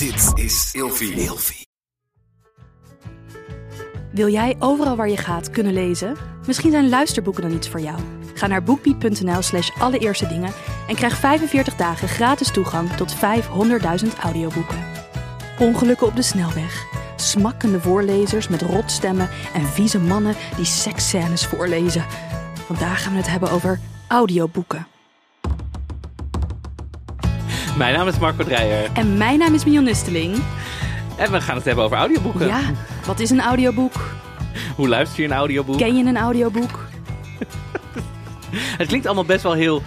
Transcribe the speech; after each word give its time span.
Dit 0.00 0.44
is 0.44 0.70
Ilfie. 0.72 1.66
Wil 4.12 4.28
jij 4.28 4.56
overal 4.58 4.96
waar 4.96 5.08
je 5.08 5.16
gaat 5.16 5.50
kunnen 5.50 5.72
lezen? 5.72 6.16
Misschien 6.46 6.70
zijn 6.70 6.88
luisterboeken 6.88 7.42
dan 7.42 7.52
iets 7.52 7.68
voor 7.68 7.80
jou. 7.80 8.00
Ga 8.34 8.46
naar 8.46 8.62
boekbeat.nl 8.62 9.42
slash 9.42 9.70
allereerste 9.78 10.26
dingen 10.26 10.52
en 10.88 10.94
krijg 10.94 11.16
45 11.16 11.74
dagen 11.74 12.08
gratis 12.08 12.50
toegang 12.50 12.90
tot 12.90 13.14
500.000 13.14 14.18
audioboeken. 14.22 14.84
Ongelukken 15.58 16.06
op 16.06 16.16
de 16.16 16.22
snelweg, 16.22 16.86
smakkende 17.16 17.80
voorlezers 17.80 18.48
met 18.48 18.62
rotstemmen 18.62 19.28
en 19.54 19.66
vieze 19.66 19.98
mannen 19.98 20.36
die 20.56 20.64
seksscènes 20.64 21.46
voorlezen. 21.46 22.06
Vandaag 22.66 23.02
gaan 23.02 23.12
we 23.12 23.18
het 23.18 23.30
hebben 23.30 23.50
over 23.50 23.80
audioboeken. 24.08 24.86
Mijn 27.76 27.94
naam 27.94 28.08
is 28.08 28.18
Marco 28.18 28.44
Dreyer 28.44 28.90
En 28.92 29.16
mijn 29.16 29.38
naam 29.38 29.54
is 29.54 29.64
Mion 29.64 29.84
Nusteling. 29.84 30.42
en 31.16 31.32
we 31.32 31.40
gaan 31.40 31.56
het 31.56 31.64
hebben 31.64 31.84
over 31.84 31.96
audioboeken. 31.96 32.46
Ja, 32.46 32.60
wat 33.06 33.20
is 33.20 33.30
een 33.30 33.40
audioboek? 33.40 33.92
Hoe 34.76 34.88
luister 34.88 35.20
je 35.22 35.28
een 35.28 35.34
audioboek? 35.34 35.78
Ken 35.78 35.96
je 35.96 36.04
een 36.04 36.16
audioboek? 36.16 36.88
Het 38.78 38.88
klinkt 38.88 39.06
allemaal 39.06 39.24
best 39.24 39.42
wel 39.42 39.52
heel 39.52 39.82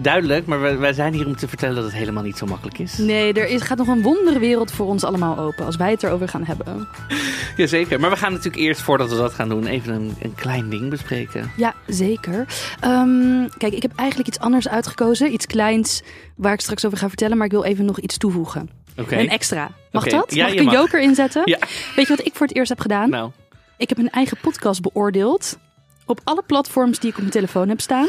duidelijk, 0.00 0.46
maar 0.46 0.60
wij, 0.60 0.78
wij 0.78 0.92
zijn 0.92 1.12
hier 1.14 1.26
om 1.26 1.36
te 1.36 1.48
vertellen 1.48 1.74
dat 1.74 1.84
het 1.84 1.92
helemaal 1.92 2.22
niet 2.22 2.36
zo 2.38 2.46
makkelijk 2.46 2.78
is. 2.78 2.98
Nee, 2.98 3.32
er 3.32 3.48
is, 3.48 3.62
gaat 3.62 3.78
nog 3.78 3.88
een 3.88 4.02
wondere 4.02 4.38
wereld 4.38 4.70
voor 4.72 4.86
ons 4.86 5.04
allemaal 5.04 5.38
open 5.38 5.64
als 5.66 5.76
wij 5.76 5.90
het 5.90 6.02
erover 6.02 6.28
gaan 6.28 6.44
hebben. 6.44 6.88
Jazeker, 7.56 8.00
maar 8.00 8.10
we 8.10 8.16
gaan 8.16 8.32
natuurlijk 8.32 8.62
eerst, 8.62 8.80
voordat 8.80 9.10
we 9.10 9.16
dat 9.16 9.32
gaan 9.32 9.48
doen, 9.48 9.66
even 9.66 9.94
een, 9.94 10.14
een 10.22 10.34
klein 10.34 10.68
ding 10.68 10.90
bespreken. 10.90 11.50
Ja, 11.56 11.74
zeker. 11.86 12.46
Ehm, 12.80 13.48
kijk, 13.58 13.72
ik 13.72 13.82
heb 13.82 13.92
eigenlijk 13.96 14.28
iets 14.28 14.38
anders 14.38 14.68
uitgekozen. 14.68 15.32
Iets 15.32 15.46
kleins 15.46 16.02
waar 16.36 16.52
ik 16.52 16.60
straks 16.60 16.84
over 16.86 16.98
ga 16.98 17.08
vertellen. 17.08 17.36
Maar 17.36 17.46
ik 17.46 17.52
wil 17.52 17.64
even 17.64 17.84
nog 17.84 18.00
iets 18.00 18.16
toevoegen. 18.18 18.70
Oké. 18.96 19.16
Een 19.16 19.28
extra. 19.28 19.70
Mag 19.92 20.04
dat? 20.04 20.34
Ja, 20.34 20.42
mag 20.44 20.52
ik 20.52 20.58
een 20.58 20.64
mag. 20.64 20.74
joker 20.74 21.00
inzetten? 21.00 21.42
Ja. 21.44 21.58
Weet 21.96 22.06
je 22.08 22.16
wat 22.16 22.26
ik 22.26 22.34
voor 22.34 22.46
het 22.46 22.56
eerst 22.56 22.68
heb 22.68 22.80
gedaan? 22.80 23.10
Nou, 23.10 23.30
Ik 23.76 23.88
heb 23.88 23.98
mijn 23.98 24.10
eigen 24.10 24.36
podcast 24.40 24.80
beoordeeld. 24.82 25.58
Op 26.06 26.20
alle 26.24 26.42
platforms 26.46 26.98
die 26.98 27.08
ik 27.08 27.14
op 27.14 27.20
mijn 27.20 27.32
telefoon 27.32 27.68
heb 27.68 27.80
staan. 27.80 28.08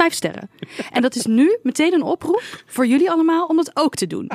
Vijf 0.00 0.14
sterren. 0.14 0.50
En 0.90 1.02
dat 1.02 1.14
is 1.14 1.26
nu 1.26 1.58
meteen 1.62 1.92
een 1.92 2.02
oproep 2.02 2.42
voor 2.66 2.86
jullie 2.86 3.10
allemaal 3.10 3.46
om 3.46 3.56
dat 3.56 3.70
ook 3.74 3.94
te 3.94 4.06
doen. 4.06 4.30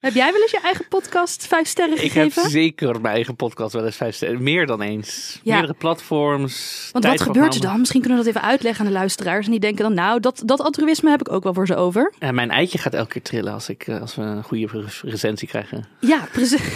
Heb 0.00 0.14
jij 0.14 0.32
wel 0.32 0.42
eens 0.42 0.50
je 0.50 0.60
eigen 0.60 0.88
podcast 0.88 1.46
vijf 1.46 1.68
sterren 1.68 2.04
ik 2.04 2.12
heb 2.12 2.32
gegeven? 2.32 2.50
zeker 2.50 3.00
mijn 3.00 3.14
eigen 3.14 3.36
podcast 3.36 3.72
wel 3.72 3.84
eens 3.84 3.96
vijf 3.96 4.14
sterren. 4.14 4.42
Meer 4.42 4.66
dan 4.66 4.82
eens. 4.82 5.40
Ja. 5.42 5.52
Meerdere 5.54 5.78
platforms. 5.78 6.88
Want 6.92 7.04
wat 7.04 7.20
gebeurt 7.20 7.54
er 7.54 7.60
dan? 7.60 7.78
Misschien 7.78 8.00
kunnen 8.00 8.18
we 8.18 8.24
dat 8.24 8.34
even 8.34 8.48
uitleggen 8.48 8.84
aan 8.84 8.90
de 8.92 8.98
luisteraars. 8.98 9.44
En 9.44 9.50
die 9.50 9.60
denken 9.60 9.84
dan, 9.84 9.94
nou, 9.94 10.20
dat, 10.20 10.42
dat 10.44 10.60
altruïsme 10.60 11.10
heb 11.10 11.20
ik 11.20 11.32
ook 11.32 11.42
wel 11.42 11.54
voor 11.54 11.66
ze 11.66 11.76
over. 11.76 12.12
En 12.18 12.34
mijn 12.34 12.50
eitje 12.50 12.78
gaat 12.78 12.94
elke 12.94 13.08
keer 13.10 13.22
trillen 13.22 13.52
als, 13.52 13.68
ik, 13.68 13.86
eh, 13.86 14.00
als 14.00 14.14
we 14.14 14.22
een 14.22 14.42
goede 14.44 14.66
re- 14.72 15.08
recensie 15.10 15.48
krijgen. 15.48 15.88
Ja, 16.00 16.28
precies. 16.32 16.60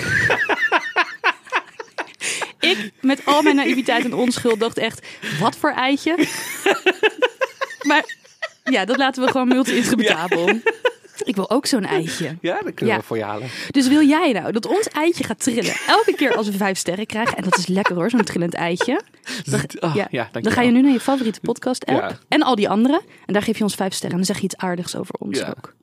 ik, 2.71 2.91
met 3.01 3.25
al 3.25 3.43
mijn 3.43 3.57
naïviteit 3.57 4.05
en 4.05 4.15
onschuld, 4.15 4.61
dacht 4.61 4.79
echt, 4.79 5.07
wat 5.41 5.57
voor 5.57 5.71
eitje? 5.71 6.27
Maar 7.83 8.17
ja, 8.65 8.85
dat 8.85 8.97
laten 8.97 9.25
we 9.25 9.31
gewoon 9.31 9.49
multi-interpretabel. 9.49 10.49
Ik 11.25 11.35
wil 11.37 11.51
ook 11.51 11.67
zo'n 11.67 11.85
eitje. 11.85 12.37
Ja, 12.41 12.53
dat 12.63 12.75
kunnen 12.75 12.95
Ja. 12.95 13.01
we 13.01 13.07
voor 13.07 13.17
je 13.17 13.23
halen. 13.25 13.49
Dus 13.71 13.89
wil 13.89 14.07
jij 14.07 14.33
nou 14.33 14.53
dat 14.53 14.67
ons 14.67 14.89
eitje 14.89 15.25
gaat 15.25 15.41
trillen 15.43 15.75
elke 15.87 16.15
keer 16.15 16.37
als 16.37 16.47
we 16.49 16.57
vijf 16.57 16.79
sterren 16.79 17.07
krijgen? 17.07 17.37
En 17.37 17.43
dat 17.45 17.57
is 17.59 17.67
lekker 17.67 17.95
hoor, 17.95 18.11
zo'n 18.11 18.23
trillend 18.25 18.55
eitje. 18.55 19.01
Dan, 19.45 19.61
Oh, 19.81 19.95
ja, 19.95 20.07
ja, 20.11 20.29
dan 20.33 20.53
ga 20.53 20.61
je 20.63 20.71
nu 20.71 20.81
naar 20.83 20.93
je 20.93 21.01
favoriete 21.01 21.41
podcast 21.41 21.85
app 21.87 22.19
en 22.29 22.43
al 22.43 22.55
die 22.55 22.69
andere. 22.69 23.01
En 23.27 23.33
daar 23.33 23.43
geef 23.43 23.57
je 23.59 23.63
ons 23.65 23.75
vijf 23.75 23.93
sterren. 23.95 24.11
En 24.19 24.25
dan 24.25 24.27
zeg 24.27 24.37
je 24.37 24.43
iets 24.45 24.57
aardigs 24.57 24.97
over 24.97 25.15
ons 25.19 25.45
ook. 25.45 25.75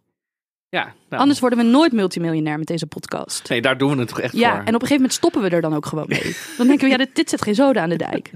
Ja, 0.72 0.94
nou, 1.10 1.22
Anders 1.22 1.40
worden 1.40 1.60
we 1.60 1.66
nooit 1.66 1.92
multimiljonair 1.92 2.58
met 2.58 2.68
deze 2.68 2.86
podcast. 2.88 3.50
Nee, 3.50 3.62
daar 3.62 3.78
doen 3.78 3.92
we 3.94 4.00
het 4.00 4.08
toch 4.08 4.20
echt 4.20 4.34
Ja, 4.36 4.50
voor. 4.50 4.58
en 4.60 4.62
op 4.62 4.68
een 4.68 4.74
gegeven 4.74 4.96
moment 4.96 5.14
stoppen 5.14 5.42
we 5.42 5.50
er 5.50 5.62
dan 5.62 5.74
ook 5.76 5.86
gewoon 5.86 6.06
mee. 6.08 6.36
Dan 6.58 6.68
denken 6.68 6.86
we, 6.86 6.92
ja, 6.92 6.98
dit, 6.98 7.16
dit 7.16 7.30
zet 7.30 7.42
geen 7.42 7.56
zoden 7.56 7.82
aan 7.82 7.90
de 7.90 7.96
dijk. 7.96 8.32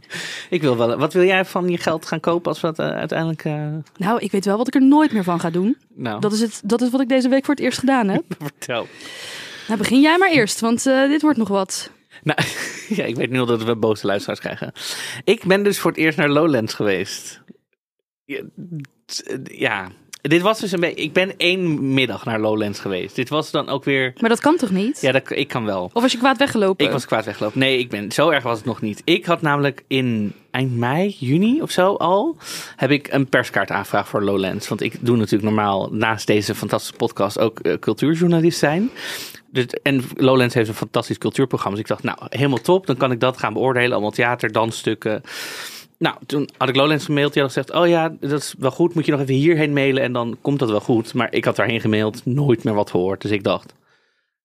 Ik 0.49 0.61
wil 0.61 0.77
wel. 0.77 0.97
Wat 0.97 1.13
wil 1.13 1.23
jij 1.23 1.45
van 1.45 1.69
je 1.69 1.77
geld 1.77 2.05
gaan 2.05 2.19
kopen 2.19 2.47
als 2.51 2.61
we 2.61 2.67
dat 2.73 2.79
eh, 2.79 2.95
uiteindelijk. 2.97 3.45
eh, 3.45 3.67
Nou, 3.97 4.19
ik 4.19 4.31
weet 4.31 4.45
wel 4.45 4.57
wat 4.57 4.67
ik 4.67 4.75
er 4.75 4.81
nooit 4.81 5.11
meer 5.11 5.23
van 5.23 5.39
ga 5.39 5.49
doen. 5.49 5.77
nou, 5.95 6.19
Dat 6.19 6.31
is, 6.33 6.39
het, 6.39 6.61
dat 6.65 6.81
is 6.81 6.89
wat 6.89 7.01
ik 7.01 7.09
deze 7.09 7.29
week 7.29 7.45
voor 7.45 7.53
het 7.55 7.63
eerst 7.63 7.79
gedaan 7.79 8.07
heb. 8.07 8.23
vertel. 8.39 8.87
Nou, 9.67 9.79
begin 9.79 10.01
jij 10.01 10.17
maar 10.17 10.31
eerst, 10.31 10.59
want 10.59 10.85
eh, 10.85 11.07
dit 11.07 11.21
wordt 11.21 11.37
nog 11.37 11.47
wat. 11.47 11.91
Nou, 12.23 12.39
ja, 12.99 13.03
ik 13.03 13.15
weet 13.15 13.29
nu 13.29 13.39
al 13.39 13.45
dat 13.45 13.63
we 13.63 13.75
boze 13.75 14.07
luisteraars 14.07 14.39
krijgen. 14.39 14.71
Ik 15.23 15.43
ben 15.45 15.63
dus 15.63 15.79
voor 15.79 15.91
het 15.91 15.99
eerst 15.99 16.17
naar 16.17 16.29
Lowlands 16.29 16.73
geweest. 16.73 17.41
Ja, 18.25 18.41
ja, 19.43 19.87
dit 20.29 20.41
was 20.41 20.59
dus 20.59 20.71
een 20.71 20.79
beetje. 20.79 21.03
Ik 21.03 21.13
ben 21.13 21.37
één 21.37 21.93
middag 21.93 22.25
naar 22.25 22.39
Lowlands 22.39 22.79
geweest. 22.79 23.15
Dit 23.15 23.29
was 23.29 23.51
dan 23.51 23.69
ook 23.69 23.83
weer. 23.83 24.13
Maar 24.19 24.29
dat 24.29 24.39
kan 24.39 24.57
toch 24.57 24.71
niet? 24.71 25.01
Ja, 25.01 25.11
dat, 25.11 25.23
ik 25.29 25.47
kan 25.47 25.65
wel. 25.65 25.89
Of 25.93 26.01
was 26.01 26.11
je 26.11 26.17
kwaad 26.17 26.37
weggelopen? 26.37 26.85
Ik 26.85 26.91
was 26.91 27.05
kwaad 27.05 27.25
weggelopen. 27.25 27.59
Nee, 27.59 27.79
ik 27.79 27.89
ben, 27.89 28.11
zo 28.11 28.29
erg 28.29 28.43
was 28.43 28.57
het 28.57 28.65
nog 28.65 28.81
niet. 28.81 29.01
Ik 29.03 29.25
had 29.25 29.41
namelijk 29.41 29.83
in 29.87 30.33
eind 30.51 30.77
mei, 30.77 31.15
juni 31.19 31.61
of 31.61 31.71
zo 31.71 31.93
al, 31.93 32.37
heb 32.75 32.91
ik 32.91 33.13
een 33.13 33.29
perskaartaanvraag 33.29 34.07
voor 34.07 34.23
Lowlands. 34.23 34.67
Want 34.67 34.81
ik 34.81 34.97
doe 34.99 35.17
natuurlijk 35.17 35.43
normaal 35.43 35.89
naast 35.91 36.27
deze 36.27 36.55
fantastische 36.55 36.97
podcast 36.97 37.39
ook 37.39 37.59
eh, 37.59 37.73
cultuurjournalist 37.79 38.59
zijn. 38.59 38.89
Dus, 39.51 39.65
en 39.65 40.03
Lowlands 40.15 40.53
heeft 40.53 40.69
een 40.69 40.75
fantastisch 40.75 41.17
cultuurprogramma. 41.17 41.77
Dus 41.77 41.89
ik 41.89 41.91
dacht, 41.91 42.03
nou, 42.03 42.17
helemaal 42.29 42.61
top. 42.61 42.85
Dan 42.87 42.97
kan 42.97 43.11
ik 43.11 43.19
dat 43.19 43.37
gaan 43.37 43.53
beoordelen. 43.53 43.91
Allemaal 43.91 44.11
theater, 44.11 44.51
dansstukken. 44.51 45.21
Nou, 45.97 46.15
toen 46.25 46.49
had 46.57 46.69
ik 46.69 46.75
Lowlands 46.75 47.05
gemaild. 47.05 47.33
Die 47.33 47.41
had 47.41 47.51
gezegd, 47.51 47.73
oh 47.73 47.87
ja, 47.87 48.15
dat 48.19 48.41
is 48.41 48.55
wel 48.57 48.71
goed. 48.71 48.93
Moet 48.93 49.05
je 49.05 49.11
nog 49.11 49.21
even 49.21 49.33
hierheen 49.33 49.73
mailen 49.73 50.03
en 50.03 50.13
dan 50.13 50.37
komt 50.41 50.59
dat 50.59 50.69
wel 50.69 50.79
goed. 50.79 51.13
Maar 51.13 51.33
ik 51.33 51.45
had 51.45 51.55
daarheen 51.55 51.81
gemaild, 51.81 52.25
nooit 52.25 52.63
meer 52.63 52.73
wat 52.73 52.89
gehoord. 52.89 53.21
Dus 53.21 53.31
ik 53.31 53.43
dacht, 53.43 53.73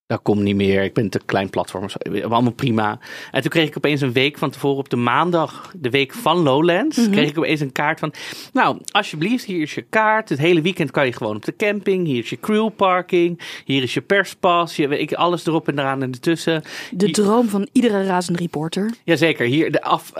dat 0.09 0.23
komt 0.23 0.41
niet 0.41 0.57
meer. 0.57 0.83
Ik 0.83 0.95
ben 0.95 1.09
te 1.09 1.21
klein 1.25 1.51
platform. 1.51 1.87
Allemaal 2.23 2.53
prima. 2.53 2.99
En 3.31 3.41
toen 3.41 3.51
kreeg 3.51 3.69
ik 3.69 3.77
opeens 3.77 4.01
een 4.01 4.13
week 4.13 4.39
van 4.39 4.51
tevoren 4.51 4.79
op 4.79 4.89
de 4.89 4.97
maandag, 4.97 5.73
de 5.77 5.91
week 5.91 6.13
van 6.13 6.37
Lowlands, 6.37 7.09
kreeg 7.11 7.29
ik 7.29 7.39
opeens 7.39 7.61
een 7.61 7.73
kaart 7.73 7.99
van, 7.99 8.13
nou, 8.53 8.79
alsjeblieft, 8.91 9.45
hier 9.45 9.63
is 9.63 9.75
je 9.75 9.83
kaart. 9.83 10.29
Het 10.29 10.39
hele 10.39 10.63
weekend 10.63 10.91
kan 10.91 11.07
je 11.07 11.13
gewoon 11.13 11.37
op 11.37 11.45
de 11.45 11.57
camping. 11.57 12.07
Hier 12.07 12.23
is 12.23 12.31
je 12.31 12.41
crewparking. 12.41 13.41
Hier 13.65 13.83
is 13.83 13.95
je 13.95 14.01
perspas. 14.01 14.77
Je, 14.77 14.89
weet 14.89 15.01
ik, 15.01 15.13
alles 15.13 15.47
erop 15.47 15.69
en 15.69 15.79
eraan 15.79 16.03
en 16.03 16.13
ertussen. 16.13 16.63
De 16.91 17.11
droom 17.11 17.49
van 17.49 17.69
iedere 17.73 18.05
razend 18.05 18.39
reporter. 18.39 18.91
Jazeker, 19.05 19.47
hier 19.47 19.73
de 19.73 19.83
af, 19.83 20.13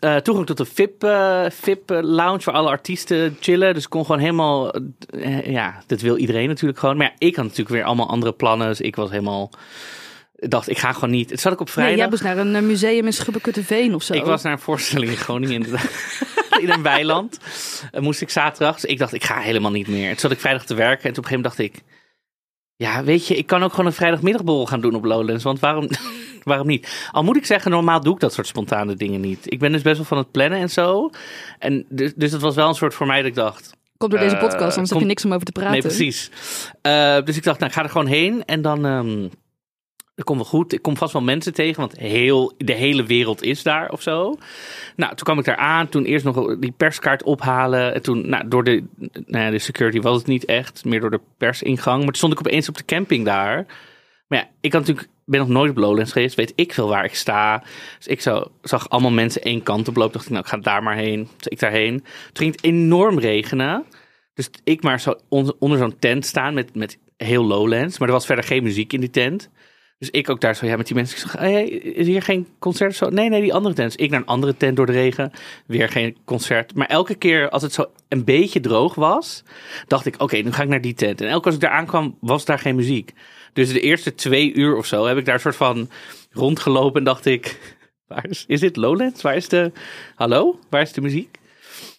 eh, 0.00 0.16
toegang 0.16 0.46
tot 0.46 0.56
de 0.56 0.64
VIP, 0.64 1.04
eh, 1.04 1.44
VIP 1.48 1.90
eh, 1.90 1.98
lounge 2.02 2.40
waar 2.44 2.54
alle 2.54 2.68
artiesten 2.68 3.36
chillen. 3.40 3.74
Dus 3.74 3.84
ik 3.84 3.90
kon 3.90 4.04
gewoon 4.04 4.20
helemaal, 4.20 4.74
ja, 5.44 5.82
dat 5.86 6.00
wil 6.00 6.16
iedereen 6.16 6.48
natuurlijk 6.48 6.78
gewoon. 6.78 6.96
Maar 6.96 7.06
ja, 7.06 7.26
ik 7.26 7.36
had 7.36 7.44
natuurlijk 7.44 7.70
weer 7.70 7.84
allemaal 7.84 8.08
andere 8.08 8.32
plannen. 8.32 8.68
Dus 8.68 8.80
ik 8.80 8.96
was 8.96 9.10
helemaal, 9.10 9.50
dacht, 10.34 10.68
ik 10.68 10.78
ga 10.78 10.92
gewoon 10.92 11.10
niet. 11.10 11.30
Het 11.30 11.40
zat 11.40 11.52
ik 11.52 11.60
op 11.60 11.66
Nee, 11.66 11.74
vrijdag. 11.74 11.98
jij 11.98 12.08
moest 12.08 12.22
naar 12.22 12.38
een 12.38 12.66
museum 12.66 13.06
in 13.06 13.12
Schubbekutteveen 13.12 13.94
of 13.94 14.02
zo. 14.02 14.12
Ik 14.12 14.24
was 14.24 14.42
naar 14.42 14.52
een 14.52 14.58
voorstelling 14.58 15.10
in 15.10 15.16
Groningen 15.16 15.54
inderdaad. 15.54 15.90
in 16.60 16.70
een 16.70 16.82
weiland. 16.82 17.38
Moest 17.98 18.20
ik 18.20 18.30
zaterdag. 18.30 18.74
Dus 18.74 18.84
ik 18.84 18.98
dacht, 18.98 19.12
ik 19.12 19.24
ga 19.24 19.38
helemaal 19.38 19.70
niet 19.70 19.88
meer. 19.88 20.08
Toen 20.10 20.18
zat 20.18 20.30
ik 20.30 20.40
vrijdag 20.40 20.64
te 20.66 20.74
werken. 20.74 21.04
En 21.04 21.12
toen 21.12 21.24
op 21.24 21.30
een 21.30 21.38
gegeven 21.38 21.58
moment 21.58 21.84
dacht 21.84 21.92
ik... 21.92 21.95
Ja, 22.76 23.04
weet 23.04 23.26
je, 23.26 23.36
ik 23.36 23.46
kan 23.46 23.62
ook 23.62 23.70
gewoon 23.70 23.86
een 23.86 23.92
vrijdagmiddagborrel 23.92 24.66
gaan 24.66 24.80
doen 24.80 24.94
op 24.94 25.04
Lowlands. 25.04 25.44
Want 25.44 25.60
waarom, 25.60 25.88
waarom 26.42 26.66
niet? 26.66 27.08
Al 27.12 27.22
moet 27.24 27.36
ik 27.36 27.46
zeggen, 27.46 27.70
normaal 27.70 28.00
doe 28.00 28.14
ik 28.14 28.20
dat 28.20 28.32
soort 28.32 28.46
spontane 28.46 28.94
dingen 28.94 29.20
niet. 29.20 29.52
Ik 29.52 29.58
ben 29.58 29.72
dus 29.72 29.82
best 29.82 29.96
wel 29.96 30.04
van 30.06 30.18
het 30.18 30.30
plannen 30.30 30.58
en 30.58 30.70
zo. 30.70 31.10
En 31.58 31.84
dus, 31.88 32.12
dus 32.16 32.32
het 32.32 32.40
was 32.40 32.54
wel 32.54 32.68
een 32.68 32.74
soort 32.74 32.94
voor 32.94 33.06
mij 33.06 33.16
dat 33.16 33.26
ik 33.26 33.34
dacht... 33.34 33.74
Komt 33.96 34.10
door 34.10 34.20
deze 34.20 34.34
Eh, 34.34 34.40
podcast, 34.40 34.72
anders 34.72 34.90
heb 34.90 34.98
je 35.00 35.06
niks 35.06 35.24
om 35.24 35.32
over 35.32 35.46
te 35.46 35.52
praten. 35.52 35.72
Nee, 35.72 35.80
precies. 35.80 36.30
Eh, 36.82 37.16
dus 37.24 37.36
ik 37.36 37.42
dacht, 37.42 37.58
nou, 37.58 37.70
ik 37.70 37.76
ga 37.76 37.82
er 37.84 37.90
gewoon 37.90 38.06
heen. 38.06 38.44
En 38.44 38.62
dan... 38.62 38.86
ehm 38.86 39.28
dat 40.16 40.24
komt 40.24 40.38
wel 40.38 40.48
goed. 40.48 40.72
Ik 40.72 40.82
kom 40.82 40.96
vast 40.96 41.12
wel 41.12 41.22
mensen 41.22 41.54
tegen, 41.54 41.80
want 41.80 41.98
heel, 41.98 42.52
de 42.58 42.72
hele 42.72 43.04
wereld 43.04 43.42
is 43.42 43.62
daar 43.62 43.90
of 43.90 44.02
zo. 44.02 44.34
Nou, 44.96 45.14
toen 45.14 45.24
kwam 45.24 45.38
ik 45.38 45.44
daar 45.44 45.56
aan. 45.56 45.88
Toen 45.88 46.04
eerst 46.04 46.24
nog 46.24 46.58
die 46.58 46.72
perskaart 46.76 47.22
ophalen. 47.22 47.94
En 47.94 48.02
toen, 48.02 48.28
nou, 48.28 48.48
door 48.48 48.64
de, 48.64 48.84
nou 49.26 49.44
ja, 49.44 49.50
de 49.50 49.58
security 49.58 50.00
was 50.00 50.16
het 50.16 50.26
niet 50.26 50.44
echt. 50.44 50.84
Meer 50.84 51.00
door 51.00 51.10
de 51.10 51.20
persingang. 51.38 51.96
Maar 51.96 52.06
toen 52.06 52.14
stond 52.14 52.32
ik 52.32 52.38
opeens 52.38 52.68
op 52.68 52.76
de 52.76 52.84
camping 52.84 53.24
daar. 53.24 53.66
Maar 54.28 54.38
ja, 54.38 54.48
ik 54.60 54.72
had 54.72 54.80
natuurlijk, 54.80 55.08
ben 55.24 55.40
nog 55.40 55.48
nooit 55.48 55.70
op 55.70 55.76
Lowlands 55.76 56.12
geweest. 56.12 56.34
Weet 56.34 56.52
ik 56.54 56.72
veel 56.72 56.88
waar 56.88 57.04
ik 57.04 57.14
sta. 57.14 57.62
Dus 57.96 58.06
ik 58.06 58.20
zag 58.62 58.88
allemaal 58.88 59.10
mensen 59.10 59.42
één 59.42 59.62
kant 59.62 59.88
op 59.88 59.96
lopen. 59.96 60.12
Dacht 60.12 60.24
ik, 60.24 60.30
nou, 60.30 60.42
ik 60.42 60.50
ga 60.50 60.56
daar 60.56 60.82
maar 60.82 60.96
heen. 60.96 61.28
Dus 61.36 61.46
ik 61.46 61.58
daarheen. 61.58 61.98
Toen 61.98 62.06
ging 62.32 62.52
het 62.52 62.64
enorm 62.64 63.18
regenen. 63.18 63.84
Dus 64.34 64.50
ik 64.64 64.82
maar 64.82 65.00
zo 65.00 65.14
on- 65.28 65.54
onder 65.58 65.78
zo'n 65.78 65.98
tent 65.98 66.26
staan 66.26 66.54
met, 66.54 66.74
met 66.74 66.98
heel 67.16 67.44
Lowlands. 67.44 67.98
Maar 67.98 68.08
er 68.08 68.14
was 68.14 68.26
verder 68.26 68.44
geen 68.44 68.62
muziek 68.62 68.92
in 68.92 69.00
die 69.00 69.10
tent. 69.10 69.50
Dus 69.98 70.10
ik 70.10 70.30
ook 70.30 70.40
daar 70.40 70.56
zo, 70.56 70.66
ja, 70.66 70.76
met 70.76 70.86
die 70.86 70.94
mensen. 70.96 71.16
Ik 71.16 71.22
zeg, 71.22 71.40
hey, 71.40 71.64
is 71.68 72.06
hier 72.06 72.22
geen 72.22 72.46
concert 72.58 72.90
of 72.90 72.96
zo? 72.96 73.08
Nee, 73.08 73.28
nee, 73.28 73.40
die 73.40 73.54
andere 73.54 73.74
tent. 73.74 73.92
Dus 73.92 74.04
ik 74.04 74.10
naar 74.10 74.20
een 74.20 74.26
andere 74.26 74.56
tent 74.56 74.76
door 74.76 74.86
de 74.86 74.92
regen. 74.92 75.32
Weer 75.66 75.88
geen 75.88 76.16
concert. 76.24 76.74
Maar 76.74 76.86
elke 76.86 77.14
keer 77.14 77.48
als 77.50 77.62
het 77.62 77.72
zo 77.72 77.84
een 78.08 78.24
beetje 78.24 78.60
droog 78.60 78.94
was, 78.94 79.42
dacht 79.86 80.06
ik, 80.06 80.14
oké, 80.22 80.36
nu 80.36 80.52
ga 80.52 80.62
ik 80.62 80.68
naar 80.68 80.80
die 80.80 80.94
tent. 80.94 81.20
En 81.20 81.26
elke 81.28 81.36
keer 81.42 81.46
als 81.46 81.54
ik 81.54 81.60
daar 81.60 81.78
aankwam, 81.78 82.16
was 82.20 82.44
daar 82.44 82.58
geen 82.58 82.76
muziek. 82.76 83.12
Dus 83.52 83.72
de 83.72 83.80
eerste 83.80 84.14
twee 84.14 84.54
uur 84.54 84.76
of 84.76 84.86
zo 84.86 85.06
heb 85.06 85.16
ik 85.18 85.24
daar 85.24 85.34
een 85.34 85.40
soort 85.40 85.56
van 85.56 85.90
rondgelopen 86.30 86.98
en 86.98 87.04
dacht 87.04 87.26
ik, 87.26 87.58
waar 88.08 88.26
is, 88.28 88.44
is 88.46 88.60
dit 88.60 88.76
Lowlands? 88.76 89.22
Waar 89.22 89.36
is 89.36 89.48
de, 89.48 89.72
hallo? 90.14 90.58
Waar 90.70 90.82
is 90.82 90.92
de 90.92 91.00
muziek? 91.00 91.38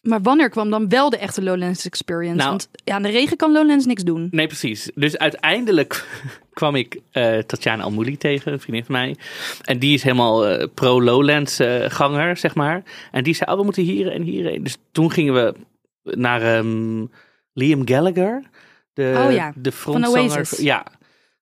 Maar 0.02 0.22
wanneer 0.22 0.50
kwam 0.50 0.70
dan 0.70 0.90
wel 0.90 1.10
de 1.10 1.18
echte 1.18 1.44
Lowlands 1.44 1.86
experience? 1.86 2.36
Nou- 2.36 2.50
Want 2.50 2.70
ja, 2.84 2.96
aan 2.96 3.02
de 3.04 3.10
regen 3.10 3.38
kan 3.38 3.52
Lowlands 3.52 3.86
niks 3.86 4.04
doen. 4.04 4.28
Nee, 4.32 4.48
precies. 4.48 4.92
Dus 4.96 5.18
uiteindelijk 5.18 6.06
kwam 6.57 6.75
ik 6.75 7.00
eh 7.12 7.38
Tatjana 7.38 7.83
Almouli 7.83 8.18
tegen, 8.18 8.51
een 8.54 8.59
vriendin 8.59 8.86
van 8.86 8.95
mij. 8.95 9.15
En 9.63 9.80
die 9.80 9.94
is 9.94 10.04
helemaal 10.04 10.48
eh, 10.48 10.68
pro-Lowlands 10.74 11.59
eh, 11.59 11.86
ganger, 11.89 12.38
zeg 12.38 12.56
maar. 12.56 12.83
En 13.12 13.24
die 13.24 13.33
zei, 13.36 13.51
oh, 13.51 13.57
we 13.57 13.63
moeten 13.63 13.83
hier 13.83 14.12
en 14.12 14.21
hierheen. 14.21 14.63
Dus 14.63 14.77
toen 14.92 15.12
gingen 15.12 15.33
we 15.33 15.54
naar 16.04 16.42
ehm, 16.42 17.06
Liam 17.54 17.88
Gallagher. 17.88 18.44
De, 18.94 19.24
Oh 19.27 19.31
ja, 19.31 19.54
de 19.56 19.71
van 19.71 19.94
frontzanger. 20.01 20.38
Oasis. 20.38 20.59
Ja, 20.59 20.86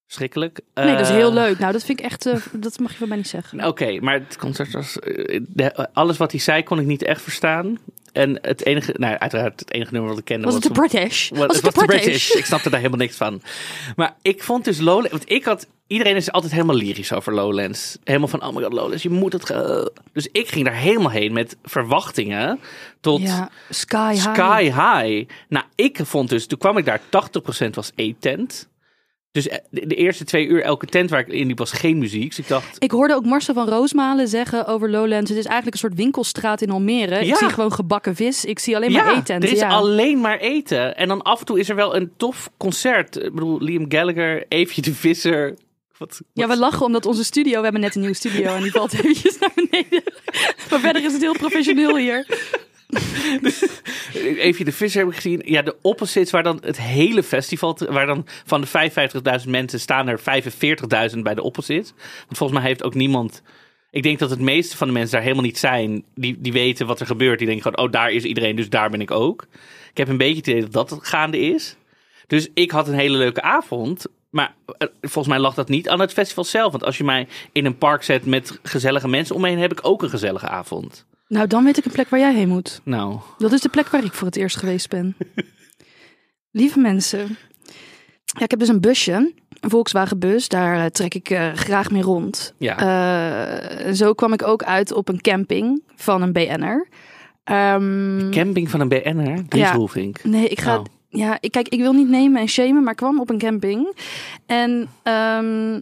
schrikkelijk. 0.06 0.60
Nee, 0.74 0.92
dat 0.96 1.00
is 1.00 1.08
heel 1.08 1.32
leuk. 1.32 1.58
Nou, 1.58 1.72
dat 1.72 1.84
vind 1.84 1.98
ik 1.98 2.04
echt, 2.04 2.24
dat 2.62 2.78
mag 2.78 2.92
je 2.92 2.98
van 2.98 3.08
mij 3.08 3.16
niet 3.16 3.28
zeggen. 3.28 3.66
Oké, 3.66 4.00
maar 4.00 4.14
het 4.14 4.36
concert 4.36 4.72
was. 4.72 4.94
de- 5.40 5.88
alles 5.92 6.16
wat 6.16 6.30
hij 6.30 6.40
zei 6.40 6.62
kon 6.62 6.78
ik 6.80 6.86
niet 6.86 7.02
echt 7.02 7.22
verstaan. 7.22 7.78
En 8.16 8.38
het 8.42 8.64
enige, 8.64 8.94
nou 8.98 9.16
uiteraard 9.18 9.60
het 9.60 9.72
enige 9.72 9.92
nummer 9.92 10.10
wat 10.10 10.18
ik 10.18 10.24
kende 10.24 10.44
was 10.44 10.54
het 10.54 10.62
de. 10.62 10.70
British? 10.70 11.30
Was 11.30 11.60
het 11.60 11.74
de 11.74 11.84
British? 11.86 12.30
Ik 12.30 12.44
snapte 12.44 12.70
daar 12.70 12.78
helemaal 12.78 13.00
niks 13.00 13.16
van. 13.16 13.42
Maar 13.96 14.16
ik 14.22 14.42
vond 14.42 14.64
dus 14.64 14.78
Lowlands. 14.78 15.10
Want 15.10 15.30
ik 15.30 15.44
had. 15.44 15.66
Iedereen 15.86 16.16
is 16.16 16.32
altijd 16.32 16.52
helemaal 16.52 16.76
lyrisch 16.76 17.12
over 17.12 17.34
Lowlands. 17.34 17.98
Helemaal 18.04 18.28
van, 18.28 18.42
oh 18.44 18.54
my 18.54 18.62
god, 18.62 18.72
Lowlands, 18.72 19.02
je 19.02 19.10
moet 19.10 19.32
het. 19.32 19.44
ge-" 19.46 19.92
Dus 20.12 20.28
ik 20.32 20.48
ging 20.48 20.64
daar 20.64 20.74
helemaal 20.74 21.10
heen 21.10 21.32
met 21.32 21.56
verwachtingen 21.62 22.60
tot 23.00 23.20
Ja, 23.20 23.50
sky 23.70 24.12
high. 24.14 24.32
sky 24.32 24.62
high. 24.62 25.28
Nou, 25.48 25.64
ik 25.74 25.98
vond 26.02 26.28
dus, 26.28 26.46
toen 26.46 26.58
kwam 26.58 26.78
ik 26.78 26.84
daar, 26.84 27.00
80% 27.66 27.70
was 27.70 27.92
E-tent. 27.94 28.68
Dus 29.36 29.48
eh, 29.48 29.58
de, 29.70 29.94
eerste 29.94 30.24
twee 30.24 30.46
uur, 30.46 30.62
elke 30.62 30.86
tent 30.86 31.10
waar 31.10 31.20
ik 31.20 31.28
in 31.28 31.46
liep, 31.46 31.58
was 31.58 31.72
geen 31.72 31.98
muziek. 31.98 32.28
Dus 32.28 32.38
ik 32.38 32.48
dacht, 32.48 32.76
Ik 32.78 32.90
hoorde 32.90 33.14
ook 33.14 33.24
Marcel 33.24 33.54
van 33.54 33.68
Roosmalen 33.68 34.28
zeggen 34.28 34.66
over 34.66 34.90
Lowlands. 34.90 35.30
Het 35.30 35.38
is 35.38 35.44
eigenlijk 35.44 35.74
een 35.74 35.80
soort 35.80 35.94
winkelstraat 35.94 36.62
in 36.62 36.70
Almere. 36.70 37.18
Ik 37.18 37.26
Ja. 37.26 37.36
zie 37.36 37.48
gewoon 37.48 37.72
gebakken 37.72 38.14
vis. 38.14 38.44
Ik 38.44 38.58
zie 38.58 38.76
alleen 38.76 38.92
maar 38.92 39.04
ja, 39.04 39.10
etenten. 39.10 39.48
er 39.48 39.54
is 39.54 39.60
ja. 39.60 39.68
alleen 39.68 40.20
maar 40.20 40.38
eten. 40.38 40.96
En 40.96 41.08
dan 41.08 41.22
af 41.22 41.40
en 41.40 41.46
toe 41.46 41.58
is 41.58 41.68
er 41.68 41.76
wel 41.76 41.96
een 41.96 42.10
tof 42.16 42.50
concert. 42.56 43.16
Ik 43.16 43.34
bedoel, 43.34 43.60
Liam 43.60 43.84
Gallagher, 43.88 44.44
Eefje 44.48 44.82
de 44.82 44.94
Visser. 44.94 45.54
Wat, 45.98 46.20
Ja, 46.32 46.48
we 46.48 46.56
lachen 46.56 46.86
omdat 46.86 47.06
onze 47.06 47.24
studio, 47.24 47.56
we 47.56 47.62
hebben 47.62 47.80
net 47.80 47.94
een 47.94 48.00
nieuwe 48.00 48.16
studio 48.16 48.54
en 48.54 48.62
die 48.62 48.70
valt 48.72 48.92
eventjes 48.98 49.38
naar 49.38 49.52
beneden. 49.54 50.02
Maar 50.70 50.80
verder 50.80 51.04
is 51.04 51.12
het 51.12 51.22
heel 51.22 51.32
professioneel 51.38 51.96
hier. 51.96 52.26
Eefje 54.46 54.64
de 54.64 54.72
Visser 54.72 55.00
heb 55.00 55.10
ik 55.10 55.16
gezien. 55.16 55.42
Ja, 55.44 55.62
de 55.62 55.76
opposites 55.82 56.30
waar 56.30 56.42
dan 56.42 56.58
het 56.64 56.80
hele 56.80 57.22
festival, 57.22 57.78
waar 57.88 58.06
dan 58.06 58.26
van 58.44 58.60
de 58.60 58.90
55.000 59.44 59.48
mensen 59.48 59.80
staan 59.80 60.08
er 60.08 60.20
45.000 61.14 61.18
bij 61.18 61.34
de 61.34 61.42
opposites. 61.42 61.92
Want 62.26 62.38
volgens 62.38 62.58
mij 62.58 62.68
heeft 62.68 62.82
ook 62.82 62.94
niemand... 62.94 63.42
Ik 63.90 64.02
denk 64.02 64.18
dat 64.18 64.30
het 64.30 64.40
meeste 64.40 64.76
van 64.76 64.86
de 64.86 64.92
mensen 64.92 65.12
daar 65.12 65.22
helemaal 65.22 65.44
niet 65.44 65.58
zijn. 65.58 66.04
Die, 66.14 66.36
die 66.40 66.52
weten 66.52 66.86
wat 66.86 67.00
er 67.00 67.06
gebeurt. 67.06 67.38
Die 67.38 67.46
denken 67.46 67.72
gewoon, 67.72 67.86
oh 67.86 67.92
daar 67.92 68.10
is 68.10 68.24
iedereen, 68.24 68.56
dus 68.56 68.68
daar 68.68 68.90
ben 68.90 69.00
ik 69.00 69.10
ook. 69.10 69.46
Ik 69.90 69.96
heb 69.96 70.08
een 70.08 70.16
beetje 70.16 70.36
het 70.36 70.46
idee 70.46 70.68
dat 70.68 70.88
dat 70.88 71.06
gaande 71.06 71.38
is. 71.38 71.76
Dus 72.26 72.48
ik 72.54 72.70
had 72.70 72.88
een 72.88 72.94
hele 72.94 73.16
leuke 73.16 73.42
avond. 73.42 74.06
Maar 74.30 74.54
eh, 74.78 74.88
volgens 75.00 75.26
mij 75.26 75.38
lag 75.38 75.54
dat 75.54 75.68
niet 75.68 75.88
aan 75.88 76.00
het 76.00 76.12
festival 76.12 76.44
zelf. 76.44 76.72
Want 76.72 76.84
als 76.84 76.98
je 76.98 77.04
mij 77.04 77.28
in 77.52 77.66
een 77.66 77.78
park 77.78 78.02
zet 78.02 78.26
met 78.26 78.58
gezellige 78.62 79.08
mensen 79.08 79.34
om 79.34 79.40
me 79.40 79.48
heen, 79.48 79.58
heb 79.58 79.72
ik 79.72 79.80
ook 79.82 80.02
een 80.02 80.10
gezellige 80.10 80.48
avond. 80.48 81.06
Nou, 81.28 81.46
dan 81.46 81.64
weet 81.64 81.76
ik 81.78 81.84
een 81.84 81.92
plek 81.92 82.08
waar 82.08 82.20
jij 82.20 82.34
heen 82.34 82.48
moet. 82.48 82.80
Nou, 82.84 83.18
Dat 83.38 83.52
is 83.52 83.60
de 83.60 83.68
plek 83.68 83.88
waar 83.88 84.04
ik 84.04 84.12
voor 84.12 84.26
het 84.26 84.36
eerst 84.36 84.56
geweest 84.56 84.88
ben. 84.88 85.16
Lieve 86.50 86.78
mensen. 86.78 87.36
Ja, 88.24 88.42
ik 88.44 88.50
heb 88.50 88.58
dus 88.58 88.68
een 88.68 88.80
busje, 88.80 89.12
een 89.60 89.70
Volkswagen 89.70 90.18
bus. 90.18 90.48
Daar 90.48 90.78
eh, 90.84 90.86
trek 90.86 91.14
ik 91.14 91.30
eh, 91.30 91.52
graag 91.52 91.90
mee 91.90 92.02
rond. 92.02 92.54
ja. 92.58 92.76
Eh, 93.86 93.92
zo 93.92 94.12
kwam 94.12 94.32
ik 94.32 94.42
ook 94.46 94.62
uit 94.62 94.92
op 94.92 95.08
een 95.08 95.20
camping 95.20 95.82
van 95.96 96.22
een 96.22 96.32
BN'er. 96.32 96.88
Ehm, 97.44 98.30
Camping 98.30 98.70
van 98.70 98.80
een 98.80 98.88
BN'er, 98.88 99.48
Driesroelvink. 99.48 100.24
Nee, 100.24 100.48
ik 100.48 100.60
ga. 100.60 100.78
Oh. 100.78 100.84
Ja, 101.08 101.36
ik, 101.40 101.50
kijk, 101.52 101.68
ik 101.68 101.80
wil 101.80 101.92
niet 101.92 102.08
nemen 102.08 102.40
en 102.40 102.48
shamen, 102.48 102.82
maar 102.82 102.90
ik 102.90 102.96
kwam 102.98 103.20
op 103.20 103.30
een 103.30 103.38
camping. 103.38 103.96
En 104.46 104.88
ehm, 105.02 105.80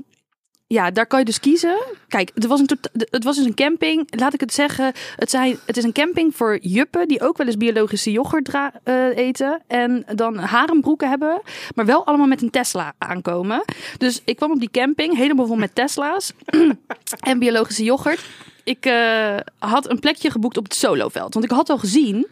ja, 0.66 0.90
daar 0.90 1.06
kan 1.06 1.18
je 1.18 1.24
dus 1.24 1.40
kiezen. 1.40 1.78
Kijk, 2.08 2.30
het 2.34 2.46
was, 2.46 2.60
een 2.60 2.68
het 2.92 3.24
was 3.24 3.36
dus 3.36 3.44
een 3.44 3.54
camping. 3.54 4.20
Laat 4.20 4.34
ik 4.34 4.40
het 4.40 4.54
zeggen. 4.54 4.92
Het, 5.16 5.30
zijn, 5.30 5.58
het 5.66 5.76
is 5.76 5.84
een 5.84 5.92
camping 5.92 6.36
voor 6.36 6.58
juppen 6.60 7.08
die 7.08 7.20
ook 7.20 7.36
wel 7.36 7.46
eens 7.46 7.56
biologische 7.56 8.10
yoghurt 8.10 8.50
eh, 8.82 9.16
eten. 9.16 9.62
En 9.66 10.04
dan 10.14 10.36
harenbroeken 10.38 11.08
hebben. 11.08 11.42
Maar 11.74 11.86
wel 11.86 12.06
allemaal 12.06 12.26
met 12.26 12.42
een 12.42 12.50
Tesla 12.50 12.92
aankomen. 12.98 13.64
Dus 13.98 14.20
ik 14.24 14.36
kwam 14.36 14.50
op 14.50 14.60
die 14.60 14.70
camping 14.70 15.16
helemaal 15.16 15.46
vol 15.46 15.56
met 15.56 15.74
Tesla's. 15.74 16.32
en 17.30 17.38
biologische 17.38 17.84
yoghurt. 17.84 18.24
Ik 18.64 18.86
eh, 18.86 19.36
had 19.58 19.90
een 19.90 19.98
plekje 19.98 20.30
geboekt 20.30 20.56
op 20.56 20.64
het 20.64 20.74
soloveld. 20.74 21.34
Want 21.34 21.46
ik 21.46 21.52
had 21.52 21.70
al 21.70 21.78
gezien. 21.78 22.26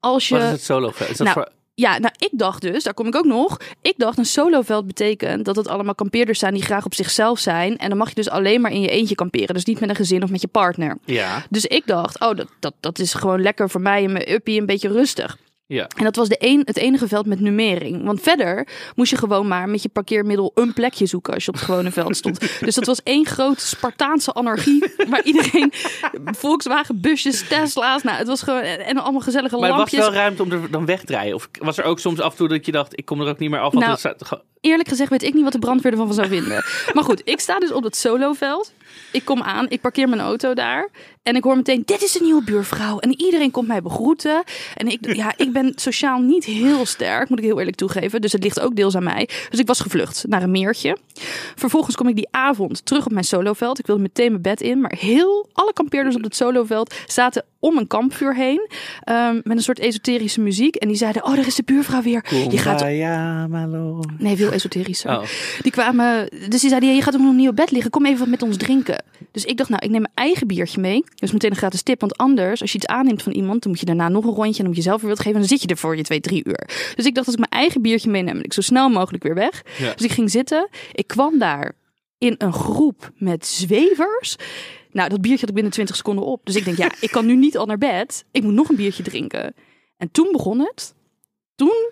Als 0.00 0.28
je... 0.28 0.34
Wat 0.34 0.44
is 0.44 0.50
het 0.50 0.62
solo? 0.62 0.88
Is 0.88 1.16
dat 1.16 1.18
Nou, 1.18 1.32
voor... 1.32 1.48
Ja, 1.76 1.98
nou, 1.98 2.14
ik 2.18 2.30
dacht 2.32 2.62
dus, 2.62 2.84
daar 2.84 2.94
kom 2.94 3.06
ik 3.06 3.16
ook 3.16 3.24
nog. 3.24 3.56
Ik 3.82 3.94
dacht, 3.96 4.18
een 4.18 4.24
soloveld 4.24 4.86
betekent 4.86 5.44
dat 5.44 5.56
het 5.56 5.68
allemaal 5.68 5.94
kampeerders 5.94 6.38
zijn 6.38 6.54
die 6.54 6.62
graag 6.62 6.84
op 6.84 6.94
zichzelf 6.94 7.38
zijn. 7.38 7.78
En 7.78 7.88
dan 7.88 7.98
mag 7.98 8.08
je 8.08 8.14
dus 8.14 8.30
alleen 8.30 8.60
maar 8.60 8.70
in 8.70 8.80
je 8.80 8.88
eentje 8.88 9.14
kamperen. 9.14 9.54
Dus 9.54 9.64
niet 9.64 9.80
met 9.80 9.88
een 9.88 9.94
gezin 9.94 10.22
of 10.22 10.30
met 10.30 10.40
je 10.40 10.48
partner. 10.48 10.98
Ja, 11.04 11.44
Dus 11.50 11.64
ik 11.66 11.86
dacht, 11.86 12.20
oh, 12.20 12.36
dat, 12.36 12.48
dat, 12.58 12.74
dat 12.80 12.98
is 12.98 13.14
gewoon 13.14 13.42
lekker 13.42 13.70
voor 13.70 13.80
mij 13.80 14.04
en 14.04 14.12
mijn 14.12 14.32
uppie 14.32 14.60
een 14.60 14.66
beetje 14.66 14.88
rustig. 14.88 15.36
Ja. 15.74 15.88
En 15.96 16.04
dat 16.04 16.16
was 16.16 16.28
de 16.28 16.36
een, 16.38 16.62
het 16.64 16.76
enige 16.76 17.08
veld 17.08 17.26
met 17.26 17.40
numering. 17.40 18.04
Want 18.04 18.20
verder 18.20 18.66
moest 18.94 19.10
je 19.10 19.16
gewoon 19.16 19.48
maar 19.48 19.68
met 19.68 19.82
je 19.82 19.88
parkeermiddel 19.88 20.52
een 20.54 20.72
plekje 20.72 21.06
zoeken 21.06 21.34
als 21.34 21.44
je 21.44 21.50
op 21.50 21.56
het 21.56 21.64
gewone 21.64 21.90
veld 21.90 22.16
stond. 22.16 22.40
Dus 22.60 22.74
dat 22.74 22.86
was 22.86 23.02
één 23.02 23.26
grote 23.26 23.66
Spartaanse 23.66 24.32
anarchie. 24.32 24.92
Waar 25.08 25.22
iedereen 25.24 25.72
Volkswagen 26.24 27.00
busjes, 27.00 27.48
Tesla's. 27.48 28.02
Nou, 28.02 28.18
het 28.18 28.26
was 28.26 28.42
gewoon. 28.42 28.60
En 28.60 28.98
allemaal 28.98 29.20
gezellige 29.20 29.56
Maar 29.56 29.68
was 29.68 29.78
lampjes. 29.78 30.00
er 30.00 30.10
wel 30.10 30.14
ruimte 30.20 30.42
om 30.42 30.52
er 30.52 30.70
dan 30.70 30.86
weg 30.86 31.04
te 31.04 31.12
rijden? 31.12 31.34
Of 31.34 31.48
was 31.58 31.78
er 31.78 31.84
ook 31.84 31.98
soms 31.98 32.20
af 32.20 32.30
en 32.30 32.36
toe 32.36 32.48
dat 32.48 32.66
je 32.66 32.72
dacht, 32.72 32.98
ik 32.98 33.04
kom 33.04 33.20
er 33.20 33.28
ook 33.28 33.38
niet 33.38 33.50
meer 33.50 33.60
af? 33.60 33.72
Want 33.72 34.02
Nou, 34.02 34.40
Eerlijk 34.60 34.88
gezegd 34.88 35.10
weet 35.10 35.22
ik 35.22 35.34
niet 35.34 35.42
wat 35.42 35.52
de 35.52 35.58
brandweer 35.58 35.92
ervan 35.92 36.14
zou 36.14 36.28
vinden. 36.28 36.64
Maar 36.92 37.04
goed, 37.04 37.22
ik 37.24 37.40
sta 37.40 37.58
dus 37.58 37.72
op 37.72 37.82
het 37.82 37.96
soloveld. 37.96 38.72
Ik 39.12 39.24
kom 39.24 39.42
aan, 39.42 39.66
ik 39.68 39.80
parkeer 39.80 40.08
mijn 40.08 40.20
auto 40.20 40.54
daar. 40.54 40.88
En 41.22 41.36
ik 41.36 41.44
hoor 41.44 41.56
meteen, 41.56 41.82
dit 41.84 42.02
is 42.02 42.12
de 42.12 42.20
nieuwe 42.22 42.44
buurvrouw. 42.44 42.98
En 42.98 43.20
iedereen 43.20 43.50
komt 43.50 43.68
mij 43.68 43.82
begroeten. 43.82 44.42
En 44.74 44.86
ik, 44.86 45.14
ja, 45.14 45.32
ik 45.36 45.52
ben 45.52 45.72
sociaal 45.74 46.20
niet 46.20 46.44
heel 46.44 46.86
sterk, 46.86 47.28
moet 47.28 47.38
ik 47.38 47.44
heel 47.44 47.58
eerlijk 47.58 47.76
toegeven. 47.76 48.20
Dus 48.20 48.32
het 48.32 48.42
ligt 48.42 48.60
ook 48.60 48.76
deels 48.76 48.96
aan 48.96 49.04
mij. 49.04 49.28
Dus 49.50 49.60
ik 49.60 49.66
was 49.66 49.80
gevlucht 49.80 50.24
naar 50.28 50.42
een 50.42 50.50
meertje. 50.50 50.96
Vervolgens 51.54 51.96
kom 51.96 52.08
ik 52.08 52.16
die 52.16 52.28
avond 52.30 52.86
terug 52.86 53.06
op 53.06 53.12
mijn 53.12 53.24
soloveld. 53.24 53.78
Ik 53.78 53.86
wilde 53.86 54.02
meteen 54.02 54.30
mijn 54.30 54.42
bed 54.42 54.60
in. 54.60 54.80
Maar 54.80 54.94
heel, 54.98 55.48
alle 55.52 55.72
kampeerders 55.72 56.16
op 56.16 56.22
het 56.22 56.36
soloveld 56.36 56.94
zaten 57.06 57.44
om 57.64 57.76
een 57.78 57.86
kampvuur 57.86 58.34
heen. 58.34 58.68
ehm, 59.02 59.34
met 59.34 59.56
een 59.56 59.62
soort 59.62 59.78
esoterische 59.78 60.40
muziek. 60.40 60.74
En 60.74 60.88
die 60.88 60.96
zeiden, 60.96 61.24
oh, 61.24 61.34
daar 61.34 61.46
is 61.46 61.54
de 61.54 61.62
buurvrouw 61.62 62.02
weer. 62.02 62.24
Je 62.50 62.58
gaat. 62.58 62.80
Nee, 64.18 64.36
veel 64.36 64.52
esoterischer. 64.52 65.10
Oh. 65.10 65.22
Die 65.62 65.72
kwamen, 65.72 66.28
dus 66.48 66.60
die 66.60 66.68
zeiden, 66.68 66.88
ja, 66.88 66.94
je 66.94 67.02
gaat 67.02 67.14
ook 67.14 67.20
nog 67.20 67.34
niet 67.34 67.48
op 67.48 67.56
bed 67.56 67.70
liggen. 67.70 67.90
Kom 67.90 68.06
even 68.06 68.18
wat 68.18 68.28
met 68.28 68.42
ons 68.42 68.56
drinken. 68.56 69.04
Dus 69.32 69.44
ik 69.44 69.56
dacht, 69.56 69.68
nou, 69.70 69.84
ik 69.84 69.90
neem 69.90 70.00
mijn 70.00 70.12
eigen 70.14 70.46
biertje 70.46 70.80
mee. 70.80 71.04
Dus 71.14 71.32
meteen 71.32 71.50
een 71.50 71.56
gratis 71.56 71.82
tip. 71.82 72.00
Want 72.00 72.16
anders, 72.16 72.60
als 72.60 72.72
je 72.72 72.78
iets 72.78 72.86
aanneemt 72.86 73.22
van 73.22 73.32
iemand, 73.32 73.62
dan 73.62 73.70
moet 73.70 73.80
je 73.80 73.86
daarna 73.86 74.08
nog 74.08 74.24
een 74.24 74.34
rondje. 74.34 74.50
En 74.50 74.56
dan 74.56 74.66
moet 74.66 74.76
je 74.76 74.82
zelf 74.82 75.00
weer 75.00 75.10
wat 75.10 75.18
geven. 75.18 75.32
En 75.32 75.38
dan 75.40 75.48
zit 75.48 75.62
je 75.62 75.68
er 75.68 75.76
voor 75.76 75.96
je 75.96 76.02
twee, 76.02 76.20
drie 76.20 76.42
uur. 76.46 76.68
Dus 76.94 77.06
ik 77.06 77.14
dacht, 77.14 77.26
als 77.26 77.36
ik 77.36 77.48
mijn 77.50 77.62
eigen 77.62 77.82
biertje 77.82 78.10
meeneem, 78.10 78.40
ik 78.42 78.52
zo 78.52 78.60
snel 78.60 78.88
mogelijk 78.88 79.22
weer 79.22 79.34
weg. 79.34 79.62
Ja. 79.78 79.92
Dus 79.94 80.04
ik 80.04 80.12
ging 80.12 80.30
zitten. 80.30 80.68
Ik 80.92 81.06
kwam 81.06 81.38
daar 81.38 81.72
in 82.18 82.34
een 82.38 82.52
groep 82.52 83.10
met 83.16 83.46
zwevers. 83.46 84.36
Nou, 84.94 85.08
dat 85.08 85.20
biertje 85.20 85.40
had 85.40 85.48
ik 85.48 85.54
binnen 85.54 85.72
20 85.72 85.96
seconden 85.96 86.24
op. 86.24 86.40
Dus 86.44 86.56
ik 86.56 86.64
denk, 86.64 86.76
ja, 86.76 86.92
ik 87.00 87.10
kan 87.10 87.26
nu 87.26 87.36
niet 87.36 87.56
al 87.56 87.66
naar 87.66 87.78
bed. 87.78 88.24
Ik 88.30 88.42
moet 88.42 88.52
nog 88.52 88.68
een 88.68 88.76
biertje 88.76 89.02
drinken. 89.02 89.54
En 89.96 90.10
toen 90.10 90.28
begon 90.32 90.58
het. 90.58 90.94
Toen 91.54 91.90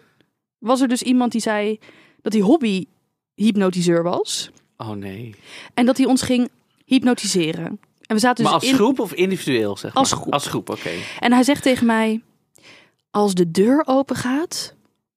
was 0.58 0.80
er 0.80 0.88
dus 0.88 1.02
iemand 1.02 1.32
die 1.32 1.40
zei 1.40 1.78
dat 2.22 2.32
hij 2.32 2.42
hobby 2.42 2.86
hypnotiseur 3.34 4.02
was. 4.02 4.50
Oh 4.76 4.90
nee. 4.90 5.34
En 5.74 5.86
dat 5.86 5.96
hij 5.96 6.06
ons 6.06 6.22
ging 6.22 6.50
hypnotiseren. 6.84 7.80
En 8.00 8.14
we 8.14 8.18
zaten 8.18 8.44
maar 8.44 8.52
dus 8.52 8.62
als 8.62 8.70
in... 8.70 8.76
groep 8.76 8.98
of 8.98 9.12
individueel, 9.12 9.76
zeg 9.76 9.94
maar? 9.94 10.02
Als 10.02 10.12
groep. 10.12 10.32
Als 10.32 10.46
groep, 10.46 10.70
oké. 10.70 10.90
En 11.18 11.32
hij 11.32 11.42
zegt 11.42 11.62
tegen 11.62 11.86
mij: 11.86 12.22
Als 13.10 13.34
de 13.34 13.50
deur 13.50 13.82
open 13.86 14.16
gaat, 14.16 14.74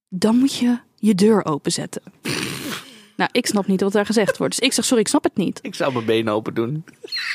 dan 0.10 0.36
moet 0.38 0.56
je 0.56 0.80
je 0.96 1.16
deur 1.16 1.46
openzetten. 1.46 2.02
Nou, 3.16 3.30
ik 3.34 3.46
snap 3.46 3.68
niet 3.68 3.82
wat 3.82 3.92
daar 3.92 4.06
gezegd 4.06 4.38
wordt. 4.38 4.56
Dus 4.56 4.68
ik 4.68 4.74
zeg: 4.74 4.86
Sorry, 4.86 5.02
ik 5.02 5.08
snap 5.08 5.24
het 5.24 5.38
niet. 5.38 5.60
Ik 5.62 5.76
zou 5.76 5.94
mijn 5.94 6.06
benen 6.06 6.34
open 6.34 6.54
doen. 6.54 6.84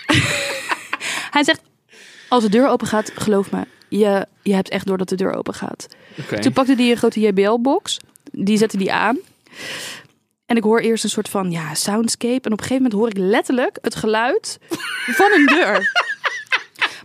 Hij 1.30 1.44
zegt: 1.44 1.60
Als 2.28 2.42
de 2.42 2.50
deur 2.50 2.68
open 2.68 2.86
gaat, 2.86 3.12
geloof 3.14 3.50
me, 3.50 3.66
je, 3.88 4.26
je 4.42 4.54
hebt 4.54 4.68
echt 4.68 4.86
door 4.86 4.98
dat 4.98 5.08
de 5.08 5.16
deur 5.16 5.32
open 5.34 5.54
gaat. 5.54 5.88
Toen 6.40 6.52
pakte 6.52 6.74
hij 6.74 6.90
een 6.90 6.96
grote 6.96 7.20
JBL-box. 7.20 7.98
Die 8.32 8.56
zette 8.56 8.76
die 8.76 8.92
aan. 8.92 9.18
En 10.46 10.56
ik 10.56 10.62
hoor 10.62 10.80
eerst 10.80 11.04
een 11.04 11.10
soort 11.10 11.28
van 11.28 11.50
ja, 11.50 11.74
soundscape. 11.74 12.40
En 12.42 12.52
op 12.52 12.58
een 12.58 12.66
gegeven 12.66 12.82
moment 12.82 12.92
hoor 12.92 13.08
ik 13.08 13.16
letterlijk 13.16 13.78
het 13.80 13.94
geluid 13.94 14.58
van 15.20 15.32
een 15.32 15.46
deur. 15.46 15.92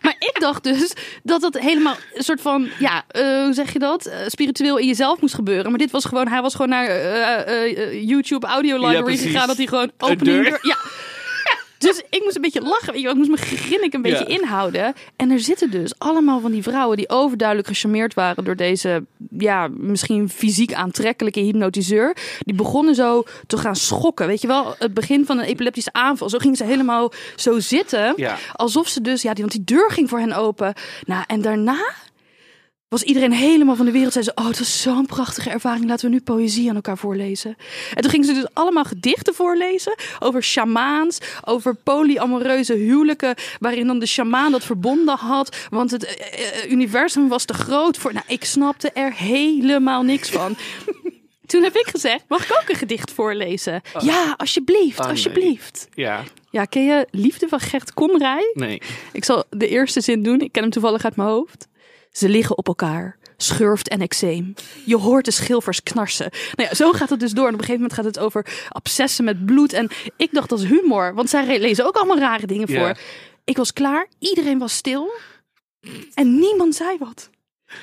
Maar 0.05 0.15
ik 0.19 0.35
dacht 0.39 0.63
dus 0.63 0.93
dat 1.23 1.41
dat 1.41 1.59
helemaal 1.59 1.95
een 2.13 2.23
soort 2.23 2.41
van, 2.41 2.69
ja, 2.79 3.03
eh, 3.07 3.43
hoe 3.43 3.53
zeg 3.53 3.73
je 3.73 3.79
dat? 3.79 4.05
Eh, 4.05 4.17
spiritueel 4.27 4.77
in 4.77 4.87
jezelf 4.87 5.21
moest 5.21 5.35
gebeuren. 5.35 5.69
Maar 5.69 5.79
dit 5.79 5.91
was 5.91 6.05
gewoon, 6.05 6.27
hij 6.27 6.41
was 6.41 6.51
gewoon 6.51 6.69
naar 6.69 6.87
eh, 6.87 8.03
YouTube 8.07 8.47
Audio 8.47 8.87
Library 8.87 9.17
gegaan. 9.17 9.47
Dat 9.47 9.57
hij 9.57 9.67
gewoon 9.67 9.91
opening 9.97 10.43
deur. 10.43 10.59
Ja. 10.61 10.77
Dus 11.77 12.01
ik 12.09 12.21
moest 12.23 12.35
een 12.35 12.41
beetje 12.41 12.61
lachen. 12.61 12.93
weet 12.93 13.01
je. 13.01 13.09
Ik 13.09 13.15
moest 13.15 13.29
mijn 13.29 13.41
grinnik 13.41 13.93
een 13.93 14.01
beetje 14.01 14.25
Ja. 14.27 14.39
inhouden. 14.39 14.93
En 15.15 15.31
er 15.31 15.39
zitten 15.39 15.71
dus 15.71 15.93
allemaal 15.97 16.39
van 16.39 16.51
die 16.51 16.63
vrouwen 16.63 16.97
die 16.97 17.09
overduidelijk 17.09 17.67
gecharmeerd 17.67 18.13
waren 18.13 18.43
door 18.43 18.55
deze, 18.55 19.03
ja, 19.37 19.67
misschien 19.71 20.29
fysiek 20.29 20.73
aantrekkelijke 20.73 21.39
hypnotiseur. 21.39 22.17
Die 22.39 22.55
begonnen 22.55 22.95
zo 22.95 23.23
te 23.47 23.57
gaan 23.57 23.75
schokken. 23.75 24.27
Weet 24.27 24.41
je 24.41 24.47
wel, 24.47 24.75
het 24.79 24.93
begin 24.93 25.25
van 25.25 25.37
een 25.37 25.45
epileptische 25.45 25.93
aanval. 25.93 26.29
Zo 26.29 26.37
gingen 26.37 26.57
ze 26.57 26.63
helemaal 26.63 27.11
zo 27.35 27.59
zitten. 27.59 28.13
Ja. 28.15 28.37
Alsof 28.53 28.87
ze 28.87 29.01
dus, 29.01 29.21
ja, 29.21 29.33
die, 29.33 29.43
want 29.45 29.51
die 29.65 29.77
deur 29.77 29.91
ging 29.91 30.09
voor 30.09 30.19
hen 30.19 30.33
open. 30.33 30.73
Nou, 31.05 31.23
en 31.27 31.41
daarna 31.41 31.93
was 32.99 33.03
iedereen 33.07 33.31
helemaal 33.33 33.75
van 33.75 33.85
de 33.85 33.91
wereld. 33.91 34.13
Zei 34.13 34.25
ze, 34.25 34.31
oh, 34.35 34.47
het 34.47 34.59
was 34.59 34.81
zo'n 34.81 35.05
prachtige 35.05 35.49
ervaring. 35.49 35.87
Laten 35.87 36.09
we 36.09 36.15
nu 36.15 36.21
poëzie 36.21 36.69
aan 36.69 36.75
elkaar 36.75 36.97
voorlezen. 36.97 37.55
En 37.93 38.01
toen 38.01 38.11
gingen 38.11 38.25
ze 38.25 38.33
dus 38.33 38.47
allemaal 38.53 38.83
gedichten 38.83 39.33
voorlezen 39.35 39.95
over 40.19 40.43
shamaans, 40.43 41.17
over 41.43 41.75
polyamoreuze 41.75 42.73
huwelijken, 42.73 43.35
waarin 43.59 43.87
dan 43.87 43.99
de 43.99 44.05
shamaan 44.05 44.51
dat 44.51 44.63
verbonden 44.65 45.17
had, 45.17 45.57
want 45.69 45.91
het 45.91 46.05
eh, 46.05 46.63
eh, 46.63 46.71
universum 46.71 47.27
was 47.27 47.45
te 47.45 47.53
groot 47.53 47.97
voor. 47.97 48.13
Nou, 48.13 48.25
ik 48.27 48.45
snapte 48.45 48.91
er 48.91 49.13
helemaal 49.13 50.03
niks 50.03 50.29
van. 50.29 50.55
Toen 51.45 51.63
heb 51.63 51.75
ik 51.75 51.87
gezegd, 51.87 52.23
mag 52.27 52.43
ik 52.49 52.57
ook 52.61 52.69
een 52.69 52.75
gedicht 52.75 53.11
voorlezen? 53.11 53.81
Ja, 53.99 54.33
alsjeblieft, 54.37 54.99
Oh, 54.99 55.05
nee. 55.05 55.13
alsjeblieft. 55.13 55.87
Ja, 55.93 56.23
Ja, 56.51 56.65
ken 56.65 56.85
je 56.85 57.07
Liefde 57.11 57.47
van 57.47 57.59
Gert 57.59 57.93
Komrij? 57.93 58.51
nee. 58.53 58.81
Ik 59.11 59.23
zal 59.25 59.43
de 59.49 59.67
eerste 59.67 60.01
zin 60.01 60.23
doen. 60.23 60.39
Ik 60.41 60.51
ken 60.51 60.61
hem 60.61 60.71
toevallig 60.71 61.03
uit 61.03 61.15
mijn 61.15 61.29
hoofd. 61.29 61.67
Ze 62.15 62.29
liggen 62.29 62.57
op 62.57 62.67
elkaar. 62.67 63.17
Schurft 63.37 63.87
en 63.87 64.01
eczeem. 64.01 64.53
Je 64.85 64.97
hoort 64.97 65.25
de 65.25 65.31
schilfers 65.31 65.83
knarsen. 65.83 66.29
Nou 66.55 66.69
ja, 66.69 66.75
zo 66.75 66.91
gaat 66.91 67.09
het 67.09 67.19
dus 67.19 67.31
door. 67.31 67.47
En 67.47 67.53
op 67.53 67.59
een 67.59 67.65
gegeven 67.65 67.81
moment 67.81 67.93
gaat 67.93 68.15
het 68.15 68.19
over 68.19 68.67
obsessen 68.71 69.25
met 69.25 69.45
bloed. 69.45 69.73
En 69.73 69.89
ik 70.17 70.29
dacht 70.31 70.49
dat 70.49 70.59
is 70.59 70.69
humor. 70.69 71.13
Want 71.13 71.29
zij 71.29 71.59
lezen 71.59 71.85
ook 71.85 71.95
allemaal 71.95 72.17
rare 72.17 72.47
dingen 72.47 72.67
voor. 72.67 72.97
Ik 73.43 73.57
was 73.57 73.73
klaar. 73.73 74.07
Iedereen 74.19 74.59
was 74.59 74.75
stil. 74.75 75.11
En 76.13 76.39
niemand 76.39 76.75
zei 76.75 76.97
wat. 76.97 77.29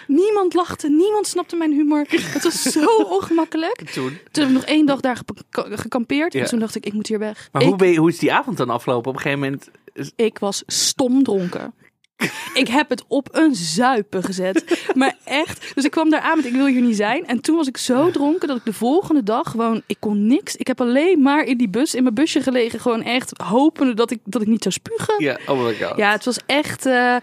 Niemand 0.07 0.55
lachte. 0.55 0.89
Niemand 0.89 1.27
snapte 1.27 1.57
mijn 1.57 1.73
humor. 1.73 2.07
Het 2.09 2.43
was 2.43 2.62
zo 2.62 2.97
ongemakkelijk. 3.17 3.91
Toen. 3.91 4.19
Toen 4.31 4.43
heb 4.43 4.53
ik 4.53 4.59
nog 4.61 4.65
één 4.65 4.87
dag 4.87 5.01
daar 5.01 5.21
gekampeerd. 5.51 6.33
Ja. 6.33 6.41
En 6.41 6.49
toen 6.49 6.59
dacht 6.59 6.75
ik, 6.75 6.87
ik 6.87 6.93
moet 6.93 7.07
hier 7.07 7.19
weg. 7.19 7.49
Maar 7.53 7.62
ik, 7.62 7.69
hoe, 7.69 7.77
ben 7.77 7.89
je, 7.89 7.99
hoe 7.99 8.09
is 8.09 8.19
die 8.19 8.33
avond 8.33 8.57
dan 8.57 8.71
afgelopen? 8.71 9.11
Op 9.11 9.17
een 9.17 9.23
gegeven 9.23 9.41
moment... 9.41 9.71
ik 10.17 10.39
was 10.39 10.62
stom 10.67 11.23
dronken. 11.23 11.75
Ik 12.54 12.69
heb 12.69 12.88
het 12.88 13.04
op 13.09 13.28
een 13.33 13.54
zuipen 13.54 14.23
gezet. 14.23 14.85
Maar 14.95 15.16
echt. 15.25 15.73
Dus 15.75 15.85
ik 15.85 15.90
kwam 15.90 16.11
daar 16.11 16.21
aan 16.21 16.37
met 16.37 16.47
ik 16.47 16.52
wil 16.52 16.66
hier 16.66 16.81
niet 16.81 16.97
zijn. 16.97 17.26
En 17.26 17.40
toen 17.40 17.57
was 17.57 17.69
ik 17.69 17.76
zo 17.76 18.11
dronken 18.11 18.49
dat 18.49 18.57
ik 18.57 18.64
de 18.64 18.73
volgende 18.73 19.23
dag 19.23 19.50
gewoon... 19.50 19.83
Ik 19.87 19.97
kon 19.99 20.26
niks. 20.26 20.57
Ik 20.57 20.66
heb 20.66 20.81
alleen 20.81 21.23
maar 21.23 21.45
in 21.45 21.57
die 21.57 21.69
bus, 21.69 21.95
in 21.95 22.02
mijn 22.02 22.14
busje 22.14 22.42
gelegen. 22.42 22.81
Gewoon 22.81 23.02
echt 23.02 23.33
hopende 23.42 23.95
dat 23.95 24.11
ik, 24.11 24.19
dat 24.25 24.42
ik 24.42 24.49
niet 24.49 24.62
zou 24.62 24.75
spugen. 24.75 25.14
Ja, 25.19 25.38
Ja, 25.47 25.52
oh 25.52 25.64
my 25.64 25.75
god. 25.75 25.99
het 26.12 26.25
was 26.25 26.38
echt... 26.47 26.87
eh, 26.87 27.16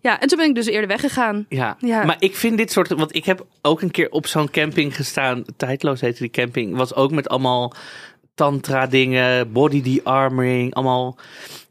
ja, 0.00 0.20
en 0.20 0.28
toen 0.28 0.38
ben 0.38 0.48
ik 0.48 0.54
dus 0.54 0.66
eerder 0.66 0.88
weggegaan. 0.88 1.46
Ja. 1.48 1.76
Ja. 1.78 2.04
maar 2.04 2.16
ik 2.18 2.36
vind 2.36 2.56
dit 2.58 2.72
soort... 2.72 2.88
Want 2.88 3.14
ik 3.14 3.24
heb 3.24 3.46
ook 3.62 3.82
een 3.82 3.90
keer 3.90 4.10
op 4.10 4.26
zo'n 4.26 4.50
camping 4.50 4.96
gestaan. 4.96 5.44
Tijdloos 5.56 6.00
heette 6.00 6.20
die 6.20 6.30
camping. 6.30 6.76
Was 6.76 6.94
ook 6.94 7.10
met 7.10 7.28
allemaal 7.28 7.74
tantra 8.34 8.86
dingen, 8.86 9.52
body 9.52 9.82
de-armoring, 9.82 10.74
allemaal 10.74 11.18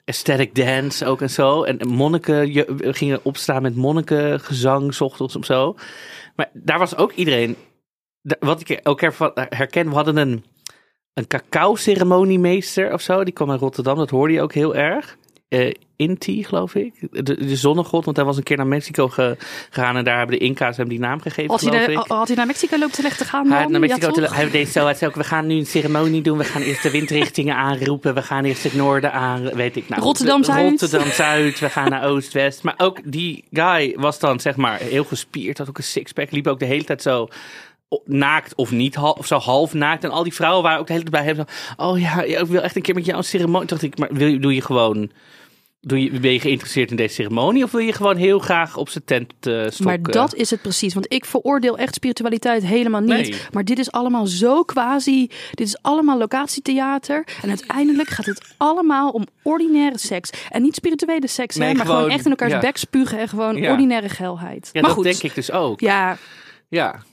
aesthetic 0.10 0.56
dance 0.56 1.06
ook 1.06 1.22
en 1.22 1.30
zo. 1.30 1.64
En 1.64 1.88
monniken 1.88 2.66
gingen 2.94 3.20
opstaan 3.24 3.62
met 3.62 3.76
monnikengezang, 3.76 4.94
's 4.94 5.02
ochtends 5.02 5.36
of 5.36 5.46
zo. 5.46 5.76
Maar 6.36 6.50
daar 6.54 6.80
was 6.80 6.96
ook 6.96 7.12
iedereen... 7.12 7.56
Wat 8.40 8.70
ik 8.70 8.80
ook 8.84 9.02
herken, 9.50 9.90
we 9.90 9.96
hadden 9.96 10.18
een, 10.18 10.44
een 11.14 11.28
cacao-ceremoniemeester 11.28 12.94
of 12.94 13.02
zo. 13.02 13.24
Die 13.24 13.34
kwam 13.34 13.52
uit 13.52 13.60
Rotterdam, 13.60 13.98
dat 13.98 14.10
hoorde 14.10 14.34
je 14.34 14.42
ook 14.42 14.54
heel 14.54 14.76
erg. 14.76 15.18
Eh 15.50 15.74
Inti, 15.96 16.44
geloof 16.44 16.76
ik. 16.76 16.94
De, 17.12 17.24
de 17.46 17.56
zonnegod, 17.56 18.06
want 18.06 18.18
hij 18.18 18.26
was 18.26 18.38
een 18.38 18.44
keer 18.44 18.58
naar 18.58 18.68
Mexico 18.68 19.08
ge- 19.08 19.38
gegaan 19.70 19.96
en 19.98 20.04
daar 20.04 20.18
hebben 20.18 20.40
de 20.40 20.46
Inca's 20.46 20.78
hem 20.78 20.88
die 20.88 21.00
naam 21.00 21.22
gegeven, 21.22 21.52
Had 21.52 21.62
hij, 21.62 21.72
naar, 21.72 21.90
ik. 21.90 21.98
had 22.08 22.28
hij 22.28 22.36
naar 22.36 22.46
Mexico 22.46 22.78
lopen 22.78 22.96
terecht 22.96 23.18
te 23.18 23.26
gaan 23.26 23.52
Hij, 23.52 23.66
naar 23.66 23.80
Mexico, 23.80 24.08
Ja, 24.08 24.12
te- 24.28 24.34
hij 24.36 24.50
deed 24.50 24.68
zo, 24.68 24.84
hij 24.84 24.94
zei 24.94 25.10
ook, 25.10 25.16
we 25.18 25.24
gaan 25.24 25.48
nu 25.48 25.56
een 25.56 25.66
ceremonie 25.66 26.22
doen. 26.22 26.38
We 26.38 26.44
gaan 26.44 26.62
eerst 26.62 26.84
de 26.84 26.92
windrichtingen 26.92 27.56
aanroepen. 27.56 28.14
We 28.14 28.22
gaan 28.22 28.44
eerst 28.44 28.64
het 28.64 28.74
noorden 28.74 29.12
aan, 29.14 29.44
weet 29.54 29.76
ik 29.76 29.90
nou. 29.90 30.02
Rotterdam-Zuid. 30.02 30.70
Rotterdam-Zuid. 30.70 31.60
We 31.60 31.70
gaan 31.70 31.90
naar 31.90 32.06
Oost-West. 32.06 32.64
Maar 32.64 32.76
ook 32.78 33.00
die 33.12 33.44
guy 33.52 33.94
was 33.98 34.20
dan 34.20 34.40
zeg 34.40 34.56
maar 34.56 34.80
heel 34.80 35.04
gespierd. 35.04 35.58
Had 35.58 35.70
ook 35.70 35.78
een 35.78 35.84
sixpack. 35.84 36.32
Liep 36.32 36.48
ook 36.48 36.60
de 36.60 36.66
hele 36.66 36.84
tijd 36.84 37.02
zo 37.02 37.28
naakt 38.06 38.56
of 38.56 38.72
niet, 38.72 38.98
of 38.98 39.26
zo 39.28 39.38
half 39.38 39.74
naakt. 39.74 40.04
En 40.04 40.10
al 40.12 40.24
die 40.24 40.34
vrouwen 40.34 40.64
waren 40.64 40.80
ook 40.80 40.88
de 40.88 40.94
hele 40.94 41.06
tijd 41.10 41.24
bij 41.26 41.34
hem 41.34 41.46
zo, 41.46 41.84
oh 41.90 42.00
ja, 42.00 42.22
ik 42.22 42.46
wil 42.46 42.62
echt 42.62 42.76
een 42.76 42.82
keer 42.82 42.96
met 42.96 43.06
jou 43.06 43.18
een 43.18 43.24
ceremonie. 43.24 43.68
Toen 43.68 43.78
dacht 43.80 43.92
ik, 43.94 43.98
maar 43.98 44.10
wil, 44.14 44.28
je- 44.28 44.40
doe 44.40 44.56
je 44.56 44.62
gewoon... 44.62 45.12
Doe 45.82 46.04
je, 46.04 46.20
ben 46.20 46.32
je 46.32 46.40
geïnteresseerd 46.40 46.90
in 46.92 46.96
deze 46.96 47.14
ceremonie? 47.14 47.64
Of 47.64 47.72
wil 47.72 47.82
je 47.82 47.94
gewoon 47.94 48.16
heel 48.18 48.40
graag 48.40 48.78
op 48.78 48.90
zijn 48.90 49.04
tent 49.06 49.34
stokken? 49.40 49.84
Maar 49.84 50.02
dat 50.02 50.36
is 50.36 50.50
het 50.50 50.62
precies. 50.62 50.94
Want 50.94 51.14
ik 51.14 51.26
veroordeel 51.26 51.78
echt 51.78 51.96
spiritualiteit 51.96 52.66
helemaal 52.66 53.02
niet. 53.02 53.10
Nee. 53.30 53.36
Maar 53.52 53.64
dit 53.66 53.80
is 53.80 53.92
allemaal 53.92 54.28
zo 54.28 54.64
quasi. 54.64 55.28
Dit 55.54 55.68
is 55.68 55.82
allemaal 55.82 56.18
locatietheater. 56.18 57.24
En 57.42 57.50
uiteindelijk 57.50 58.10
gaat 58.10 58.26
het 58.26 58.54
allemaal 58.58 59.10
om 59.10 59.26
ordinaire 59.44 59.98
seks. 59.98 60.30
En 60.50 60.62
niet 60.62 60.76
spirituele 60.76 61.28
seks, 61.28 61.56
hè, 61.56 61.62
Nee, 61.66 61.74
maar 61.76 61.86
gewoon, 61.86 61.98
gewoon, 62.00 62.14
echt 62.16 62.24
in 62.26 62.30
elkaars 62.32 62.52
ja. 62.52 62.60
bek 62.60 62.78
spugen. 62.78 63.20
En 63.20 63.28
gewoon 63.30 63.56
Ja. 63.56 63.72
ordinaire 63.72 64.10
geilheid. 64.10 64.70
Ja, 64.72 64.82
maar 64.82 64.82
dat 64.82 64.92
goed, 64.92 65.04
denk 65.04 65.22
ik 65.24 65.36
dus 65.36 65.52
ook. 65.52 65.80
ja, 65.80 66.18
ja. 66.70 67.04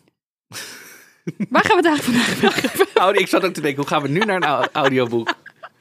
waar 1.48 1.64
gaan 1.64 1.80
we 1.82 1.88
het 1.88 1.98
eigenlijk 1.98 2.02
vandaag 2.02 2.54
over? 2.54 2.84
Oh, 3.04 3.14
ik 3.14 3.26
zat 3.28 3.44
ook 3.44 3.52
te 3.52 3.60
denken, 3.60 3.80
hoe 3.80 3.90
gaan 3.90 4.02
we 4.02 4.08
nu 4.08 4.18
naar 4.18 4.36
een 4.36 4.44
au- 4.44 4.66
audioboek? 4.72 5.34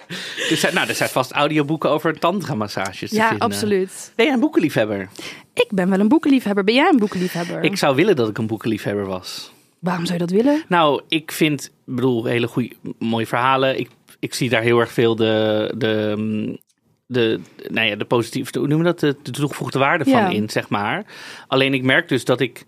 Er 0.52 0.58
zijn, 0.58 0.74
nou, 0.74 0.88
er 0.88 0.96
zijn 0.96 1.10
vast 1.10 1.32
audioboeken 1.32 1.90
over 1.90 2.20
tantra-massages 2.20 3.10
te 3.10 3.16
Ja, 3.16 3.28
vinden. 3.28 3.48
absoluut. 3.48 4.12
Ben 4.16 4.26
jij 4.26 4.34
een 4.34 4.40
boekenliefhebber? 4.40 5.10
Ik 5.54 5.68
ben 5.70 5.90
wel 5.90 6.00
een 6.00 6.08
boekenliefhebber. 6.08 6.64
Ben 6.64 6.74
jij 6.74 6.90
een 6.92 6.98
boekenliefhebber? 7.00 7.64
Ik 7.64 7.78
zou 7.78 7.96
willen 7.96 8.16
dat 8.16 8.30
ik 8.30 8.38
een 8.38 8.48
boekenliefhebber 8.48 9.06
was. 9.06 9.52
Waarom 9.80 10.06
zou 10.06 10.20
je 10.20 10.26
dat 10.26 10.36
willen? 10.36 10.64
Nou, 10.68 11.02
ik 11.08 11.32
vind, 11.32 11.66
ik 11.66 11.96
bedoel, 11.96 12.26
hele 12.26 12.48
goede, 12.48 12.76
mooie 13.00 13.28
verhalen. 13.28 13.80
Ik, 13.80 13.90
ik 14.20 14.34
zie 14.34 14.50
daar 14.50 14.62
heel 14.62 14.80
erg 14.80 14.92
veel 14.92 15.16
de, 15.16 15.74
de, 15.78 16.60
de, 17.08 17.40
nou 17.70 17.88
ja, 17.88 17.96
de 17.96 18.06
positieve, 18.06 18.60
hoe 18.60 18.68
noemen 18.68 18.86
we 18.86 18.92
dat, 19.00 19.00
de, 19.00 19.32
de 19.32 19.32
toegevoegde 19.40 19.80
waarde 19.80 20.10
Ja. 20.10 20.22
van 20.24 20.32
in, 20.36 20.50
zeg 20.50 20.70
maar. 20.70 21.06
Alleen 21.48 21.74
ik 21.74 21.84
merk 21.84 22.08
dus 22.10 22.26
dat 22.26 22.40
ik 22.40 22.66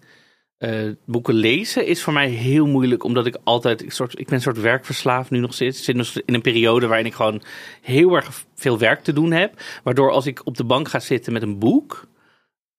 eh, 0.57 0.89
boeken 1.05 1.33
lezen 1.33 1.85
is 1.85 2.03
voor 2.03 2.13
mij 2.13 2.29
heel 2.29 2.67
moeilijk, 2.67 3.03
omdat 3.03 3.25
ik 3.25 3.37
altijd, 3.43 3.83
ik, 3.83 3.91
soort, 3.91 4.19
ik 4.19 4.25
ben 4.25 4.35
een 4.35 4.41
soort 4.41 4.61
werkverslaafd 4.61 5.29
nu 5.29 5.39
nog 5.39 5.53
steeds. 5.53 5.77
Ik 5.77 5.83
zit 5.83 5.95
nog 5.95 6.13
in 6.25 6.33
een 6.33 6.41
periode 6.41 6.87
waarin 6.87 7.05
ik 7.05 7.13
gewoon 7.13 7.41
heel 7.81 8.15
erg 8.15 8.45
veel 8.55 8.77
werk 8.77 9.03
te 9.03 9.13
doen 9.13 9.31
heb. 9.31 9.61
Waardoor 9.83 10.11
als 10.11 10.25
ik 10.25 10.41
op 10.45 10.57
de 10.57 10.63
bank 10.63 10.87
ga 10.87 10.99
zitten 10.99 11.33
met 11.33 11.41
een 11.41 11.59
boek, 11.59 12.07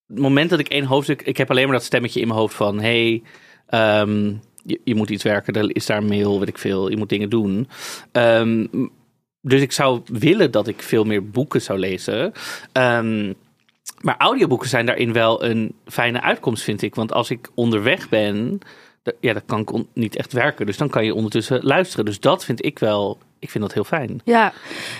het 0.06 0.18
moment 0.18 0.50
dat 0.50 0.58
ik 0.58 0.68
één 0.68 0.84
hoofdstuk, 0.84 1.22
ik 1.22 1.36
heb 1.36 1.50
alleen 1.50 1.64
maar 1.64 1.76
dat 1.76 1.84
stemmetje 1.84 2.20
in 2.20 2.26
mijn 2.26 2.38
hoofd 2.38 2.54
van, 2.54 2.80
hey, 2.80 3.22
ehm, 3.66 4.34
je, 4.64 4.80
je 4.84 4.94
moet 4.94 5.10
iets 5.10 5.22
werken, 5.22 5.54
er 5.54 5.76
is 5.76 5.86
daar 5.86 6.02
mail, 6.02 6.38
weet 6.38 6.48
ik 6.48 6.58
veel, 6.58 6.90
je 6.90 6.96
moet 6.96 7.08
dingen 7.08 7.30
doen. 7.30 7.68
Ehm, 8.12 8.66
dus 9.40 9.60
ik 9.60 9.72
zou 9.72 10.00
willen 10.04 10.50
dat 10.50 10.68
ik 10.68 10.82
veel 10.82 11.04
meer 11.04 11.30
boeken 11.30 11.62
zou 11.62 11.78
lezen. 11.78 12.32
Ehm, 12.72 13.32
maar 14.00 14.14
audioboeken 14.18 14.68
zijn 14.68 14.86
daarin 14.86 15.12
wel 15.12 15.44
een 15.44 15.74
fijne 15.86 16.20
uitkomst, 16.20 16.62
vind 16.62 16.82
ik. 16.82 16.94
Want 16.94 17.12
als 17.12 17.30
ik 17.30 17.48
onderweg 17.54 18.08
ben, 18.08 18.60
ja, 19.20 19.32
dan 19.32 19.64
kan 19.64 19.80
ik 19.80 19.86
niet 19.94 20.16
echt 20.16 20.32
werken. 20.32 20.66
Dus 20.66 20.76
dan 20.76 20.88
kan 20.88 21.04
je 21.04 21.14
ondertussen 21.14 21.60
luisteren. 21.62 22.04
Dus 22.04 22.20
dat 22.20 22.44
vind 22.44 22.64
ik 22.64 22.78
wel, 22.78 23.18
ik 23.38 23.50
vind 23.50 23.64
dat 23.64 23.74
heel 23.74 23.84
fijn. 23.84 24.20
Ja, 24.24 24.52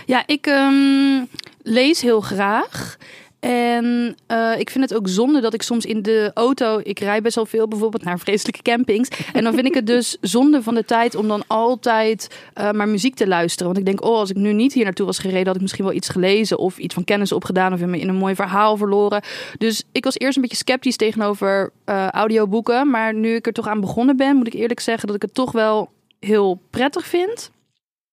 ja 0.07 0.23
ik 0.27 0.47
ehm, 0.47 1.25
lees 1.63 2.01
heel 2.01 2.21
graag. 2.21 2.97
En 3.41 4.17
eh, 4.27 4.59
ik 4.59 4.71
vind 4.71 4.91
het 4.91 4.99
ook 4.99 5.09
zonde 5.09 5.41
dat 5.41 5.55
ik 5.55 5.63
soms 5.63 5.85
in 5.85 6.03
de 6.03 6.31
auto, 6.35 6.81
ik 6.83 6.99
rij 6.99 7.21
best 7.21 7.35
wel 7.35 7.47
veel 7.47 7.69
bijvoorbeeld 7.69 8.05
naar 8.05 8.19
vreselijke 8.19 8.63
campings. 8.63 9.09
En 9.33 9.45
dan 9.45 9.55
vind 9.55 9.67
ik 9.67 9.75
het 9.75 9.87
dus 9.87 10.17
zonde 10.21 10.63
van 10.63 10.75
de 10.75 10.85
tijd 10.85 11.15
om 11.15 11.29
dan 11.29 11.45
altijd 11.47 12.39
eh, 12.55 12.71
maar 12.71 12.89
muziek 12.89 13.15
te 13.15 13.27
luisteren. 13.27 13.67
Want 13.67 13.79
ik 13.79 13.85
denk, 13.85 14.05
oh, 14.05 14.19
als 14.19 14.31
ik 14.31 14.37
nu 14.37 14.53
niet 14.53 14.73
hier 14.73 14.85
naartoe 14.85 15.07
was 15.07 15.19
gereden, 15.19 15.47
had 15.47 15.55
ik 15.55 15.61
misschien 15.61 15.85
wel 15.85 15.95
iets 15.95 16.09
gelezen 16.09 16.59
of 16.59 16.79
iets 16.79 16.95
van 16.95 17.05
kennis 17.05 17.33
opgedaan 17.33 17.73
of 17.73 17.81
in 17.81 18.09
een 18.09 18.15
mooi 18.15 18.35
verhaal 18.35 18.77
verloren. 18.77 19.23
Dus 19.59 19.85
ik 19.93 20.05
was 20.05 20.19
eerst 20.19 20.37
een 20.37 20.43
beetje 20.43 20.57
sceptisch 20.57 20.97
tegenover 20.97 21.73
eh, 21.85 22.09
audioboeken. 22.09 22.91
Maar 22.91 23.15
nu 23.15 23.35
ik 23.35 23.47
er 23.47 23.53
toch 23.53 23.69
aan 23.69 23.81
begonnen 23.81 24.17
ben, 24.17 24.37
moet 24.37 24.47
ik 24.47 24.55
eerlijk 24.55 24.81
zeggen 24.81 25.07
dat 25.07 25.17
ik 25.17 25.23
het 25.23 25.35
toch 25.35 25.53
wel 25.53 25.91
heel 26.21 26.61
prettig 26.71 27.07
vind. 27.07 27.51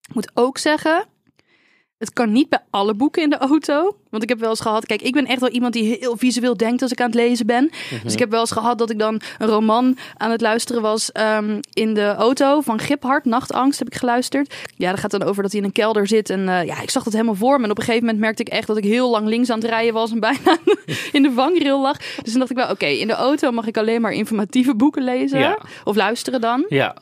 Ik 0.08 0.16
moet 0.16 0.32
ook 0.34 0.58
zeggen, 0.58 1.06
het 1.98 2.14
kan 2.14 2.32
niet 2.32 2.50
bij 2.50 2.60
alle 2.70 2.94
boeken 2.94 3.24
in 3.24 3.30
de 3.30 3.38
auto. 3.38 3.98
Want 4.10 4.24
ik 4.24 4.30
heb 4.30 4.40
wel 4.40 4.50
eens 4.50 4.60
gehad, 4.60 4.86
kijk, 4.86 5.02
ik 5.02 5.14
ben 5.14 5.26
echt 5.26 5.40
wel 5.40 5.50
iemand 5.50 5.74
die 5.74 5.98
heel 6.00 6.18
visueel 6.18 6.58
denkt 6.58 6.82
als 6.82 6.92
ik 6.92 7.00
aan 7.00 7.06
het 7.06 7.16
lezen 7.16 7.46
ben. 7.46 7.70
Dus 8.04 8.14
ik 8.14 8.20
heb 8.20 8.30
wel 8.30 8.40
eens 8.40 8.52
gehad 8.52 8.78
dat 8.78 8.90
ik 8.90 9.00
dan 9.00 9.22
een 9.38 9.48
roman 9.48 9.98
aan 10.18 10.32
het 10.32 10.42
luisteren 10.42 10.82
was 10.82 11.12
ehm, 11.12 11.60
in 11.74 11.94
de 11.94 12.14
auto 12.14 12.62
van 12.62 12.80
Giphart, 12.80 13.26
Nachtangst 13.26 13.80
heb 13.80 13.88
ik 13.88 13.96
geluisterd. 13.96 14.56
Ja, 14.76 14.90
dat 14.90 15.00
gaat 15.00 15.12
dan 15.12 15.24
over 15.24 15.42
dat 15.44 15.52
hij 15.52 15.62
in 15.62 15.68
een 15.68 15.74
kelder 15.74 16.08
zit. 16.08 16.30
En 16.30 16.50
eh, 16.50 16.66
ja, 16.66 16.82
ik 16.82 16.90
zag 16.90 17.04
dat 17.04 17.14
helemaal 17.14 17.36
voor 17.36 17.58
me. 17.58 17.64
En 17.64 17.72
op 17.72 17.78
een 17.78 17.84
gegeven 17.84 18.06
moment 18.06 18.24
merkte 18.24 18.44
ik 18.44 18.50
echt 18.50 18.68
dat 18.68 18.78
ik 18.78 18.84
heel 18.84 19.10
lang 19.10 19.28
links 19.28 19.50
aan 19.50 19.60
het 19.60 19.70
rijden 19.70 19.94
was 19.94 20.12
en 20.12 20.20
bijna 20.20 20.58
in 21.12 21.24
de 21.24 21.32
vangrail 21.32 21.82
lag. 21.82 21.98
Dus 21.98 22.32
toen 22.32 22.40
dacht 22.40 22.52
ik 22.52 22.58
wel, 22.58 22.70
oké, 22.70 22.86
in 22.86 23.08
de 23.08 23.14
auto 23.14 23.52
mag 23.52 23.68
ik 23.68 23.78
alleen 23.78 24.02
maar 24.02 24.12
informatieve 24.12 24.76
boeken 24.76 25.04
lezen. 25.04 25.40
Ja. 25.40 25.60
Of 25.84 25.96
luisteren 25.96 26.42
dan. 26.42 26.66
Ja, 26.70 26.96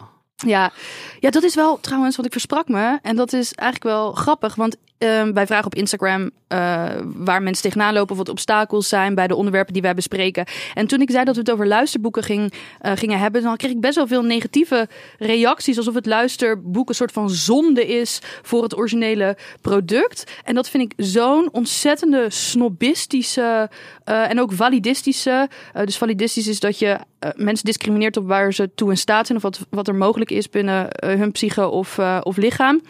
Ja. 0.45 0.71
ja, 1.19 1.29
dat 1.29 1.43
is 1.43 1.55
wel 1.55 1.79
trouwens, 1.79 2.15
want 2.15 2.27
ik 2.27 2.33
versprak 2.33 2.67
me. 2.67 2.99
En 3.01 3.15
dat 3.15 3.33
is 3.33 3.53
eigenlijk 3.53 3.95
wel 3.95 4.11
grappig. 4.11 4.55
Want 4.55 4.75
ehm, 4.97 5.33
wij 5.33 5.45
vragen 5.45 5.65
op 5.65 5.75
Instagram 5.75 6.31
eh, 6.53 6.85
waar 7.03 7.41
mensen 7.41 7.63
tegenaan 7.63 7.93
lopen, 7.93 8.11
of 8.11 8.17
wat 8.17 8.29
obstakels 8.29 8.87
zijn 8.87 9.15
bij 9.15 9.27
de 9.27 9.35
onderwerpen 9.35 9.73
die 9.73 9.81
wij 9.81 9.93
bespreken. 9.93 10.45
En 10.73 10.87
toen 10.87 11.01
ik 11.01 11.11
zei 11.11 11.25
dat 11.25 11.35
we 11.35 11.41
het 11.41 11.51
over 11.51 11.67
luisterboeken 11.67 12.23
ging, 12.23 12.53
eh, 12.79 12.91
gingen 12.95 13.19
hebben, 13.19 13.41
dan 13.41 13.57
kreeg 13.57 13.71
ik 13.71 13.79
best 13.79 13.95
wel 13.95 14.07
veel 14.07 14.23
negatieve 14.23 14.87
reacties. 15.17 15.77
Alsof 15.77 15.93
het 15.93 16.05
luisterboek 16.05 16.89
een 16.89 16.95
soort 16.95 17.11
van 17.11 17.29
zonde 17.29 17.87
is 17.87 18.19
voor 18.41 18.63
het 18.63 18.77
originele 18.77 19.37
product. 19.61 20.31
En 20.43 20.55
dat 20.55 20.69
vind 20.69 20.83
ik 20.83 21.05
zo'n 21.05 21.49
ontzettende 21.51 22.25
snobistische 22.29 23.69
eh, 24.03 24.29
en 24.29 24.39
ook 24.39 24.53
validistische. 24.53 25.49
dus 25.83 25.97
validistisch 25.97 26.47
is 26.47 26.59
dat 26.59 26.79
je 26.79 26.97
mensen 27.35 27.65
discrimineert 27.65 28.17
op 28.17 28.27
waar 28.27 28.53
ze 28.53 28.73
toe 28.75 28.89
in 28.89 28.97
staat 28.97 29.25
zijn 29.25 29.37
of 29.37 29.43
wat, 29.43 29.59
wat 29.69 29.87
er 29.87 29.95
mogelijk 29.95 30.31
is 30.31 30.49
binnen 30.49 30.87
hun 31.05 31.31
psyche 31.31 31.67
of, 31.67 31.99
of 32.21 32.37
lichaam. 32.37 32.81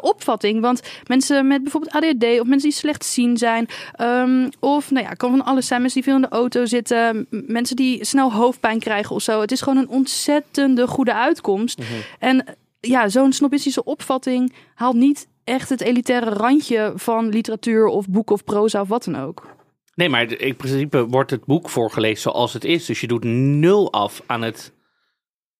Opvatting, 0.00 0.60
want 0.60 0.82
mensen 1.06 1.45
met 1.46 1.62
bijvoorbeeld 1.62 1.92
ADHD 1.92 2.40
of 2.40 2.46
mensen 2.46 2.68
die 2.68 2.78
slecht 2.78 3.04
zien 3.04 3.36
zijn, 3.36 3.68
ehm, 3.92 4.48
of 4.60 4.90
nou 4.90 5.06
ja, 5.06 5.12
kan 5.12 5.30
van 5.30 5.44
alles 5.44 5.66
zijn, 5.66 5.80
mensen 5.80 6.02
die 6.02 6.12
veel 6.12 6.22
in 6.22 6.28
de 6.28 6.36
auto 6.36 6.66
zitten, 6.66 7.26
mensen 7.30 7.76
die 7.76 8.04
snel 8.04 8.32
hoofdpijn 8.32 8.78
krijgen 8.78 9.14
of 9.14 9.22
zo. 9.22 9.40
Het 9.40 9.52
is 9.52 9.60
gewoon 9.60 9.78
een 9.78 9.88
ontzettende 9.88 10.86
goede 10.86 11.14
uitkomst. 11.14 11.82
En 12.18 12.46
eh, 12.46 12.54
ja, 12.80 13.08
zo'n 13.08 13.32
snobistische 13.32 13.84
opvatting 13.84 14.52
haalt 14.74 14.96
niet 14.96 15.28
echt 15.44 15.68
het 15.68 15.80
elitaire 15.80 16.30
randje 16.30 16.92
van 16.94 17.28
literatuur 17.28 17.86
of 17.86 18.08
boek 18.08 18.30
of 18.30 18.44
proza 18.44 18.80
of 18.80 18.88
wat 18.88 19.04
dan 19.04 19.16
ook. 19.16 19.54
Nee, 19.94 20.08
maar 20.08 20.32
in 20.32 20.56
principe 20.56 21.06
wordt 21.06 21.30
het 21.30 21.44
boek 21.44 21.68
voorgelezen 21.68 22.22
zoals 22.22 22.52
het 22.52 22.64
is. 22.64 22.86
Dus 22.86 23.00
je 23.00 23.06
doet 23.06 23.24
nul 23.24 23.92
af 23.92 24.22
aan 24.26 24.42
het 24.42 24.72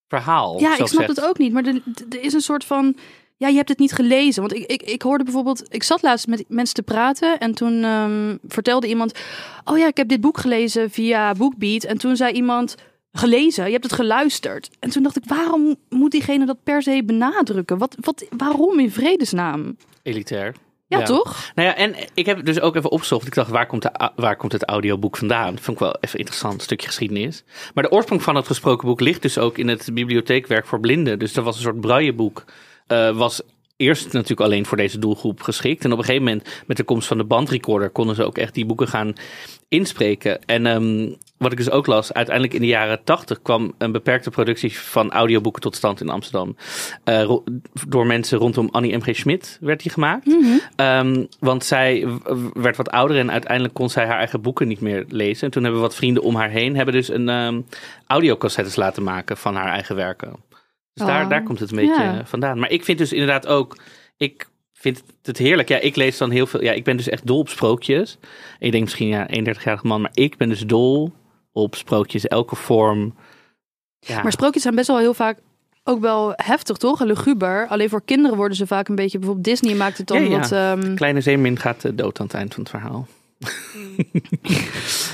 verhaal. 0.09 0.61
Ja, 0.61 0.79
ik 0.79 0.87
snap 0.87 1.07
het 1.07 1.25
ook 1.25 1.39
niet. 1.39 1.53
Maar 1.53 1.65
er, 1.65 1.83
er 2.09 2.23
is 2.23 2.33
een 2.33 2.41
soort 2.41 2.65
van. 2.65 2.97
Ja, 3.37 3.49
je 3.49 3.57
hebt 3.57 3.69
het 3.69 3.79
niet 3.79 3.93
gelezen. 3.93 4.43
Want 4.43 4.55
ik, 4.55 4.67
ik, 4.67 4.83
ik 4.83 5.03
hoorde 5.03 5.25
bijvoorbeeld. 5.25 5.63
Ik 5.69 5.83
zat 5.83 6.03
laatst 6.03 6.27
met 6.27 6.45
mensen 6.49 6.75
te 6.75 6.83
praten. 6.83 7.39
En 7.39 7.55
toen 7.55 7.85
ehm, 7.85 8.37
vertelde 8.49 8.89
iemand. 8.89 9.19
Oh 9.65 9.79
ja, 9.79 9.87
ik 9.87 9.97
heb 9.97 10.09
dit 10.09 10.21
boek 10.21 10.39
gelezen 10.39 10.91
via 10.91 11.33
Bookbeat. 11.33 11.85
En 11.85 11.99
toen 11.99 12.17
zei 12.17 12.33
iemand. 12.33 12.75
Gelezen, 13.13 13.65
je 13.65 13.73
hebt 13.73 13.85
het 13.85 13.93
geluisterd. 13.93 14.71
En 14.81 14.91
toen 14.91 15.03
dacht 15.03 15.17
ik, 15.17 15.25
waarom 15.27 15.77
moet 15.89 16.11
diegene 16.11 16.47
dat 16.47 16.63
per 16.63 16.83
se 16.83 17.03
benadrukken? 17.05 17.79
Wat, 17.79 17.97
wat, 18.01 18.27
waarom 18.37 18.79
in 18.79 18.91
vredesnaam? 18.91 19.77
Elitair. 20.03 20.55
Ja, 20.89 21.03
toch? 21.03 21.53
Nou 21.55 21.69
ja, 21.69 21.77
en 21.77 21.95
ik 22.15 22.27
heb 22.27 22.45
dus 22.45 22.61
ook 22.61 22.77
even 22.77 22.91
opgezocht. 22.91 23.27
Ik 23.27 23.35
dacht, 23.35 23.51
waar 23.51 23.67
komt, 23.67 23.83
de, 23.83 24.11
waar 24.17 24.37
komt 24.37 24.53
het 24.53 24.65
audioboek 24.65 25.17
vandaan? 25.17 25.59
Vond 25.59 25.77
ik 25.77 25.79
wel 25.79 25.97
even 26.01 26.19
interessant, 26.19 26.55
een 26.55 26.61
stukje 26.61 26.87
geschiedenis. 26.87 27.45
Maar 27.75 27.85
de 27.85 27.91
oorsprong 27.91 28.23
van 28.23 28.35
het 28.35 28.47
gesproken 28.47 28.89
boek 28.89 29.01
ligt 29.01 29.23
dus 29.23 29.39
ook 29.39 29.59
in 29.59 29.69
het 29.69 29.89
bibliotheekwerk 29.93 30.67
voor 30.67 30.81
blinden. 30.81 31.19
Dus 31.19 31.33
dat 31.33 31.45
was 31.45 31.57
een 31.57 31.63
soort 31.63 31.81
brailleboek. 31.81 32.45
Eh 32.87 33.17
was 33.17 33.43
eerst 33.77 34.13
natuurlijk 34.13 34.41
alleen 34.41 34.67
voor 34.67 34.77
deze 34.77 34.99
doelgroep 34.99 35.43
geschikt. 35.43 35.85
En 35.85 35.93
op 35.93 35.99
een 35.99 36.05
gegeven 36.05 36.27
moment, 36.27 36.63
met 36.67 36.77
de 36.77 36.85
komst 36.85 37.09
van 37.09 37.19
de 37.19 37.25
bandrecorder, 37.25 37.91
konden 37.91 38.15
ze 38.15 38.25
ook 38.25 38.39
echt 38.39 38.55
die 38.55 38.67
boeken 38.67 38.89
gaan 38.89 39.13
inspreken. 39.69 40.45
En 40.45 40.67
ehm, 40.67 41.13
wat 41.39 41.53
ik 41.53 41.59
dus 41.59 41.71
ook 41.71 41.87
las, 41.87 42.13
uiteindelijk 42.13 42.55
in 42.55 42.61
de 42.61 42.67
jaren 42.67 43.05
tachtig 43.05 43.43
kwam 43.43 43.75
een 43.79 43.93
beperkte 43.93 44.31
productie 44.31 44.79
van 44.79 45.11
audioboeken 45.11 45.63
tot 45.63 45.77
stand 45.77 46.01
in 46.01 46.09
Amsterdam. 46.09 46.57
Eh, 47.05 47.37
door 47.89 48.07
mensen 48.07 48.39
rondom 48.39 48.69
Annie 48.71 48.97
M.G. 48.97 49.17
Schmidt 49.17 49.59
werd 49.61 49.83
die 49.83 49.91
gemaakt. 49.91 50.37
Ehm, 50.77 51.25
want 51.39 51.65
zij 51.65 52.07
werd 52.53 52.77
wat 52.77 52.91
ouder 52.91 53.19
en 53.19 53.31
uiteindelijk 53.31 53.75
kon 53.75 53.91
zij 53.91 54.07
haar 54.07 54.19
eigen 54.19 54.41
boeken 54.41 54.69
niet 54.69 54.81
meer 54.81 55.05
lezen. 55.09 55.45
En 55.45 55.51
toen 55.51 55.63
hebben 55.63 55.81
wat 55.81 55.95
vrienden 55.95 56.23
om 56.23 56.35
haar 56.35 56.51
heen 56.51 56.77
hebben 56.77 56.95
dus 56.95 57.09
een 57.09 57.29
um, 57.29 57.67
audiocassettes 58.07 58.77
laten 58.77 59.03
maken 59.03 59.37
van 59.37 59.55
haar 59.55 59.73
eigen 59.73 59.97
werken. 59.97 60.46
Dus 60.97 61.07
daar, 61.07 61.23
Oh, 61.25 61.31
daar 61.31 61.43
komt 61.43 61.61
het 61.61 61.71
een 61.71 61.77
beetje 61.77 62.03
ja. 62.03 62.19
eh, 62.19 62.25
vandaan. 62.25 62.59
Maar 62.59 62.71
ik 62.71 62.85
vind 62.85 62.99
dus 62.99 63.13
inderdaad 63.13 63.47
ook, 63.47 63.77
ik 64.17 64.49
vind 64.73 65.03
het 65.23 65.39
heerlijk. 65.39 65.69
Ja, 65.69 65.79
ik 65.79 65.97
lees 65.97 66.19
dan 66.19 66.31
heel 66.31 66.47
veel. 66.47 66.63
Ja, 66.63 66.73
ik 66.73 66.85
ben 66.85 66.97
dus 66.97 67.09
echt 67.09 67.27
dol 67.27 67.39
op 67.39 67.49
sprookjes. 67.49 68.19
Ik 68.59 68.71
denk 68.73 68.85
misschien 68.85 69.09
ja, 69.09 69.27
31-jarige 69.29 69.87
man, 69.87 70.01
maar 70.01 70.11
ik 70.15 70.37
ben 70.37 70.49
dus 70.49 70.61
dol 70.61 71.13
op 71.53 71.75
sprookjes, 71.75 72.27
elke 72.27 72.57
vorm. 72.57 73.15
Ja. 73.99 74.23
Maar 74.23 74.33
sprookjes 74.33 74.63
zijn 74.63 74.75
best 74.75 74.87
wel 74.89 74.99
heel 74.99 75.15
vaak 75.15 75.39
ook 75.85 76.01
wel 76.01 76.33
heftig, 76.37 76.77
toch? 76.77 77.01
En 77.01 77.07
luguber. 77.07 77.67
Alleen 77.69 77.89
voor 77.89 78.03
kinderen 78.05 78.37
worden 78.37 78.57
ze 78.57 78.67
vaak 78.67 78.89
een 78.89 78.95
beetje... 78.95 79.19
Bijvoorbeeld 79.19 79.47
Disney 79.47 79.75
maakt 79.75 79.99
het 79.99 80.07
dan 80.07 80.23
Ja, 80.23 80.29
ja. 80.31 80.39
wat... 80.39 80.53
ehm, 80.53 80.95
Kleine 80.95 81.21
Zeemin 81.21 81.59
gaat 81.59 81.85
eh, 81.85 81.93
dood 81.95 82.21
aan 82.21 82.27
het 82.27 82.35
eind 82.35 82.55
van 82.55 82.63
het 82.63 82.71
verhaal. 82.73 83.07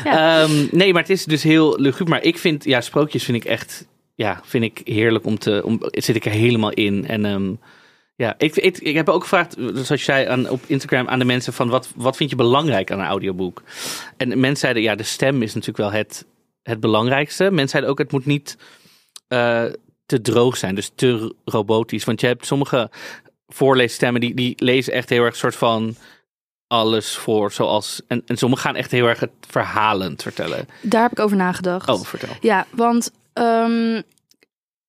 Ja. 0.05 0.43
Ehm, 0.43 0.67
nee, 0.71 0.93
maar 0.93 1.03
het 1.03 1.11
is 1.11 1.25
dus 1.25 1.43
heel 1.43 1.81
luguber. 1.81 2.09
Maar 2.09 2.23
ik 2.23 2.39
vind, 2.39 2.65
ja, 2.65 2.81
sprookjes 2.81 3.25
vind 3.25 3.37
ik 3.37 3.45
echt, 3.45 3.87
ja, 4.15 4.41
vind 4.45 4.65
ik 4.65 4.81
heerlijk 4.85 5.27
om 5.27 5.39
te, 5.39 5.63
om, 5.65 5.79
zit 5.81 6.17
ik 6.17 6.25
er 6.25 6.31
helemaal 6.31 6.73
in. 6.73 7.07
En 7.09 7.25
ehm, 7.25 7.53
ja, 8.17 8.35
ik, 8.39 8.57
ik, 8.57 8.79
ik 8.79 8.95
heb 8.95 9.09
ook 9.09 9.23
gevraagd, 9.23 9.57
zoals 9.59 9.89
je 9.89 9.97
zei 9.97 10.27
aan, 10.27 10.49
op 10.49 10.61
Instagram 10.67 11.09
aan 11.09 11.19
de 11.19 11.25
mensen 11.25 11.53
van 11.53 11.69
wat, 11.69 11.89
wat 11.97 12.17
vind 12.17 12.31
je 12.31 12.37
belangrijk 12.37 12.91
aan 12.91 12.99
een 12.99 13.07
audioboek? 13.07 13.63
En 14.17 14.29
mensen 14.29 14.57
zeiden, 14.57 14.83
ja, 14.83 14.95
de 14.95 15.03
stem 15.03 15.43
is 15.43 15.55
natuurlijk 15.55 15.91
wel 15.91 16.01
het, 16.01 16.27
het 16.63 16.81
belangrijkste. 16.81 17.45
Mensen 17.45 17.69
zeiden 17.69 17.91
ook, 17.91 17.99
het 17.99 18.13
moet 18.13 18.27
niet 18.27 18.57
eh, 19.29 19.65
te 20.07 20.21
droog 20.21 20.57
zijn, 20.57 20.75
dus 20.75 20.91
te 20.95 21.35
robotisch. 21.45 22.05
Want 22.05 22.21
je 22.21 22.27
hebt 22.27 22.47
sommige 22.47 22.91
voorleesstemmen 23.47 24.21
die, 24.21 24.35
die 24.35 24.55
lezen 24.57 24.93
echt 24.93 25.09
heel 25.09 25.25
erg 25.25 25.37
soort 25.37 25.57
van 25.57 25.97
alles 26.67 27.17
voor, 27.17 27.53
zoals 27.53 28.03
en, 28.09 28.23
en 28.27 28.37
sommigen 28.37 28.65
gaan 28.65 28.77
echt 28.77 28.91
heel 28.91 29.07
erg 29.07 29.21
het 29.21 29.31
verhalend 29.49 30.23
vertellen. 30.23 30.69
Daar 30.81 31.03
heb 31.03 31.13
ik 31.13 31.19
over 31.19 31.37
nagedacht. 31.37 31.89
Oh, 31.89 32.05
vertel. 32.05 32.37
Ja, 32.41 32.67
want 32.71 33.11
ehm, 33.33 34.01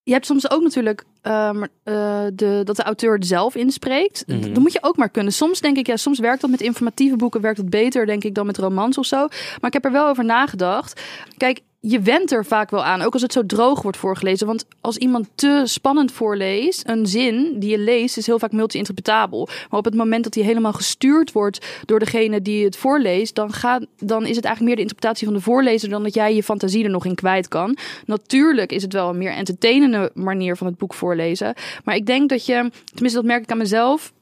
je 0.03 0.11
hebt 0.11 0.25
soms 0.25 0.51
ook 0.51 0.61
natuurlijk 0.61 1.03
ehm, 1.21 1.63
eh, 1.83 2.25
de, 2.33 2.61
dat 2.63 2.75
de 2.75 2.83
auteur 2.83 3.13
het 3.13 3.27
zelf 3.27 3.55
inspreekt. 3.55 4.23
Mhm. 4.27 4.53
Dan 4.53 4.61
moet 4.61 4.73
je 4.73 4.83
ook 4.83 4.97
maar 4.97 5.09
kunnen. 5.09 5.33
Soms 5.33 5.61
denk 5.61 5.77
ik, 5.77 5.87
ja, 5.87 5.97
soms 5.97 6.19
werkt 6.19 6.41
dat 6.41 6.49
met 6.49 6.61
informatieve 6.61 7.15
boeken 7.15 7.41
werkt 7.41 7.57
dat 7.57 7.69
beter, 7.69 8.05
denk 8.05 8.23
ik, 8.23 8.35
dan 8.35 8.45
met 8.45 8.57
romans 8.57 8.97
of 8.97 9.05
zo. 9.05 9.17
Maar 9.27 9.67
ik 9.67 9.73
heb 9.73 9.85
er 9.85 9.91
wel 9.91 10.07
over 10.07 10.25
nagedacht. 10.25 11.01
Kijk, 11.37 11.59
je 11.85 12.01
went 12.01 12.31
er 12.31 12.45
vaak 12.45 12.69
wel 12.69 12.83
aan, 12.83 13.01
ook 13.01 13.13
als 13.13 13.21
het 13.21 13.33
zo 13.33 13.45
droog 13.45 13.81
wordt 13.81 13.97
voorgelezen. 13.97 14.47
Want 14.47 14.65
als 14.81 14.97
iemand 14.97 15.29
te 15.35 15.61
spannend 15.65 16.11
voorleest, 16.11 16.87
een 16.87 17.07
zin 17.07 17.59
die 17.59 17.69
je 17.69 17.77
leest, 17.77 18.17
is 18.17 18.25
heel 18.25 18.39
vaak 18.39 18.51
multi-interpretabel. 18.51 19.47
Maar 19.69 19.79
op 19.79 19.85
het 19.85 19.95
moment 19.95 20.23
dat 20.23 20.33
die 20.33 20.43
helemaal 20.43 20.73
gestuurd 20.73 21.31
wordt 21.31 21.65
door 21.85 21.99
degene 21.99 22.41
die 22.41 22.65
het 22.65 22.77
voorleest, 22.77 23.35
dan, 23.35 23.53
gaat, 23.53 23.85
dan 23.97 24.25
is 24.25 24.35
het 24.35 24.45
eigenlijk 24.45 24.61
meer 24.61 24.75
de 24.75 24.81
interpretatie 24.81 25.27
van 25.27 25.35
de 25.35 25.41
voorlezer 25.41 25.89
dan 25.89 26.03
dat 26.03 26.13
jij 26.13 26.35
je 26.35 26.43
fantasie 26.43 26.83
er 26.83 26.89
nog 26.89 27.05
in 27.05 27.15
kwijt 27.15 27.47
kan. 27.47 27.77
Natuurlijk 28.05 28.71
is 28.71 28.81
het 28.81 28.93
wel 28.93 29.09
een 29.09 29.17
meer 29.17 29.33
entertainende 29.33 30.11
manier 30.13 30.57
van 30.57 30.67
het 30.67 30.77
boek 30.77 30.93
voorlezen. 30.93 31.53
Maar 31.83 31.95
ik 31.95 32.05
denk 32.05 32.29
dat 32.29 32.45
je, 32.45 32.71
tenminste 32.93 33.19
dat 33.19 33.27
merk 33.27 33.43
ik 33.43 33.51
aan 33.51 33.57
mezelf, 33.57 34.13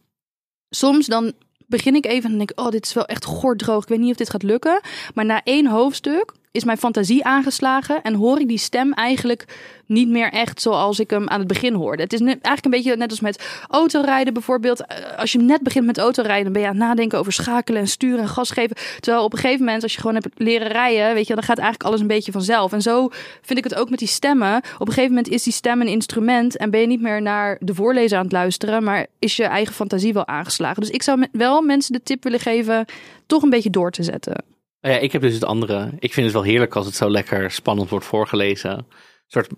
soms 0.70 1.06
dan 1.06 1.34
begin 1.68 1.96
ik 1.96 2.06
even 2.06 2.32
en 2.32 2.38
denk 2.38 2.52
ik, 2.52 2.60
oh, 2.60 2.70
dit 2.70 2.86
is 2.86 2.94
wel 2.94 3.06
echt 3.06 3.26
gordroog. 3.26 3.84
Ik 3.84 3.90
weet 3.90 4.00
niet 4.00 4.12
of 4.12 4.18
dit 4.18 4.30
gaat 4.30 4.44
lukken. 4.44 4.82
Maar 5.14 5.26
na 5.26 5.42
één 5.44 5.68
hoofdstuk 5.68 6.40
is 6.52 6.64
mijn 6.64 6.78
fantasie 6.78 7.26
aangeslagen 7.26 8.02
en 8.02 8.14
hoor 8.14 8.40
ik 8.40 8.48
die 8.48 8.58
stem 8.58 8.94
eigenlijk 8.94 9.46
niet 9.86 10.10
meer 10.10 10.32
echt 10.32 10.62
zoals 10.62 11.00
ik 11.00 11.10
hem 11.10 11.30
aan 11.30 11.40
het 11.40 11.48
begin 11.48 11.74
hoorde. 11.74 12.04
Het 12.04 12.14
is 12.14 12.22
eigenlijk 12.22 12.66
een 12.66 12.72
beetje 12.72 12.96
net 12.96 13.10
als 13.10 13.20
met 13.20 13.64
autorijden 13.68 14.34
bijvoorbeeld. 14.34 14.86
Eh, 14.86 15.18
Als 15.18 15.32
je 15.32 15.40
net 15.40 15.62
begint 15.62 15.86
met 15.86 15.98
autorijden, 15.98 16.44
dan 16.44 16.54
ben 16.54 16.62
je 16.62 16.68
aan 16.68 16.76
het 16.76 16.84
nadenken 16.84 17.20
over 17.20 17.34
schakelen 17.34 17.82
en 17.82 17.88
sturen 17.88 18.20
en 18.20 18.28
gas 18.28 18.52
geven. 18.52 18.76
Terwijl 19.00 19.24
op 19.24 19.34
een 19.34 19.40
gegeven 19.40 19.66
moment, 19.66 19.84
als 19.84 19.94
je 19.94 20.00
gewoon 20.00 20.16
hebt 20.16 20.28
leren 20.36 20.68
rijden, 20.68 21.14
weet 21.14 21.28
je, 21.28 21.34
dan 21.34 21.44
gaat 21.44 21.58
eigenlijk 21.58 21.90
alles 21.90 22.02
een 22.02 22.08
beetje 22.08 22.32
vanzelf. 22.32 22.74
En 22.74 22.82
zo 22.82 23.10
vind 23.42 23.58
ik 23.58 23.64
het 23.64 23.76
ook 23.76 23.90
met 23.90 24.00
die 24.00 24.08
stemmen. 24.08 24.58
Op 24.58 24.88
een 24.88 24.94
gegeven 24.94 25.16
moment 25.16 25.28
is 25.28 25.44
die 25.44 25.54
stem 25.54 25.82
een 25.82 25.88
instrument 25.88 26.58
en 26.58 26.70
ben 26.70 26.80
je 26.80 26.88
niet 26.88 27.02
meer 27.02 27.22
naar 27.22 27.58
de 27.60 27.76
voorlezer 27.76 28.18
aan 28.18 28.24
het 28.24 28.34
luisteren, 28.34 28.84
maar 28.84 29.08
is 29.20 29.36
je 29.36 29.44
eigen 29.44 29.74
fantasie 29.74 30.14
wel 30.14 30.28
aangeslagen. 30.28 30.82
Dus 30.82 30.92
ik 30.92 31.04
zou 31.04 31.28
wel 31.32 31.62
mensen 31.62 31.94
de 31.94 32.04
tip 32.04 32.24
willen 32.24 32.40
geven 32.40 32.86
toch 33.26 33.44
een 33.44 33.50
beetje 33.50 33.70
door 33.70 33.92
te 33.92 34.04
zetten. 34.04 34.44
Ja, 34.82 34.98
ik 34.98 35.12
heb 35.12 35.22
dus 35.22 35.34
het 35.34 35.46
andere. 35.46 35.90
Ik 36.00 36.14
vind 36.14 36.26
het 36.26 36.36
wel 36.36 36.44
heerlijk 36.46 36.76
als 36.76 36.86
het 36.86 36.96
zo 36.96 37.10
lekker 37.10 37.52
spannend 37.52 37.90
wordt 37.90 38.06
voorgelezen. 38.06 38.72
Een 38.72 38.86
Soort, 39.28 39.50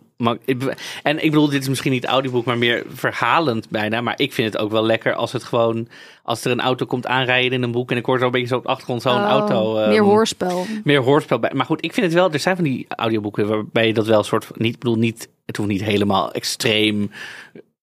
en 1.04 1.24
ik 1.24 1.32
bedoel, 1.32 1.50
dit 1.50 1.62
is 1.62 1.68
misschien 1.70 1.92
niet 1.92 2.06
audioboek, 2.06 2.46
maar 2.46 2.58
meer 2.58 2.84
verhalend 2.94 3.70
bijna. 3.70 4.02
Maar 4.02 4.14
ik 4.18 4.34
vind 4.34 4.54
het 4.54 4.62
ook 4.62 4.72
wel 4.72 4.84
lekker 4.86 5.14
als 5.14 5.32
het 5.32 5.44
gewoon, 5.44 5.88
als 6.24 6.46
er 6.46 6.52
een 6.52 6.62
auto 6.62 6.86
komt 6.86 7.08
aanrijden 7.08 7.52
in 7.52 7.64
een 7.64 7.72
boek 7.72 7.92
en 7.92 7.98
ik 7.98 8.06
hoor 8.06 8.20
zo 8.20 8.26
een 8.26 8.32
beetje 8.32 8.48
zo 8.48 8.56
op 8.58 8.64
de 8.64 8.70
achtergrond 8.70 9.02
zo'n 9.02 9.12
Oh, 9.14 9.24
auto. 9.24 9.78
ehm, 9.78 9.90
meer 9.90 10.04
hoorspel. 10.04 10.66
meer 10.84 11.02
hoorspel 11.02 11.40
bij. 11.40 11.52
Maar 11.54 11.66
goed, 11.66 11.84
ik 11.86 11.94
vind 11.94 12.06
het 12.06 12.16
wel, 12.16 12.32
er 12.32 12.40
zijn 12.40 12.56
van 12.56 12.64
die 12.66 12.86
audioboeken 12.90 13.48
waarbij 13.48 13.88
je 13.88 13.94
dat 13.94 14.08
wel 14.08 14.18
een 14.18 14.24
soort, 14.26 14.60
niet, 14.60 14.74
ik 14.74 14.80
bedoel 14.80 14.98
niet, 14.98 15.30
het 15.46 15.58
hoeft 15.58 15.70
niet 15.70 15.84
helemaal 15.84 16.32
extreem, 16.32 17.12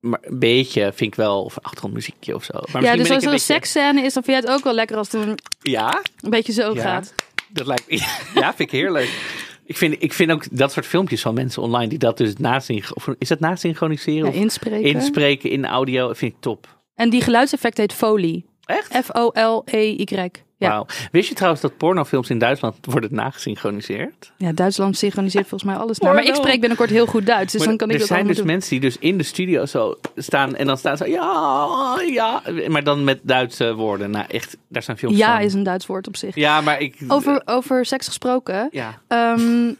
maar 0.00 0.18
een 0.22 0.38
beetje 0.38 0.82
vind 0.82 1.00
ik 1.12 1.14
wel, 1.14 1.44
of 1.44 1.56
een 1.56 1.62
achtergrondmuziekje 1.62 2.34
of 2.34 2.44
zo. 2.44 2.52
Maar 2.72 2.82
Ja, 2.82 2.90
dus 2.92 2.98
als 3.00 3.08
er 3.08 3.14
een 3.16 3.22
een 3.24 3.30
beetje- 3.30 3.54
seksscène 3.54 4.02
is, 4.02 4.12
dan 4.14 4.22
vind 4.22 4.36
jij 4.42 4.46
het 4.50 4.58
ook 4.58 4.64
wel 4.64 4.74
lekker 4.74 4.96
als 4.96 5.12
het 5.12 5.22
een, 5.26 5.38
Ja, 5.62 6.02
een 6.20 6.30
beetje 6.30 6.52
zo 6.52 6.74
Ja. 6.74 6.82
gaat. 6.82 7.14
Dat 7.52 7.66
lijkt 7.66 7.84
ja, 8.34 8.54
vind 8.54 8.58
ik 8.58 8.70
heerlijk. 8.70 9.38
Ik 9.64 9.76
vind, 9.76 9.96
ik 9.98 10.12
vind 10.12 10.30
ook 10.30 10.44
dat 10.58 10.72
soort 10.72 10.86
filmpjes 10.86 11.20
van 11.20 11.34
mensen 11.34 11.62
online 11.62 11.88
die 11.88 11.98
dat 11.98 12.16
dus 12.16 12.36
nasynch, 12.36 12.92
of 12.94 13.08
is 13.18 13.28
dat 13.28 13.40
nasynchroniseren 13.40 14.32
Ja, 14.32 14.38
inspreken. 14.40 14.82
inspreken 14.90 15.50
in 15.50 15.66
audio, 15.66 16.12
vind 16.12 16.32
ik 16.32 16.40
top. 16.40 16.78
En 16.94 17.10
die 17.10 17.20
geluidseffect 17.22 17.76
heet 17.78 17.92
Foley. 17.92 18.44
Echt? 18.64 19.04
F-O-L-E-Y. 19.04 20.30
Ja. 20.60 20.68
Wauw. 20.68 20.86
Wist 21.12 21.28
je 21.28 21.34
trouwens 21.34 21.62
dat 21.62 21.76
pornofilms 21.76 22.30
in 22.30 22.38
Duitsland 22.38 22.76
worden 22.80 23.14
nagesynchroniseerd? 23.14 24.32
Ja, 24.36 24.52
Duitsland 24.52 24.96
synchroniseert 24.96 25.48
volgens 25.48 25.70
mij 25.70 25.80
alles. 25.80 25.98
Nou, 25.98 26.14
maar 26.14 26.24
ik 26.24 26.34
spreek 26.34 26.60
binnenkort 26.60 26.90
heel 26.90 27.06
goed 27.06 27.26
Duits, 27.26 27.52
dus 27.52 27.60
Maar 27.60 27.68
dan 27.68 27.76
kan 27.76 27.88
ik 27.88 27.92
er 27.92 27.98
dat 27.98 28.08
zijn 28.08 28.18
allemaal 28.18 28.36
dus 28.36 28.44
doen. 28.44 28.52
mensen 28.54 28.70
die 28.70 28.80
dus 28.80 28.98
in 28.98 29.18
de 29.18 29.24
studio 29.24 29.66
zo 29.66 29.98
staan 30.16 30.56
en 30.56 30.66
dan 30.66 30.78
staan 30.78 30.96
ze 30.96 31.08
ja, 31.10 31.68
ja, 32.06 32.42
maar 32.68 32.84
dan 32.84 33.04
met 33.04 33.20
Duitse 33.22 33.74
woorden. 33.74 34.10
Nou, 34.10 34.24
echt, 34.28 34.56
daar 34.68 34.82
zijn 34.82 34.96
films 34.98 35.16
Ja 35.16 35.34
van. 35.36 35.44
is 35.44 35.54
een 35.54 35.62
Duits 35.62 35.86
woord 35.86 36.06
op 36.08 36.16
zich. 36.16 36.34
Ja, 36.34 36.60
maar 36.60 36.80
ik... 36.80 36.96
Over, 37.08 37.42
over 37.44 37.86
seks 37.86 38.06
gesproken. 38.06 38.68
Ja. 38.70 39.00
Ehm, 39.08 39.72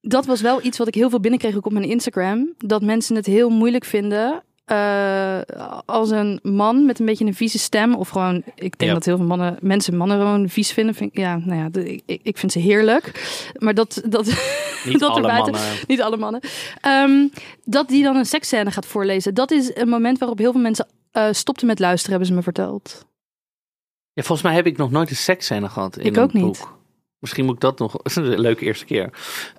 dat 0.00 0.26
was 0.26 0.40
wel 0.40 0.64
iets 0.64 0.78
wat 0.78 0.88
ik 0.88 0.94
heel 0.94 1.10
veel 1.10 1.20
binnenkreeg 1.20 1.56
ook 1.56 1.66
op 1.66 1.72
mijn 1.72 1.88
Instagram. 1.88 2.54
Dat 2.58 2.82
mensen 2.82 3.16
het 3.16 3.26
heel 3.26 3.50
moeilijk 3.50 3.84
vinden. 3.84 4.42
Eh, 4.68 5.38
als 5.84 6.10
een 6.10 6.38
man 6.42 6.86
met 6.86 6.98
een 7.00 7.06
beetje 7.06 7.24
een 7.24 7.34
vieze 7.34 7.58
stem. 7.58 7.94
Of 7.94 8.08
gewoon, 8.08 8.36
ik 8.54 8.78
denk 8.78 8.90
Ja. 8.90 8.92
dat 8.92 9.04
heel 9.04 9.16
veel 9.16 9.26
mannen, 9.26 9.56
mensen 9.60 9.96
mannen 9.96 10.18
gewoon 10.18 10.48
vies 10.48 10.72
vinden. 10.72 10.94
Vind, 10.94 11.10
ja, 11.16 11.36
nou 11.44 11.58
ja, 11.60 11.68
de- 11.68 12.02
ik, 12.06 12.20
ik 12.22 12.38
vind 12.38 12.52
ze 12.52 12.58
heerlijk. 12.58 13.12
Maar 13.58 13.74
dat, 13.74 14.02
dat, 14.08 14.24
Niet 14.84 15.00
dat 15.00 15.10
alle 15.10 15.20
mannen. 15.32 15.60
niet 15.86 16.02
alle 16.02 16.16
mannen. 16.16 16.40
Ehm, 16.80 17.26
dat 17.64 17.88
die 17.88 18.02
dan 18.02 18.16
een 18.16 18.26
seksscène 18.26 18.70
gaat 18.70 18.86
voorlezen. 18.86 19.34
Dat 19.34 19.50
is 19.50 19.70
een 19.76 19.88
moment 19.88 20.18
waarop 20.18 20.38
heel 20.38 20.52
veel 20.52 20.60
mensen 20.60 20.86
eh, 21.12 21.28
stopten 21.30 21.66
met 21.66 21.78
luisteren, 21.78 22.10
hebben 22.10 22.28
ze 22.28 22.34
me 22.34 22.42
verteld. 22.42 23.06
Ja, 24.12 24.22
volgens 24.22 24.42
mij 24.46 24.56
heb 24.56 24.66
ik 24.66 24.76
nog 24.76 24.90
nooit 24.90 25.10
een 25.10 25.16
seksscène 25.16 25.68
gehad 25.68 25.96
in 25.96 26.04
Ik 26.04 26.16
een 26.16 26.22
ook 26.22 26.32
niet. 26.32 26.42
boek. 26.44 26.77
Misschien 27.18 27.44
moet 27.44 27.54
ik 27.54 27.60
dat 27.60 27.78
nog... 27.78 27.92
Dat 27.96 28.06
is 28.06 28.16
een 28.16 28.40
leuke 28.40 28.64
eerste 28.64 28.84
keer. 28.84 29.10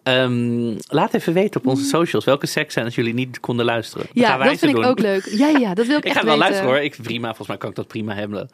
Ehm, 0.04 0.78
laat 0.88 1.13
even 1.13 1.34
weten 1.34 1.60
op 1.60 1.67
onze 1.67 1.84
socials 1.84 2.26
welke 2.26 2.45
seksscènes 2.45 2.95
jullie 2.95 3.13
niet 3.13 3.39
konden 3.39 3.65
luisteren. 3.65 4.06
Dan 4.06 4.15
Mm. 4.15 4.22
Ja, 4.22 4.38
dat 4.38 4.48
vind 4.58 4.72
ik 4.72 4.76
doen. 4.76 4.86
ook 4.86 5.00
leuk. 5.00 5.26
Ja, 5.26 5.48
ja, 5.48 5.74
dat 5.74 5.86
wil 5.86 5.98
ik, 5.98 6.04
Ik 6.04 6.10
echt 6.10 6.13
ga 6.13 6.19
het 6.19 6.30
wel 6.30 6.38
luisteren 6.38 6.69
hoor. 6.69 6.80
Ik, 6.80 6.95
prima, 7.02 7.28
volgens 7.28 7.48
mij 7.48 7.58
kan 7.58 7.69
ik 7.69 7.76
dat 7.76 7.88
prima 7.88 8.13
hebben. 8.13 8.50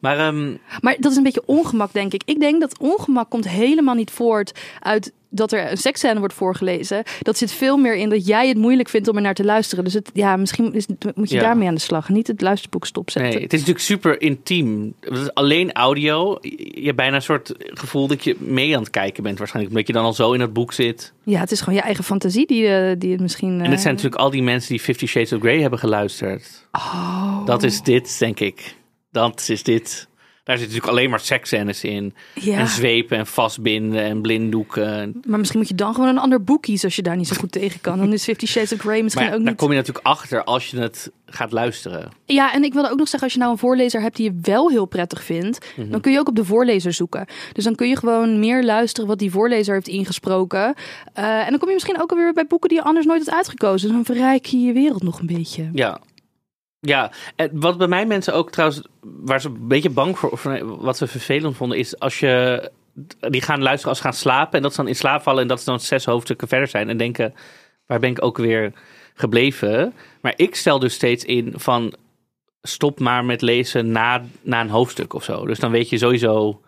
Maar 0.00 0.18
ehm, 0.18 0.56
Maar 0.80 0.96
dat 0.98 1.10
is 1.10 1.16
een 1.16 1.22
beetje 1.22 1.42
ongemak, 1.46 1.92
denk 1.92 2.12
ik. 2.12 2.22
Ik 2.24 2.40
denk 2.40 2.60
dat 2.60 2.78
ongemak 2.78 3.30
komt 3.30 3.48
helemaal 3.48 3.94
niet 3.94 4.10
voort 4.10 4.58
uit 4.80 5.12
dat 5.30 5.52
er 5.52 5.70
een 5.70 5.76
seksscène 5.76 6.18
wordt 6.18 6.34
voorgelezen. 6.34 7.02
Dat 7.22 7.38
zit 7.38 7.52
veel 7.52 7.76
meer 7.76 7.94
in 7.94 8.08
dat 8.08 8.26
jij 8.26 8.48
het 8.48 8.56
moeilijk 8.56 8.88
vindt 8.88 9.08
om 9.08 9.16
er 9.16 9.22
naar 9.22 9.34
te 9.34 9.44
luisteren. 9.44 9.84
Dus 9.84 9.94
het, 9.94 10.10
ja, 10.12 10.36
misschien 10.36 10.72
is, 10.74 10.86
moet 11.14 11.28
je 11.30 11.34
Ja. 11.36 11.42
daarmee 11.42 11.68
aan 11.68 11.74
de 11.74 11.80
slag. 11.80 12.08
Niet 12.08 12.26
het 12.26 12.40
luisterboek 12.40 12.86
stopzetten. 12.86 13.32
nee, 13.32 13.42
het 13.42 13.52
is 13.52 13.58
natuurlijk 13.58 13.86
super 13.86 14.20
intiem. 14.20 14.94
Het 15.00 15.18
is 15.18 15.34
alleen 15.34 15.72
audio. 15.72 16.38
Je 16.40 16.82
hebt 16.84 16.96
bijna 16.96 17.16
een 17.16 17.22
soort 17.22 17.54
gevoel 17.58 18.06
dat 18.06 18.24
je 18.24 18.36
mee 18.38 18.74
aan 18.76 18.82
het 18.82 18.90
kijken 18.90 19.22
bent 19.22 19.38
waarschijnlijk. 19.38 19.74
Omdat 19.74 19.88
je 19.88 19.94
dan 19.94 20.04
al 20.04 20.12
zo 20.12 20.32
in 20.32 20.40
het 20.40 20.52
boek 20.52 20.72
zit. 20.72 21.12
Ja, 21.24 21.40
het 21.40 21.50
is 21.50 21.60
gewoon 21.60 21.74
je 21.74 21.80
eigen 21.84 22.04
fantasie 22.04 22.46
die, 22.46 22.66
eh, 22.66 22.94
die 22.98 23.12
het 23.12 23.20
misschien... 23.20 23.60
En 23.60 23.70
het 23.70 23.80
zijn 23.80 23.80
eh, 23.80 23.84
natuurlijk 24.02 24.14
al 24.22 24.30
die 24.30 24.42
mensen 24.42 24.68
die 24.70 24.80
Fifty 24.80 25.06
Shades 25.06 25.32
of 25.32 25.40
Grey 25.40 25.60
hebben 25.60 25.78
geluisterd. 25.78 26.66
Oh, 26.72 27.46
Dat 27.46 27.62
is 27.62 27.82
dit, 27.82 28.18
denk 28.18 28.40
ik. 28.40 28.74
Dat 29.10 29.46
is 29.48 29.62
dit. 29.62 30.08
Daar 30.50 30.58
zitten 30.58 30.76
natuurlijk 30.76 30.98
alleen 30.98 31.10
maar 31.10 31.20
seksscènes 31.26 31.84
in. 31.84 32.14
ja. 32.34 32.58
En 32.58 32.66
zwepen 32.68 33.18
en 33.18 33.26
vastbinden 33.26 34.02
en 34.02 34.20
blinddoeken. 34.20 35.20
Maar 35.26 35.38
misschien 35.38 35.58
moet 35.60 35.68
je 35.68 35.74
dan 35.74 35.94
gewoon 35.94 36.08
een 36.08 36.18
ander 36.18 36.44
boek 36.44 36.62
kiezen 36.62 36.84
als 36.84 36.96
je 36.96 37.02
daar 37.02 37.16
niet 37.16 37.28
zo 37.28 37.36
goed 37.36 37.52
tegen 37.52 37.80
kan. 37.80 37.98
Dan 37.98 38.12
is 38.12 38.24
Fifty 38.24 38.46
Shades 38.46 38.72
of 38.72 38.78
Grey 38.78 39.02
misschien 39.02 39.22
Maar 39.24 39.32
ja, 39.32 39.38
ook 39.38 39.44
daar 39.44 39.52
niet... 39.52 39.60
kom 39.62 39.70
je 39.70 39.76
natuurlijk 39.76 40.06
achter 40.06 40.44
als 40.44 40.70
je 40.70 40.78
het 40.78 41.10
gaat 41.26 41.52
luisteren. 41.52 42.08
Ja, 42.24 42.52
en 42.52 42.64
ik 42.64 42.72
wilde 42.72 42.90
ook 42.90 42.98
nog 42.98 43.08
zeggen, 43.08 43.22
als 43.22 43.32
je 43.32 43.38
nou 43.38 43.52
een 43.52 43.58
voorlezer 43.58 44.00
hebt 44.00 44.16
die 44.16 44.32
je 44.32 44.38
wel 44.42 44.68
heel 44.70 44.86
prettig 44.86 45.22
vindt, 45.24 45.58
Mhm. 45.76 45.90
dan 45.90 46.00
kun 46.00 46.12
je 46.12 46.18
ook 46.18 46.28
op 46.28 46.36
de 46.36 46.44
voorlezer 46.44 46.92
zoeken. 46.92 47.26
Dus 47.52 47.64
dan 47.64 47.74
kun 47.74 47.88
je 47.88 47.96
gewoon 47.96 48.38
meer 48.38 48.64
luisteren 48.64 49.08
wat 49.08 49.18
die 49.18 49.30
voorlezer 49.30 49.74
heeft 49.74 49.88
ingesproken. 49.88 50.74
Eh, 51.12 51.24
en 51.44 51.50
dan 51.50 51.58
kom 51.58 51.68
je 51.68 51.74
misschien 51.74 52.00
ook 52.02 52.10
alweer 52.10 52.32
bij 52.32 52.46
boeken 52.46 52.68
die 52.68 52.78
je 52.78 52.84
anders 52.84 53.06
nooit 53.06 53.24
had 53.26 53.34
uitgekozen. 53.34 53.86
Dus 53.88 53.96
dan 53.96 54.04
verrijk 54.04 54.46
je 54.46 54.58
je 54.58 54.72
wereld 54.72 55.02
nog 55.02 55.20
een 55.20 55.26
beetje. 55.26 55.70
Ja. 55.72 56.00
Ja, 56.80 57.12
en 57.36 57.50
wat 57.60 57.78
bij 57.78 57.86
mij 57.86 58.06
mensen 58.06 58.34
ook 58.34 58.50
trouwens, 58.50 58.82
waar 59.00 59.40
ze 59.40 59.48
een 59.48 59.68
beetje 59.68 59.90
bang 59.90 60.18
voor, 60.18 60.30
of 60.30 60.42
wat 60.62 60.96
ze 60.96 61.06
vervelend 61.06 61.56
vonden, 61.56 61.78
is 61.78 61.98
als 61.98 62.20
je, 62.20 62.70
die 63.20 63.42
gaan 63.42 63.62
luisteren 63.62 63.88
als 63.88 63.98
ze 63.98 64.04
gaan 64.04 64.12
slapen 64.12 64.52
en 64.56 64.62
dat 64.62 64.70
ze 64.70 64.76
dan 64.76 64.88
in 64.88 64.96
slaap 64.96 65.22
vallen 65.22 65.42
en 65.42 65.48
dat 65.48 65.58
ze 65.58 65.64
dan 65.64 65.80
zes 65.80 66.04
hoofdstukken 66.04 66.48
verder 66.48 66.68
zijn 66.68 66.88
en 66.88 66.96
denken, 66.96 67.34
waar 67.86 68.00
ben 68.00 68.10
ik 68.10 68.22
ook 68.24 68.36
weer 68.36 68.72
gebleven? 69.14 69.94
Maar 70.20 70.32
ik 70.36 70.54
stel 70.54 70.78
dus 70.78 70.94
steeds 70.94 71.24
in 71.24 71.52
van, 71.56 71.94
stop 72.62 73.00
maar 73.00 73.24
met 73.24 73.42
lezen 73.42 73.90
na, 73.92 74.22
na 74.42 74.60
een 74.60 74.70
hoofdstuk 74.70 75.14
of 75.14 75.24
zo. 75.24 75.46
Dus 75.46 75.58
dan 75.58 75.70
weet 75.70 75.88
je 75.88 75.98
sowieso 75.98 76.60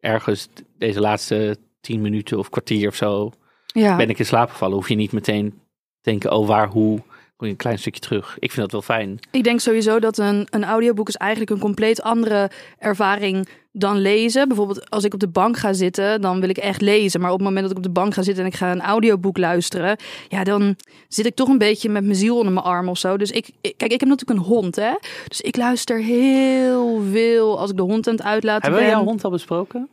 ergens 0.00 0.48
deze 0.78 1.00
laatste 1.00 1.56
tien 1.80 2.00
minuten 2.00 2.38
of 2.38 2.50
kwartier 2.50 2.88
of 2.88 2.94
zo, 2.94 3.32
Ja. 3.66 3.96
ben 3.96 4.08
ik 4.08 4.18
in 4.18 4.26
slaap 4.26 4.50
gevallen. 4.50 4.76
Hoef 4.76 4.88
je 4.88 4.94
niet 4.94 5.12
meteen 5.12 5.50
te 5.50 6.10
denken, 6.10 6.32
oh 6.32 6.46
waar, 6.46 6.68
hoe, 6.68 7.00
je 7.36 7.46
een 7.46 7.56
klein 7.56 7.78
stukje 7.78 8.00
terug. 8.00 8.36
Ik 8.38 8.50
vind 8.52 8.60
dat 8.62 8.72
wel 8.72 8.96
fijn. 8.96 9.18
Ik 9.30 9.44
denk 9.44 9.60
sowieso 9.60 9.98
dat 9.98 10.18
een, 10.18 10.46
een 10.50 10.64
audioboek 10.64 11.08
is 11.08 11.16
eigenlijk 11.16 11.50
een 11.50 11.58
compleet 11.58 12.02
andere 12.02 12.50
ervaring 12.78 13.48
dan 13.72 13.96
lezen. 13.98 14.48
Bijvoorbeeld 14.48 14.90
als 14.90 15.04
ik 15.04 15.14
op 15.14 15.20
de 15.20 15.28
bank 15.28 15.56
ga 15.56 15.72
zitten, 15.72 16.20
dan 16.20 16.40
wil 16.40 16.48
ik 16.48 16.56
echt 16.56 16.80
lezen. 16.80 17.20
Maar 17.20 17.30
op 17.30 17.38
het 17.38 17.46
moment 17.46 17.62
dat 17.62 17.70
ik 17.70 17.76
op 17.84 17.92
de 17.94 18.00
bank 18.00 18.14
ga 18.14 18.22
zitten 18.22 18.44
en 18.44 18.50
ik 18.50 18.56
ga 18.56 18.70
een 18.70 18.80
audioboek 18.80 19.38
luisteren, 19.38 19.96
ja, 20.28 20.44
dan 20.44 20.76
zit 21.08 21.26
ik 21.26 21.34
toch 21.34 21.48
een 21.48 21.58
beetje 21.58 21.88
met 21.88 22.04
mijn 22.04 22.16
ziel 22.16 22.36
onder 22.36 22.52
mijn 22.52 22.66
arm 22.66 22.88
of 22.88 22.98
zo. 22.98 23.16
Dus 23.16 23.30
ik, 23.30 23.46
ik- 23.60 23.74
kijk, 23.76 23.92
ik 23.92 24.00
heb 24.00 24.08
natuurlijk 24.08 24.38
een 24.40 24.46
hond, 24.46 24.76
hè. 24.76 24.92
Dus 25.28 25.40
ik 25.40 25.56
luister 25.56 25.98
heel 26.02 27.02
veel 27.10 27.58
als 27.58 27.70
ik 27.70 27.76
de 27.76 27.82
hond 27.82 28.06
aan 28.08 28.14
het 28.14 28.24
uitlaten 28.24 28.62
Hebben 28.62 28.80
we 28.80 28.86
ben. 28.86 28.96
jouw 28.96 29.04
hond 29.04 29.24
al 29.24 29.30
besproken? 29.30 29.88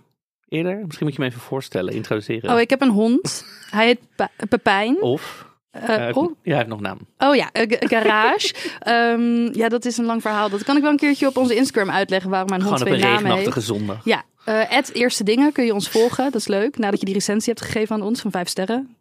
Eerder? 0.48 0.82
Misschien 0.86 1.06
moet 1.08 1.16
je 1.16 1.22
hem 1.22 1.32
even 1.32 1.44
voorstellen, 1.44 1.94
introduceren. 1.94 2.54
Oh, 2.54 2.60
ik 2.60 2.70
heb 2.70 2.82
een 2.82 2.90
hond. 2.90 3.46
Hij 3.70 3.86
heet 3.86 4.00
Pa- 4.16 4.30
Pepijn. 4.50 5.02
Of? 5.02 5.50
Eh, 5.72 5.96
heeft- 5.96 6.18
oh, 6.18 6.24
Ja, 6.44 6.50
hij 6.50 6.56
heeft 6.56 6.68
nog 6.70 6.80
naam. 6.82 6.98
Oh 7.18 7.36
ja, 7.36 7.50
een 7.52 7.76
ga- 7.80 7.88
garage. 7.88 8.54
Ehm, 8.80 9.58
ja, 9.60 9.70
dat 9.70 9.86
is 9.86 9.98
een 9.98 10.06
lang 10.06 10.22
verhaal. 10.22 10.50
Dat 10.50 10.64
kan 10.64 10.76
ik 10.76 10.82
wel 10.82 10.92
een 10.92 10.98
keertje 10.98 11.28
op 11.28 11.38
onze 11.38 11.56
Instagram 11.56 11.90
uitleggen 11.96 12.30
waarom 12.30 12.50
mijn 12.50 12.62
hond 12.62 12.74
Gewoon 12.78 12.94
op 12.94 13.00
twee 13.00 13.10
een 13.10 13.16
namen 13.16 13.32
heeft. 13.32 13.38
regenachtige 13.48 13.74
zondag. 13.74 14.06
Ja, 14.06 14.24
eh 14.44 14.60
het 14.68 14.94
eerste 14.94 15.24
dingen 15.24 15.52
kun 15.52 15.66
je 15.66 15.74
ons 15.74 15.90
volgen. 15.90 16.24
Dat 16.24 16.36
is 16.36 16.48
leuk. 16.48 16.78
Nadat 16.78 17.00
je 17.00 17.06
die 17.06 17.14
recensie 17.14 17.54
hebt 17.54 17.66
gegeven 17.66 17.96
aan 17.96 18.02
ons 18.02 18.22
van 18.22 18.32
vijf 18.32 18.48
sterren. 18.48 18.96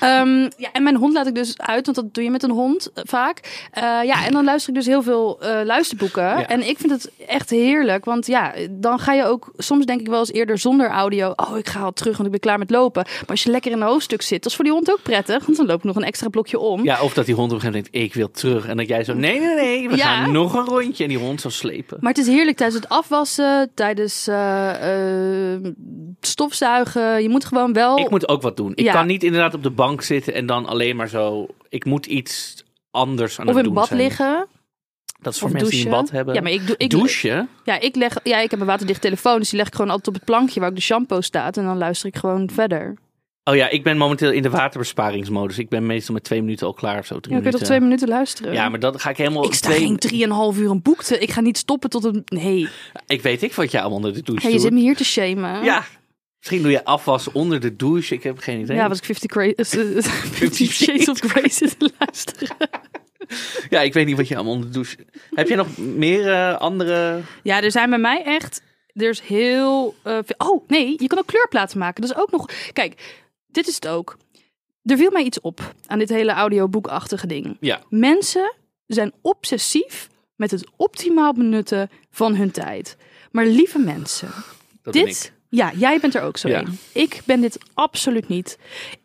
Ehm, 0.00 0.40
ja, 0.56 0.72
en 0.72 0.82
mijn 0.82 0.96
hond 0.96 1.12
laat 1.12 1.26
ik 1.26 1.34
dus 1.34 1.58
uit, 1.58 1.84
want 1.84 1.96
dat 1.96 2.14
doe 2.14 2.24
je 2.24 2.30
met 2.30 2.42
een 2.42 2.50
hond 2.50 2.90
eh, 2.94 3.02
vaak. 3.06 3.66
Eh, 3.72 3.82
ja, 3.82 4.24
en 4.26 4.32
dan 4.32 4.44
luister 4.44 4.68
ik 4.68 4.74
dus 4.74 4.86
heel 4.86 5.02
veel 5.02 5.40
eh, 5.40 5.64
luisterboeken. 5.64 6.22
Ja. 6.22 6.46
En 6.46 6.68
ik 6.68 6.78
vind 6.78 6.92
het 6.92 7.10
echt 7.26 7.50
heerlijk, 7.50 8.04
want 8.04 8.26
ja, 8.26 8.52
dan 8.70 8.98
ga 8.98 9.12
je 9.12 9.24
ook 9.24 9.50
soms 9.56 9.84
denk 9.86 10.00
ik 10.00 10.06
wel 10.08 10.18
eens 10.18 10.32
eerder 10.32 10.58
zonder 10.58 10.88
audio. 10.88 11.32
Oh, 11.36 11.58
ik 11.58 11.68
ga 11.68 11.80
al 11.80 11.92
terug, 11.92 12.12
want 12.12 12.24
ik 12.24 12.30
ben 12.30 12.40
klaar 12.40 12.58
met 12.58 12.70
lopen. 12.70 13.02
Maar 13.04 13.24
als 13.26 13.42
je 13.42 13.50
lekker 13.50 13.70
in 13.70 13.80
een 13.80 13.86
hoofdstuk 13.88 14.22
zit, 14.22 14.42
dat 14.42 14.50
is 14.50 14.54
voor 14.56 14.64
die 14.64 14.74
hond 14.74 14.90
ook 14.90 15.02
prettig, 15.02 15.44
want 15.44 15.56
dan 15.56 15.66
loop 15.66 15.78
ik 15.78 15.84
nog 15.84 15.96
een 15.96 16.04
extra 16.04 16.28
blokje 16.28 16.58
om. 16.58 16.84
Ja, 16.84 17.02
of 17.02 17.14
dat 17.14 17.26
die 17.26 17.34
hond 17.34 17.52
op 17.52 17.54
een 17.56 17.60
gegeven 17.60 17.82
moment 17.82 17.92
denkt, 17.92 18.10
ik 18.10 18.14
wil 18.14 18.30
terug. 18.30 18.66
En 18.66 18.76
dat 18.76 18.88
jij 18.88 19.04
zo, 19.04 19.14
nee, 19.14 19.40
nee, 19.40 19.54
nee, 19.54 19.88
we 19.88 19.96
Ja. 19.96 20.04
gaan 20.04 20.32
nog 20.32 20.54
een 20.54 20.64
rondje. 20.64 21.02
En 21.02 21.08
die 21.08 21.18
hond 21.18 21.40
zo 21.40 21.48
slepen. 21.48 21.98
Maar 22.00 22.12
het 22.12 22.20
is 22.20 22.26
heerlijk 22.26 22.56
tijdens 22.56 22.80
het 22.80 22.88
afwassen, 22.88 23.70
tijdens 23.74 24.28
eh, 24.74 25.70
stofzuigen. 26.20 27.22
Je 27.22 27.28
moet 27.28 27.44
gewoon 27.44 27.72
wel. 27.72 27.98
Ik 27.98 28.10
moet 28.10 28.28
ook 28.28 28.42
wat 28.42 28.56
doen. 28.56 28.72
Ik 28.74 28.84
Ja. 28.84 28.92
kan 28.92 29.06
niet 29.06 29.22
inderdaad 29.22 29.54
op 29.54 29.62
de 29.62 29.70
bank 29.70 30.02
zitten 30.02 30.34
en 30.34 30.46
dan 30.46 30.66
alleen 30.66 30.96
maar 30.96 31.08
zo... 31.08 31.46
Ik 31.68 31.84
moet 31.84 32.06
iets 32.06 32.64
anders 32.90 33.40
aan 33.40 33.46
of 33.48 33.54
het 33.54 33.58
in 33.58 33.64
doen 33.64 33.74
bad 33.74 33.86
zijn. 33.86 34.00
liggen. 34.00 34.46
Dat 35.20 35.32
is 35.32 35.38
voor 35.38 35.48
Of 35.48 35.54
mensen 35.54 35.72
die 35.72 35.84
een 35.84 35.90
bad 35.90 36.10
hebben. 36.10 36.34
Ja, 36.34 36.40
maar 36.40 36.50
ik 36.52 36.66
doe. 36.66 36.74
Ik, 36.78 36.90
Douchen? 36.90 37.48
Ja, 37.64 37.80
ik 37.80 37.96
leg. 37.96 38.16
Ja, 38.22 38.38
ik 38.38 38.50
heb 38.50 38.60
een 38.60 38.66
waterdicht 38.66 39.00
telefoon, 39.00 39.38
dus 39.38 39.48
die 39.48 39.58
leg 39.58 39.66
ik 39.66 39.74
gewoon 39.74 39.90
altijd 39.90 40.08
op 40.08 40.14
het 40.14 40.24
plankje 40.24 40.60
waar 40.60 40.68
ook 40.68 40.74
de 40.74 40.80
shampoo 40.82 41.20
staat. 41.20 41.56
En 41.56 41.64
dan 41.64 41.78
luister 41.78 42.08
ik 42.08 42.16
gewoon 42.16 42.50
verder. 42.52 42.94
Oh 43.48 43.56
ja, 43.56 43.68
ik 43.68 43.82
ben 43.82 43.96
momenteel 43.96 44.30
in 44.30 44.42
de 44.42 44.50
waterbesparingsmodus. 44.50 45.58
Ik 45.58 45.68
ben 45.68 45.86
meestal 45.86 46.14
met 46.14 46.24
twee 46.24 46.42
minuten 46.42 46.66
al 46.66 46.72
klaar 46.72 46.98
of 46.98 47.06
zo. 47.06 47.20
Drie 47.20 47.34
Ja, 47.34 47.40
kun 47.40 47.50
je 47.50 47.56
toch 47.56 47.66
twee 47.66 47.80
minuten 47.80 48.08
luisteren? 48.08 48.52
Ja, 48.52 48.68
maar 48.68 48.78
dan 48.80 49.00
ga 49.00 49.10
ik 49.10 49.16
helemaal... 49.16 49.44
ik 49.44 49.54
sta 49.54 49.68
twee... 49.68 49.78
geen 49.80 49.96
drieënhalf 49.96 50.58
uur 50.58 50.70
een 50.70 50.82
boek 50.82 51.02
te. 51.02 51.18
Ik 51.18 51.30
ga 51.30 51.40
niet 51.40 51.58
stoppen 51.58 51.90
tot 51.90 52.04
een. 52.04 52.22
Nee. 52.24 52.68
Ik 53.06 53.22
weet 53.22 53.42
ik 53.42 53.52
wat 53.54 53.70
jij 53.70 53.80
allemaal 53.80 53.98
onder 53.98 54.14
de 54.14 54.22
douche 54.22 54.42
Ja, 54.42 54.48
je 54.48 54.54
doet. 54.54 54.64
zit 54.64 54.72
me 54.72 54.80
hier 54.80 54.96
te 54.96 55.04
shamen. 55.04 55.64
Ja. 55.64 55.84
Misschien 56.38 56.62
doe 56.62 56.70
je 56.70 56.84
afwas 56.84 57.32
onder 57.32 57.60
de 57.60 57.76
douche. 57.76 58.14
Ik 58.14 58.22
heb 58.22 58.38
geen 58.38 58.60
idee. 58.60 58.76
Ja, 58.76 58.88
was 58.88 58.98
ik 58.98 59.04
50, 59.04 59.30
cra- 59.30 59.42
eh, 59.42 59.64
50 60.32 60.72
Shades 60.72 61.08
of 61.08 61.18
Grey 61.18 61.48
zitten 61.48 61.92
luisteren. 61.98 62.56
Ja, 63.70 63.80
ik 63.80 63.92
weet 63.92 64.06
niet 64.06 64.16
wat 64.16 64.28
je 64.28 64.34
allemaal 64.34 64.52
onder 64.52 64.66
de 64.68 64.72
douche... 64.74 64.96
Heb 65.34 65.48
je 65.48 65.56
nog 65.56 65.76
meer 65.76 66.32
eh, 66.32 66.56
andere... 66.58 67.20
Ja, 67.42 67.62
er 67.62 67.70
zijn 67.70 67.90
bij 67.90 67.98
mij 67.98 68.22
echt. 68.24 68.62
Er 68.92 69.08
is 69.08 69.20
heel 69.20 69.94
eh, 70.02 70.18
veel. 70.24 70.50
Oh 70.50 70.68
nee, 70.68 70.94
je 70.98 71.06
kan 71.06 71.18
ook 71.18 71.26
kleurplaten 71.26 71.78
maken. 71.78 72.00
Dat 72.02 72.10
is 72.10 72.16
ook 72.16 72.30
nog. 72.30 72.48
Kijk, 72.72 72.94
dit 73.56 73.68
is 73.68 73.74
het 73.74 73.88
ook. 73.88 74.16
Er 74.84 74.96
viel 74.96 75.10
mij 75.10 75.22
iets 75.22 75.40
op 75.40 75.74
aan 75.86 75.98
dit 75.98 76.08
hele 76.08 76.32
audioboekachtige 76.32 77.26
ding. 77.26 77.56
Ja. 77.60 77.80
Mensen 77.88 78.54
zijn 78.86 79.12
obsessief 79.22 80.08
met 80.36 80.50
het 80.50 80.66
optimaal 80.76 81.32
benutten 81.32 81.90
van 82.10 82.34
hun 82.36 82.50
tijd. 82.50 82.96
Maar 83.30 83.46
lieve 83.46 83.78
mensen, 83.78 84.28
Dat 84.82 84.92
dit. 84.92 85.32
Ja, 85.48 85.72
jij 85.76 86.00
bent 86.00 86.14
er 86.14 86.22
ook 86.22 86.36
zo 86.36 86.48
Ja. 86.48 86.60
in. 86.60 86.78
Ik 86.92 87.20
ben 87.24 87.40
dit 87.40 87.58
absoluut 87.74 88.28
niet. 88.28 88.58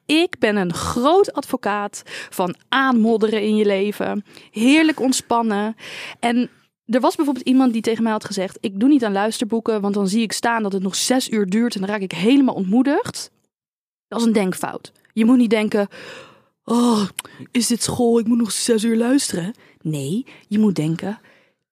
Ik 0.06 0.40
ben 0.40 0.56
een 0.56 0.74
groot 0.74 1.34
advocaat 1.34 2.02
van 2.30 2.56
aanmodderen 2.70 3.42
in 3.42 3.56
je 3.56 3.66
leven. 3.66 4.26
Heerlijk 4.52 5.00
ontspannen. 5.00 5.76
En 6.20 6.50
er 6.86 7.00
was 7.00 7.16
bijvoorbeeld 7.16 7.48
iemand 7.48 7.74
die 7.74 7.82
tegen 7.82 8.04
mij 8.04 8.12
had 8.12 8.26
gezegd: 8.26 8.58
Ik 8.60 8.80
doe 8.80 8.90
niet 8.90 9.04
aan 9.04 9.12
luisterboeken, 9.12 9.82
want 9.82 9.94
dan 9.94 10.08
zie 10.08 10.22
ik 10.22 10.32
staan 10.32 10.64
dat 10.64 10.74
het 10.74 10.84
nog 10.84 10.96
zes 10.96 11.30
uur 11.30 11.46
duurt 11.46 11.74
en 11.76 11.82
dan 11.82 11.90
raak 11.90 12.02
ik 12.02 12.12
helemaal 12.12 12.56
ontmoedigd. 12.56 13.32
Dat 14.12 14.20
is 14.20 14.26
een 14.26 14.34
denkfout. 14.34 14.92
Je 15.14 15.26
moet 15.26 15.38
niet 15.38 15.50
denken: 15.50 15.88
Oh, 16.64 17.02
is 17.52 17.68
dit 17.68 17.84
school? 17.84 18.20
Ik 18.20 18.28
moet 18.28 18.38
nog 18.38 18.52
zes 18.52 18.84
uur 18.84 18.98
luisteren. 18.98 19.54
Nee, 19.82 20.26
je 20.48 20.60
moet 20.60 20.76
denken: 20.76 21.20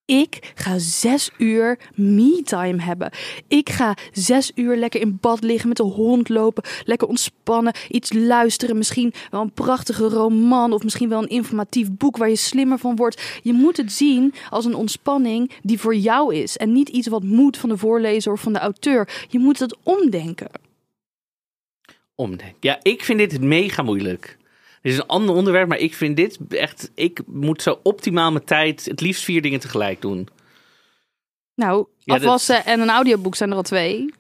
ik 0.06 0.54
ga 0.56 0.78
zes 0.78 1.30
uur 1.38 1.80
me-time 1.96 2.82
hebben. 2.82 3.12
Ik 3.48 3.70
ga 3.70 3.98
zes 4.12 4.52
uur 4.56 4.78
lekker 4.78 5.02
in 5.02 5.18
bad 5.22 5.44
liggen 5.44 5.68
met 5.68 5.78
de 5.78 5.84
hond 5.84 6.30
lopen. 6.30 6.64
Lekker 6.86 7.08
ontspannen. 7.08 7.74
Iets 7.90 8.14
luisteren. 8.14 8.78
Misschien 8.78 9.14
wel 9.32 9.42
een 9.42 9.52
prachtige 9.52 10.08
roman. 10.08 10.74
Of 10.74 10.84
misschien 10.84 11.10
wel 11.10 11.22
een 11.22 11.30
informatief 11.30 11.92
boek 11.92 12.18
waar 12.18 12.30
je 12.30 12.36
slimmer 12.36 12.78
van 12.78 12.96
wordt. 12.96 13.40
Je 13.44 13.54
moet 13.54 13.78
het 13.78 13.92
zien 13.92 14.34
als 14.50 14.66
een 14.66 14.76
ontspanning 14.76 15.52
die 15.64 15.80
voor 15.80 15.96
jou 15.96 16.36
is. 16.36 16.58
En 16.58 16.72
niet 16.72 16.90
iets 16.90 17.08
wat 17.08 17.24
moet 17.24 17.58
van 17.58 17.70
de 17.70 17.78
voorlezer 17.78 18.32
of 18.32 18.42
van 18.42 18.54
de 18.54 18.60
auteur. 18.60 19.26
Je 19.28 19.40
moet 19.40 19.60
het 19.60 19.78
omdenken. 19.84 20.68
Omdenken. 22.20 22.58
Ja, 22.60 22.80
ik 22.82 23.04
vind 23.04 23.20
dit 23.20 23.42
mega 23.42 23.82
moeilijk. 23.82 24.38
Dit 24.82 24.92
is 24.92 24.98
een 24.98 25.06
ander 25.08 25.36
onderwerp, 25.36 25.68
maar 25.68 25.78
ik 25.78 25.94
vind 25.94 26.16
dit 26.18 26.40
echt... 26.50 26.92
Ik 26.96 27.22
moet 27.26 27.62
zo 27.62 27.80
optimaal 27.84 28.32
mijn 28.32 28.44
tijd 28.46 28.86
het 28.86 29.02
liefst 29.02 29.24
vier 29.24 29.42
dingen 29.42 29.60
tegelijk 29.60 30.02
doen. 30.02 30.28
Nou, 31.56 31.86
Ja, 32.00 32.14
dat- 32.14 32.24
afwassen 32.24 32.66
en 32.66 32.80
een 32.80 32.90
audioboek 32.90 33.36
zijn 33.36 33.50
er 33.50 33.56
al 33.56 33.62
twee. 33.62 34.14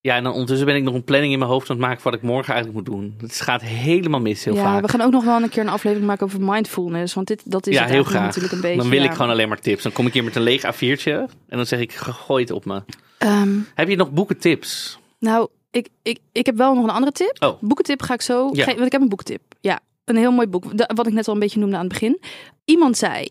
Ja, 0.00 0.16
en 0.16 0.22
dan 0.22 0.32
ondertussen 0.32 0.66
ben 0.66 0.76
ik 0.76 0.82
nog 0.82 0.94
een 0.94 1.04
planning 1.04 1.32
in 1.32 1.38
mijn 1.38 1.50
hoofd 1.50 1.70
aan 1.70 1.76
het 1.76 1.86
maken 1.86 2.02
wat 2.04 2.14
ik 2.14 2.22
morgen 2.22 2.54
eigenlijk 2.54 2.86
moet 2.88 2.96
doen. 2.96 3.14
Het 3.20 3.40
gaat 3.40 3.62
helemaal 3.62 4.20
mis 4.20 4.44
heel 4.44 4.54
ja, 4.54 4.62
vaak. 4.62 4.82
we 4.82 4.88
gaan 4.88 5.00
ook 5.00 5.12
nog 5.12 5.24
wel 5.24 5.42
een 5.42 5.48
keer 5.48 5.62
een 5.62 5.68
aflevering 5.68 6.06
maken 6.06 6.26
over 6.26 6.40
mindfulness. 6.40 7.14
Want 7.14 7.26
dit, 7.26 7.50
dat 7.50 7.66
is 7.66 7.74
ja, 7.74 7.84
heel 7.86 8.04
graag. 8.04 8.24
natuurlijk 8.24 8.54
een 8.54 8.60
beetje. 8.60 8.76
dan 8.80 8.88
wil 8.88 9.02
ik 9.04 9.12
gewoon 9.12 9.30
alleen 9.30 9.48
maar 9.48 9.60
tips. 9.60 9.82
Dan 9.82 9.92
kom 9.92 10.06
ik 10.06 10.12
hier 10.12 10.24
met 10.24 10.36
een 10.36 10.42
leeg 10.42 10.62
A4'tje 10.74 11.12
en 11.48 11.56
dan 11.56 11.66
zeg 11.66 11.80
ik, 11.80 11.92
gooi 11.92 12.42
het 12.42 12.52
op 12.52 12.64
me. 12.64 12.82
Ehm, 13.18 13.58
Heb 13.74 13.88
je 13.88 13.96
nog 13.96 14.10
boekentips? 14.10 14.98
nou, 15.18 15.48
ik, 15.70 15.88
ik, 16.02 16.18
ik 16.32 16.46
heb 16.46 16.56
wel 16.56 16.74
nog 16.74 16.84
een 16.84 16.90
andere 16.90 17.12
tip. 17.12 17.36
Oh. 17.42 17.60
Boekentip 17.62 18.02
ga 18.02 18.14
ik 18.14 18.22
zo. 18.22 18.50
Ja. 18.52 18.64
ge- 18.64 18.74
want 18.74 18.86
ik 18.86 18.92
heb 18.92 19.00
een 19.00 19.08
boekentip. 19.08 19.42
Ja, 19.60 19.80
een 20.04 20.16
heel 20.16 20.32
mooi 20.32 20.46
boek. 20.46 20.76
De- 20.78 20.90
wat 20.94 21.06
ik 21.06 21.12
net 21.12 21.28
al 21.28 21.34
een 21.34 21.40
beetje 21.40 21.58
noemde 21.60 21.76
aan 21.76 21.82
het 21.84 21.92
begin. 21.92 22.20
Iemand 22.64 22.96
zei: 22.96 23.28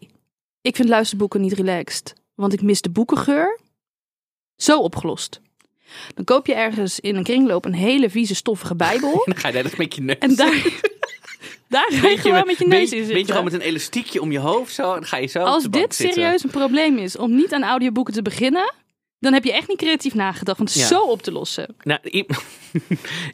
Ik 0.62 0.75
vind 0.75 0.89
luisterboeken 0.89 1.41
niet 1.41 1.54
relaxed, 1.54 2.13
want 2.36 2.54
ik 2.54 2.62
mis 2.62 2.82
de 2.82 2.89
boekengeur. 2.89 3.60
Zo 4.56 4.80
opgelost. 4.80 5.41
Dan 6.15 6.25
koop 6.25 6.45
je 6.45 6.54
ergens 6.54 6.99
in 6.99 7.15
een 7.15 7.23
kringloop 7.23 7.65
een 7.65 7.73
hele 7.73 8.10
vieze, 8.10 8.36
stoffige 8.36 8.75
Bijbel. 8.75 9.21
Dan 9.25 9.36
ga 9.36 9.47
je 9.47 9.63
net 9.63 9.78
met 9.78 9.95
je 9.95 10.02
neus. 10.02 10.17
en 10.19 10.36
daar, 10.36 10.80
daar 11.67 11.88
ga 11.91 12.08
je 12.08 12.17
gewoon 12.17 12.45
met 12.45 12.58
je 12.58 12.67
neus 12.67 12.91
in 12.91 13.08
Ben 13.08 13.17
je 13.17 13.25
gewoon 13.25 13.43
met 13.43 13.54
een 13.54 13.62
elastiekje 13.62 14.21
om 14.21 14.32
je 14.32 14.39
hoofd 14.39 14.73
zo 14.73 14.82
en 14.84 14.93
dan 14.99 15.06
ga 15.06 15.17
je 15.17 15.28
zo 15.28 15.39
op 15.39 15.45
Als 15.45 15.63
dit 15.69 15.95
serieus 15.95 16.43
een 16.43 16.49
probleem 16.49 16.97
is 16.97 17.17
om 17.17 17.36
niet 17.36 17.54
aan 17.54 17.63
audioboeken 17.63 18.13
te 18.13 18.21
beginnen, 18.21 18.73
dan 19.19 19.34
heb 19.34 19.43
je 19.43 19.53
echt 19.53 19.67
niet 19.67 19.77
creatief 19.77 20.13
nagedacht. 20.13 20.58
Want 20.58 20.69
het 20.69 20.79
Ja. 20.79 20.88
zo 20.88 21.01
op 21.01 21.21
te 21.21 21.32
lossen. 21.32 21.75
Nou, 21.84 21.99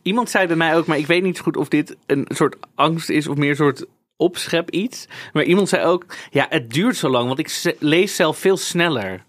iemand 0.04 0.30
zei 0.30 0.48
bij 0.48 0.56
mij 0.56 0.76
ook, 0.76 0.86
maar 0.86 0.98
ik 0.98 1.08
weet 1.08 1.24
niet 1.24 1.38
zo 1.38 1.44
goed 1.44 1.58
of 1.58 1.68
dit 1.68 1.96
een 2.06 2.26
soort 2.30 2.56
angst 2.76 3.10
is 3.10 3.28
of 3.28 3.36
meer 3.38 3.50
een 3.50 3.56
soort 3.56 3.86
opschep 4.18 4.70
iets. 4.70 5.08
Maar 5.34 5.44
iemand 5.44 5.70
zei 5.70 5.86
ook, 5.86 6.06
ja, 6.32 6.46
het 6.50 6.74
duurt 6.74 6.96
zo 6.96 7.10
lang, 7.10 7.28
want 7.28 7.40
ik 7.40 7.76
lees 7.80 8.16
zelf 8.16 8.38
veel 8.38 8.58
sneller. 8.58 9.24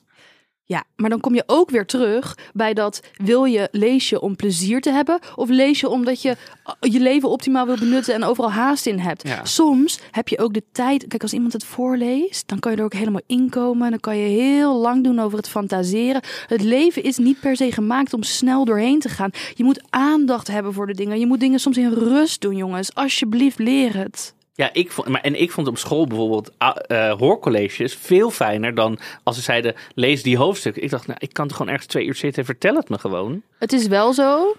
Ja, 0.69 0.85
maar 0.97 1.11
dan 1.11 1.21
kom 1.21 1.35
je 1.35 1.43
ook 1.47 1.71
weer 1.71 1.87
terug 1.87 2.39
bij 2.53 2.75
dat 2.75 3.03
wil 3.17 3.45
je 3.45 3.69
lees 3.71 4.09
je 4.09 4.21
om 4.21 4.37
plezier 4.37 4.81
te 4.81 4.91
hebben 4.91 5.19
of 5.35 5.49
lees 5.49 5.81
je 5.81 5.89
omdat 5.89 6.23
je 6.23 6.29
uh, 6.31 6.93
je 6.93 7.01
leven 7.01 7.29
optimaal 7.29 7.67
wil 7.67 7.77
benutten 7.77 8.15
en 8.15 8.25
overal 8.25 8.53
haast 8.53 8.87
in 8.87 8.99
hebt. 8.99 9.29
Ja. 9.29 9.45
Soms 9.45 10.01
heb 10.11 10.29
je 10.29 10.39
ook 10.39 10.55
de 10.55 10.63
tijd. 10.73 11.07
Kijk, 11.07 11.23
als 11.23 11.33
iemand 11.33 11.53
het 11.53 11.65
voorleest, 11.65 12.49
dan 12.49 12.59
kan 12.59 12.73
je 12.73 12.79
er 12.79 12.85
ook 12.85 12.93
helemaal 12.93 13.21
in 13.27 13.51
komen. 13.51 13.91
Dan 13.91 14.01
kan 14.01 14.17
je 14.17 14.29
heel 14.29 14.77
lang 14.77 15.05
doen 15.05 15.19
over 15.19 15.39
het 15.39 15.49
fantaseren. 15.49 16.23
Het 16.47 16.63
leven 16.63 17.03
is 17.03 17.17
niet 17.17 17.41
per 17.41 17.57
se 17.57 17.73
gemaakt 17.73 18.15
om 18.15 18.23
snel 18.23 18.65
doorheen 18.65 19.01
te 19.01 19.09
gaan. 19.09 19.31
Je 19.55 19.65
moet 19.65 19.83
aandacht 19.91 20.47
hebben 20.47 20.73
voor 20.73 20.87
de 20.87 20.95
dingen. 20.95 21.19
Je 21.19 21.27
moet 21.27 21.41
dingen 21.41 21.61
soms 21.61 21.77
in 21.77 21.93
rust 21.93 22.41
doen, 22.41 22.57
jongens. 22.57 22.95
Alsjeblieft, 22.95 23.59
leer 23.59 23.97
het. 23.97 24.35
Ja, 24.57 24.73
ik 24.73 24.93
vond, 24.93 25.09
maar, 25.09 25.21
en 25.21 25.41
ik 25.41 25.51
vond 25.51 25.67
op 25.67 25.79
school 25.79 26.07
bijvoorbeeld 26.07 26.53
eh, 26.87 27.13
hoorcolleges 27.13 27.95
veel 27.95 28.31
fijner 28.31 28.75
dan 28.75 28.99
als 29.23 29.37
ze 29.37 29.43
zeiden, 29.43 29.75
lees 29.95 30.23
die 30.23 30.37
hoofdstukken. 30.37 30.83
Ik 30.83 30.91
dacht, 30.91 31.07
nou, 31.07 31.19
ik 31.23 31.33
kan 31.33 31.49
toch 31.49 31.57
gewoon 31.57 31.73
ergens 31.73 31.91
twee 31.91 32.07
uur 32.07 32.15
zitten 32.15 32.39
en 32.39 32.45
vertel 32.45 32.75
het 32.75 32.89
me 32.89 32.99
gewoon. 32.99 33.43
Het 33.59 33.73
is 33.73 33.87
wel 33.87 34.13
zo. 34.13 34.57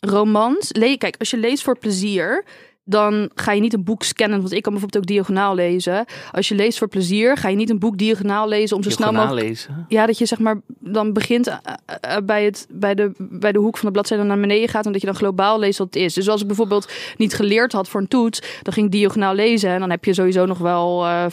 Romans. 0.00 0.70
Kijk, 0.72 1.14
als 1.18 1.30
je 1.30 1.36
leest 1.36 1.62
voor 1.62 1.78
plezier, 1.78 2.44
dan 2.88 3.30
ga 3.34 3.52
je 3.52 3.60
niet 3.60 3.72
een 3.72 3.84
boek 3.84 4.02
scannen. 4.02 4.40
Want 4.40 4.52
ik 4.52 4.62
kan 4.62 4.72
bijvoorbeeld 4.72 5.02
ook 5.02 5.10
diagonaal 5.10 5.54
lezen. 5.54 6.04
Als 6.32 6.48
je 6.48 6.54
leest 6.54 6.78
voor 6.78 6.88
plezier, 6.88 7.36
ga 7.36 7.48
je 7.48 7.56
niet 7.56 7.70
een 7.70 7.78
boek 7.78 7.98
diagonaal 7.98 8.48
lezen 8.48 8.76
om 8.76 8.82
zo 8.82 8.90
snel 8.90 9.12
mogelijk. 9.12 9.46
lezen. 9.46 9.84
Ja, 9.88 10.06
dat 10.06 10.18
je 10.18 10.26
zeg 10.26 10.38
maar 10.38 10.60
dan 10.78 11.12
begint 11.12 11.46
eh, 11.46 11.56
eh, 12.00 12.16
bij, 12.24 12.44
het, 12.44 12.66
bij, 12.70 12.94
de, 12.94 13.12
bij 13.18 13.52
de 13.52 13.58
hoek 13.58 13.76
van 13.76 13.86
de 13.86 13.92
bladzijde 13.92 14.22
naar 14.22 14.40
beneden 14.40 14.68
gaat. 14.68 14.86
En 14.86 14.92
dat 14.92 15.00
je 15.00 15.06
dan 15.06 15.16
globaal 15.16 15.58
leest 15.58 15.78
wat 15.78 15.86
het 15.86 15.96
is. 15.96 16.14
Dus 16.14 16.28
als 16.28 16.40
ik 16.40 16.46
bijvoorbeeld 16.46 16.92
niet 17.16 17.34
geleerd 17.34 17.72
had 17.72 17.88
voor 17.88 18.00
een 18.00 18.08
toets, 18.08 18.40
dan 18.62 18.72
ging 18.72 18.86
ik 18.86 18.92
diagonaal 18.92 19.34
lezen. 19.34 19.70
En 19.70 19.80
dan 19.80 19.90
heb 19.90 20.04
je 20.04 20.14
sowieso 20.14 20.46
nog 20.46 20.58
wel 20.58 21.06
eh 21.06 21.26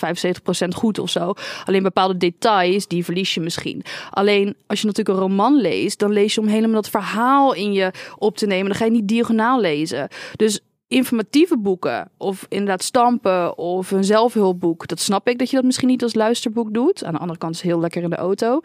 75% 0.66 0.68
goed 0.76 1.00
of 1.00 1.10
zo. 1.10 1.34
Alleen 1.66 1.84
bepaalde 1.84 2.18
details, 2.18 2.88
die 2.88 3.06
verlies 3.06 3.34
je 3.34 3.42
misschien. 3.42 3.84
Alleen 4.10 4.56
als 4.68 4.82
je 4.82 4.88
natuurlijk 4.88 5.18
een 5.18 5.24
roman 5.24 5.62
leest, 5.62 6.00
dan 6.00 6.12
lees 6.12 6.34
je 6.34 6.42
om 6.42 6.48
helemaal 6.48 6.82
dat 6.82 6.90
verhaal 6.90 7.54
in 7.54 7.74
je 7.74 7.92
op 8.18 8.38
te 8.38 8.46
nemen. 8.46 8.68
Dan 8.68 8.76
ga 8.76 8.86
je 8.86 8.92
niet 8.92 9.08
diagonaal 9.08 9.62
lezen. 9.62 10.08
Dus 10.36 10.62
informatieve 10.88 11.58
boeken 11.58 12.12
of 12.18 12.46
inderdaad 12.50 12.84
stampen 12.84 13.58
of 13.58 13.92
een 13.92 14.04
zelfhulpboek. 14.04 14.88
Dat 14.88 15.00
snap 15.00 15.28
ik 15.28 15.40
dat 15.40 15.50
je 15.50 15.56
dat 15.56 15.66
misschien 15.66 15.88
niet 15.88 16.04
als 16.04 16.14
luisterboek 16.14 16.74
doet. 16.74 17.04
Aan 17.04 17.14
de 17.14 17.20
andere 17.20 17.40
kant 17.40 17.56
is 17.56 17.62
het 17.62 17.72
heel 17.72 17.80
lekker 17.80 18.04
in 18.04 18.10
de 18.10 18.16
auto. 18.16 18.62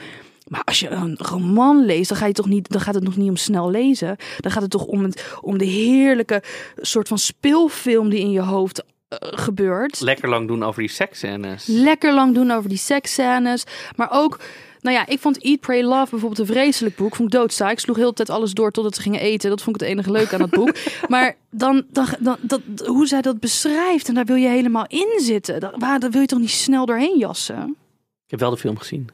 Maar 0.48 0.64
als 0.64 0.80
je 0.80 0.88
een 0.88 1.16
roman 1.16 1.84
leest, 1.84 2.08
dan, 2.08 2.18
ga 2.18 2.26
je 2.26 2.32
toch 2.32 2.48
niet, 2.48 2.68
dan 2.68 2.80
gaat 2.80 2.94
het 2.94 3.04
nog 3.04 3.16
niet 3.16 3.28
om 3.28 3.36
snel 3.36 3.70
lezen. 3.70 4.16
Dan 4.40 4.52
gaat 4.52 4.62
het 4.62 4.70
toch 4.70 4.84
om, 4.84 5.02
het, 5.02 5.38
om 5.40 5.58
de 5.58 5.64
heerlijke 5.64 6.42
soort 6.76 7.08
van 7.08 7.18
speelfilm 7.18 8.08
die 8.08 8.20
in 8.20 8.30
je 8.30 8.40
hoofd 8.40 8.84
eh, 9.08 9.18
gebeurt. 9.20 10.00
Lekker 10.00 10.28
lang 10.28 10.48
doen 10.48 10.62
over 10.62 10.80
die 10.80 10.90
seksscènes. 10.90 11.66
Lekker 11.66 12.14
lang 12.14 12.34
doen 12.34 12.50
over 12.50 12.68
die 12.68 12.78
seksscènes. 12.78 13.64
Maar 13.96 14.08
ook, 14.10 14.38
nou 14.80 14.96
ja, 14.96 15.06
ik 15.06 15.18
vond 15.18 15.42
Eat, 15.42 15.60
Pray, 15.60 15.82
Love 15.82 16.10
bijvoorbeeld 16.10 16.38
een 16.38 16.54
vreselijk 16.54 16.96
boek. 16.96 17.16
Vond 17.16 17.34
ik 17.34 17.40
doodsaai. 17.40 17.72
Ik 17.72 17.78
sloeg 17.78 17.96
heel 17.96 18.08
de 18.08 18.14
tijd 18.14 18.30
alles 18.30 18.52
door 18.52 18.70
totdat 18.70 18.94
ze 18.94 19.02
gingen 19.02 19.20
eten. 19.20 19.50
Dat 19.50 19.62
vond 19.62 19.76
ik 19.76 19.82
het 19.82 19.90
enige 19.90 20.10
leuke 20.10 20.34
aan 20.34 20.40
het 20.40 20.50
boek. 20.50 20.74
maar 21.08 21.36
dan, 21.50 21.84
dan, 21.90 22.06
dan 22.20 22.36
dat, 22.40 22.60
hoe 22.86 23.06
zij 23.06 23.20
dat 23.20 23.40
beschrijft, 23.40 24.08
en 24.08 24.14
daar 24.14 24.24
wil 24.24 24.36
je 24.36 24.48
helemaal 24.48 24.86
in 24.88 25.18
zitten. 25.20 25.60
Daar, 25.60 25.74
waar, 25.78 26.00
daar 26.00 26.10
wil 26.10 26.20
je 26.20 26.26
toch 26.26 26.38
niet 26.38 26.50
snel 26.50 26.86
doorheen 26.86 27.18
jassen? 27.18 27.76
Ik 28.24 28.30
heb 28.30 28.40
wel 28.40 28.50
de 28.50 28.56
film 28.56 28.78
gezien. 28.78 29.08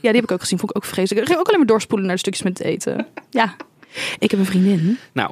Ja, 0.00 0.10
die 0.10 0.20
heb 0.20 0.24
ik 0.24 0.30
ook 0.30 0.40
gezien. 0.40 0.58
Vond 0.58 0.70
ik 0.70 0.76
ook 0.76 0.84
vreselijk. 0.84 1.20
Ik 1.20 1.26
ging 1.26 1.38
ook 1.38 1.46
alleen 1.46 1.58
maar 1.58 1.68
doorspoelen 1.68 2.06
naar 2.06 2.14
de 2.14 2.20
stukjes 2.20 2.44
met 2.44 2.58
het 2.58 2.66
eten. 2.66 3.06
Ja. 3.30 3.56
Ik 4.18 4.30
heb 4.30 4.40
een 4.40 4.46
vriendin. 4.46 4.98
Nou, 5.12 5.30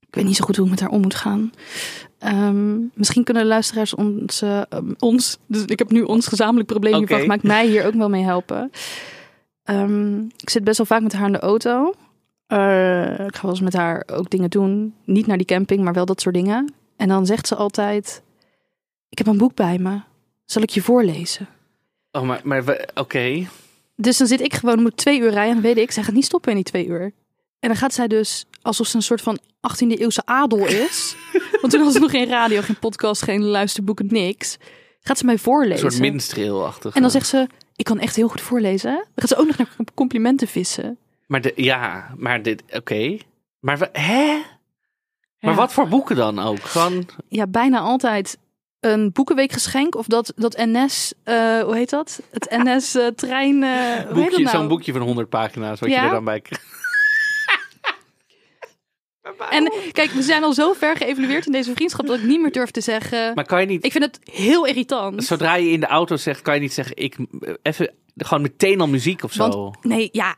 Ik 0.00 0.14
weet 0.14 0.24
niet 0.24 0.36
zo 0.36 0.44
goed 0.44 0.56
hoe 0.56 0.64
ik 0.64 0.70
met 0.70 0.80
haar 0.80 0.90
om 0.90 1.00
moet 1.00 1.14
gaan. 1.14 1.52
Ehm, 2.20 2.78
misschien 2.94 3.24
kunnen 3.24 3.46
luisteraars 3.46 3.94
ons, 3.94 4.42
eh, 4.42 4.62
um, 4.70 4.94
ons, 4.98 5.38
dus 5.46 5.64
ik 5.64 5.78
heb 5.78 5.90
nu 5.90 6.02
ons 6.02 6.26
gezamenlijk 6.26 6.66
probleem 6.66 6.94
hiervan 6.94 7.16
Oké. 7.16 7.24
gemaakt, 7.24 7.42
mij 7.42 7.66
hier 7.66 7.86
ook 7.86 7.94
wel 7.94 8.08
mee 8.08 8.22
helpen. 8.22 8.70
Ehm, 9.64 10.18
ik 10.36 10.50
zit 10.50 10.64
best 10.64 10.76
wel 10.76 10.86
vaak 10.86 11.02
met 11.02 11.12
haar 11.12 11.26
in 11.26 11.32
de 11.32 11.38
auto. 11.38 11.94
Eh, 12.46 13.26
ik 13.26 13.36
ga 13.36 13.42
wel 13.42 13.50
eens 13.50 13.60
met 13.60 13.72
haar 13.72 14.02
ook 14.12 14.30
dingen 14.30 14.50
doen. 14.50 14.94
Niet 15.04 15.26
naar 15.26 15.36
die 15.36 15.46
camping, 15.46 15.84
maar 15.84 15.92
wel 15.92 16.04
dat 16.04 16.20
soort 16.20 16.34
dingen. 16.34 16.72
En 16.96 17.08
dan 17.08 17.26
zegt 17.26 17.46
ze 17.46 17.54
altijd: 17.54 18.22
Ik 19.08 19.18
heb 19.18 19.26
een 19.26 19.38
boek 19.38 19.54
bij 19.54 19.78
me. 19.78 20.00
Zal 20.44 20.62
ik 20.62 20.70
je 20.70 20.82
voorlezen? 20.82 21.48
oh, 22.12 22.22
maar, 22.22 22.40
maar 22.44 22.88
oké. 22.94 23.46
Dus 23.96 24.18
dan 24.18 24.26
zit 24.26 24.40
ik 24.40 24.54
gewoon, 24.54 24.80
moet 24.80 24.90
ik 24.90 24.96
twee 24.96 25.20
uur 25.20 25.30
rijden. 25.30 25.56
En 25.56 25.62
dan 25.62 25.74
weet 25.74 25.84
ik, 25.84 25.90
zij 25.90 26.02
gaat 26.02 26.14
niet 26.14 26.24
stoppen 26.24 26.50
in 26.50 26.56
die 26.56 26.66
twee 26.66 26.86
uur. 26.86 27.12
En 27.60 27.68
dan 27.68 27.76
gaat 27.76 27.94
zij 27.94 28.08
dus, 28.08 28.46
alsof 28.62 28.86
ze 28.86 28.96
een 28.96 29.02
soort 29.02 29.20
van 29.20 29.38
18e 29.38 29.98
eeuwse 29.98 30.22
adel 30.24 30.66
is. 30.66 31.16
Want 31.60 31.72
toen 31.72 31.84
was 31.84 31.94
er 31.94 32.00
nog 32.00 32.10
geen 32.10 32.28
radio, 32.28 32.60
geen 32.60 32.78
podcast, 32.78 33.22
geen 33.22 33.44
luisterboeken, 33.44 34.06
niks. 34.10 34.56
Gaat 35.00 35.18
ze 35.18 35.24
mij 35.24 35.34
Een 35.34 35.40
voorlezen. 35.40 35.90
soort 35.90 36.00
minstreelachtig. 36.02 36.94
en 36.94 37.02
dan 37.02 37.10
zegt 37.10 37.26
ze, 37.26 37.46
ik 37.76 37.84
kan 37.84 37.98
echt 37.98 38.16
heel 38.16 38.28
goed 38.28 38.40
voorlezen. 38.40 38.92
Dan 38.92 39.04
gaat 39.14 39.28
ze 39.28 39.36
ook 39.36 39.46
nog 39.46 39.56
naar 39.56 39.68
complimenten 39.94 40.48
vissen. 40.48 40.98
Maar 41.26 41.40
de, 41.40 41.52
ja, 41.56 42.14
maar 42.16 42.42
dit, 42.42 42.62
oké. 42.72 43.16
Maar 43.60 43.78
we, 43.78 43.88
hè? 43.92 44.40
Maar 45.40 45.50
Ja. 45.50 45.56
wat 45.56 45.72
voor 45.72 45.88
boeken 45.88 46.16
dan 46.16 46.38
ook? 46.38 46.60
Gewoon, 46.62 47.08
Ja, 47.28 47.46
bijna 47.46 47.78
altijd 47.78 48.38
een 48.80 49.12
boekenweekgeschenk. 49.12 49.94
Of 49.94 50.06
dat, 50.06 50.32
dat 50.36 50.56
NS, 50.56 51.12
eh, 51.24 51.60
hoe 51.60 51.76
heet 51.76 51.90
dat? 51.90 52.20
Het 52.30 52.46
NS-trein, 52.50 53.62
heet 53.62 54.04
dat 54.04 54.14
boekje, 54.14 54.42
nou? 54.42 54.56
zo'n 54.56 54.68
boekje 54.68 54.92
van 54.92 55.00
100 55.00 55.28
pagina's, 55.28 55.80
wat 55.80 55.88
Ja? 55.90 56.00
je 56.00 56.06
er 56.06 56.12
dan 56.12 56.24
bij 56.24 56.40
krijgt. 56.40 56.66
En 59.50 59.72
kijk, 59.92 60.10
we 60.10 60.22
zijn 60.22 60.42
al 60.44 60.52
zo 60.52 60.72
ver 60.72 60.96
geëvalueerd 60.96 61.46
in 61.46 61.52
deze 61.52 61.72
vriendschap 61.74 62.06
dat 62.06 62.18
ik 62.18 62.24
niet 62.24 62.40
meer 62.40 62.52
durf 62.52 62.70
te 62.70 62.80
zeggen. 62.80 63.34
Maar 63.34 63.44
kan 63.46 63.60
je 63.60 63.66
niet, 63.66 63.84
Ik 63.84 63.92
vind 63.92 64.04
het 64.04 64.18
heel 64.32 64.66
irritant. 64.66 65.24
zodra 65.24 65.54
je 65.54 65.70
in 65.70 65.80
de 65.80 65.86
auto 65.86 66.16
zegt, 66.16 66.42
kan 66.42 66.54
je 66.54 66.60
niet 66.60 66.72
zeggen, 66.72 66.96
ik, 66.96 67.16
eh, 67.40 67.54
even, 67.62 67.94
gewoon 68.26 68.42
meteen 68.42 68.80
al 68.80 68.86
muziek 68.88 69.22
of 69.24 69.32
zo. 69.32 69.48
Want 69.48 69.84
nee, 69.84 70.08
ja, 70.12 70.36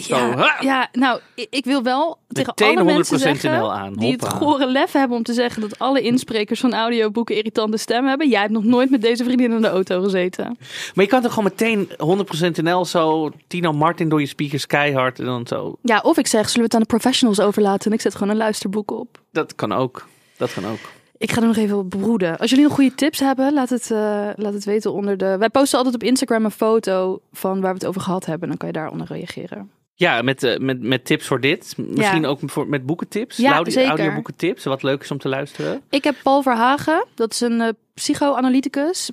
Zo, 0.00 0.16
ja, 0.16 0.56
ja, 0.60 0.88
nou, 0.92 1.20
ik- 1.50 1.64
wil 1.64 1.82
wel 1.82 2.18
tegen 2.28 2.52
Meteen 2.56 2.78
alle 2.78 2.92
mensen 2.92 3.16
100% 3.18 3.20
zeggen 3.40 3.70
aan, 3.70 3.92
die 3.92 4.12
het 4.12 4.28
gore 4.28 4.66
lef 4.66 4.92
hebben 4.92 5.16
om 5.16 5.22
te 5.22 5.32
zeggen 5.32 5.60
dat 5.60 5.78
alle 5.78 6.00
insprekers 6.00 6.60
van 6.60 6.74
audioboeken 6.74 7.36
irritante 7.36 7.76
stem 7.76 8.06
hebben. 8.06 8.28
Jij 8.28 8.40
hebt 8.40 8.52
nog 8.52 8.64
nooit 8.64 8.90
met 8.90 9.02
deze 9.02 9.24
vriendin 9.24 9.52
in 9.52 9.60
de 9.60 9.68
auto 9.68 10.02
gezeten. 10.02 10.56
Maar 10.94 11.04
je 11.04 11.10
kan 11.10 11.22
toch 11.22 11.32
gewoon 11.34 11.50
meteen 11.56 11.88
100% 11.98 12.62
NL 12.62 12.84
zo, 12.84 13.30
Tino 13.46 13.72
Martin 13.72 14.08
door 14.08 14.20
je 14.20 14.26
speakers 14.26 14.66
keihard 14.66 15.18
en 15.18 15.24
dan 15.24 15.46
zo. 15.46 15.76
Ja, 15.82 16.00
of 16.02 16.16
ik 16.18 16.26
zeg, 16.26 16.40
zullen 16.48 16.56
we 16.56 16.64
het 16.64 16.74
aan 16.74 16.80
de 16.80 16.86
professionals 16.86 17.40
overlaten 17.40 17.86
en 17.90 17.96
ik 17.96 18.00
zet 18.00 18.12
gewoon 18.14 18.28
een 18.28 18.36
luisterboek 18.36 18.90
op. 18.90 19.18
Dat 19.32 19.54
kan 19.54 19.72
ook. 19.72 20.06
Dat 20.36 20.52
kan 20.52 20.66
ook. 20.66 20.78
Ik 21.20 21.32
ga 21.32 21.40
er 21.40 21.46
nog 21.46 21.56
even 21.56 21.76
op 21.78 21.88
broeden. 21.88 22.38
Als 22.38 22.50
jullie 22.50 22.64
nog 22.64 22.74
goede 22.74 22.94
tips 22.94 23.20
hebben, 23.20 23.52
laat 23.52 23.68
het, 23.68 23.90
eh, 23.90 24.28
laat 24.36 24.52
het 24.52 24.64
weten 24.64 24.92
onder 24.92 25.16
de... 25.16 25.36
Wij 25.38 25.48
posten 25.48 25.78
altijd 25.78 25.96
op 25.96 26.02
Instagram 26.02 26.44
een 26.44 26.50
foto 26.50 27.20
van 27.32 27.60
waar 27.60 27.72
we 27.72 27.78
het 27.78 27.86
over 27.86 28.00
gehad 28.00 28.26
hebben. 28.26 28.48
Dan 28.48 28.56
kan 28.56 28.68
je 28.68 28.74
daaronder 28.74 29.06
reageren. 29.06 29.70
Ja, 29.94 30.22
met, 30.22 30.42
eh, 30.42 30.58
met, 30.58 30.82
met 30.82 31.04
tips 31.04 31.26
voor 31.26 31.40
dit. 31.40 31.74
Misschien 31.76 32.26
ook 32.26 32.38
voor, 32.44 32.68
met 32.68 32.86
boekentips. 32.86 33.36
Ja, 33.36 33.52
Audio- 33.52 33.72
zeker. 33.72 33.90
Audioboekentips. 33.90 34.64
Wat 34.64 34.82
leuk 34.82 35.02
is 35.02 35.10
om 35.10 35.18
te 35.18 35.28
luisteren. 35.28 35.80
Ik 35.90 36.04
heb 36.04 36.14
Paul 36.22 36.42
Verhagen, 36.42 37.06
dat 37.14 37.32
is 37.32 37.40
een 37.40 37.60
eh, 37.60 37.68
psychoanalyticus, 37.94 39.10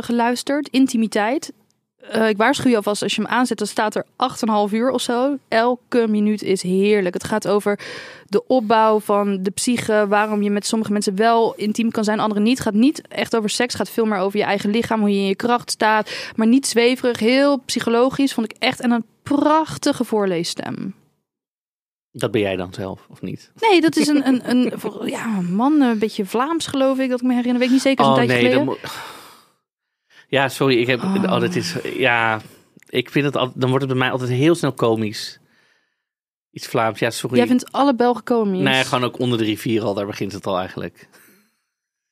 geluisterd. 0.00 0.68
Intimiteit. 0.68 1.52
Eh, 2.00 2.28
ik 2.28 2.36
waarschuw 2.36 2.70
je 2.70 2.76
alvast, 2.76 3.02
als 3.02 3.14
je 3.14 3.22
hem 3.22 3.30
aanzet, 3.30 3.58
dan 3.58 3.66
staat 3.66 3.94
er 3.94 4.04
8,5 4.16 4.72
uur 4.72 4.90
of 4.90 5.00
zo. 5.00 5.36
Elke 5.48 6.06
minuut 6.08 6.42
is 6.42 6.62
heerlijk. 6.62 7.14
Het 7.14 7.24
gaat 7.24 7.48
over 7.48 7.78
de 8.26 8.46
opbouw 8.46 9.00
van 9.00 9.42
de 9.42 9.50
psyche, 9.50 10.06
waarom 10.08 10.42
je 10.42 10.50
met 10.50 10.66
sommige 10.66 10.92
mensen 10.92 11.16
wel 11.16 11.54
intiem 11.54 11.90
kan 11.90 12.04
zijn, 12.04 12.20
anderen 12.20 12.42
niet. 12.42 12.58
Het 12.58 12.66
gaat 12.66 12.74
niet 12.74 13.08
echt 13.08 13.36
over 13.36 13.50
seks, 13.50 13.72
het 13.72 13.82
gaat 13.82 13.94
veel 13.94 14.04
meer 14.04 14.18
over 14.18 14.38
je 14.38 14.44
eigen 14.44 14.70
lichaam, 14.70 15.00
hoe 15.00 15.10
je 15.10 15.16
in 15.16 15.26
je 15.26 15.36
kracht 15.36 15.70
staat. 15.70 16.10
Maar 16.36 16.46
niet 16.46 16.66
zweverig, 16.66 17.18
heel 17.18 17.58
psychologisch, 17.58 18.34
vond 18.34 18.52
ik 18.52 18.56
echt. 18.58 18.80
En 18.80 18.90
een 18.90 19.04
prachtige 19.22 20.04
voorleesstem. 20.04 20.94
Dat 22.12 22.30
ben 22.30 22.40
jij 22.40 22.56
dan 22.56 22.74
zelf, 22.74 23.06
of 23.10 23.20
niet? 23.22 23.50
Nee, 23.60 23.80
dat 23.80 23.96
is 23.96 24.08
een, 24.08 24.26
een, 24.26 24.50
een, 24.50 24.72
ja, 25.16 25.40
man, 25.40 25.80
een 25.80 25.98
beetje 25.98 26.24
Vlaams 26.24 26.66
geloof 26.66 26.98
ik, 26.98 27.10
dat 27.10 27.20
ik 27.20 27.26
me 27.26 27.34
herinner. 27.34 27.58
Weet 27.58 27.68
ik 27.68 27.74
niet 27.74 27.82
zeker, 27.82 28.04
is 28.04 28.10
een 28.10 28.26
tijdje 28.26 28.50
dan 28.50 28.66
geleden. 28.66 28.90
Ja, 30.30 30.48
sorry. 30.48 30.78
Ik 30.78 30.86
heb... 30.86 31.02
Oh. 31.02 31.32
Oh. 31.32 31.54
is... 31.54 31.74
Ja, 31.96 32.40
ik 32.88 33.10
vind 33.10 33.24
het 33.24 33.36
al, 33.36 33.52
dan 33.54 33.68
wordt 33.68 33.84
het 33.84 33.92
bij 33.92 34.02
mij 34.02 34.10
altijd 34.10 34.30
heel 34.30 34.54
snel 34.54 34.72
komisch. 34.72 35.38
Iets 36.50 36.66
Vlaams. 36.66 36.98
Ja, 36.98 37.10
sorry. 37.10 37.36
Jij 37.36 37.46
vindt 37.46 37.72
alle 37.72 37.94
Belgen 37.94 38.22
komisch. 38.22 38.60
Nee, 38.60 38.84
gewoon 38.84 39.04
ook 39.04 39.18
onder 39.18 39.38
de 39.38 39.44
rivier 39.44 39.82
al. 39.82 39.94
Daar 39.94 40.06
begint 40.06 40.32
het 40.32 40.46
al 40.46 40.58
eigenlijk. 40.58 41.08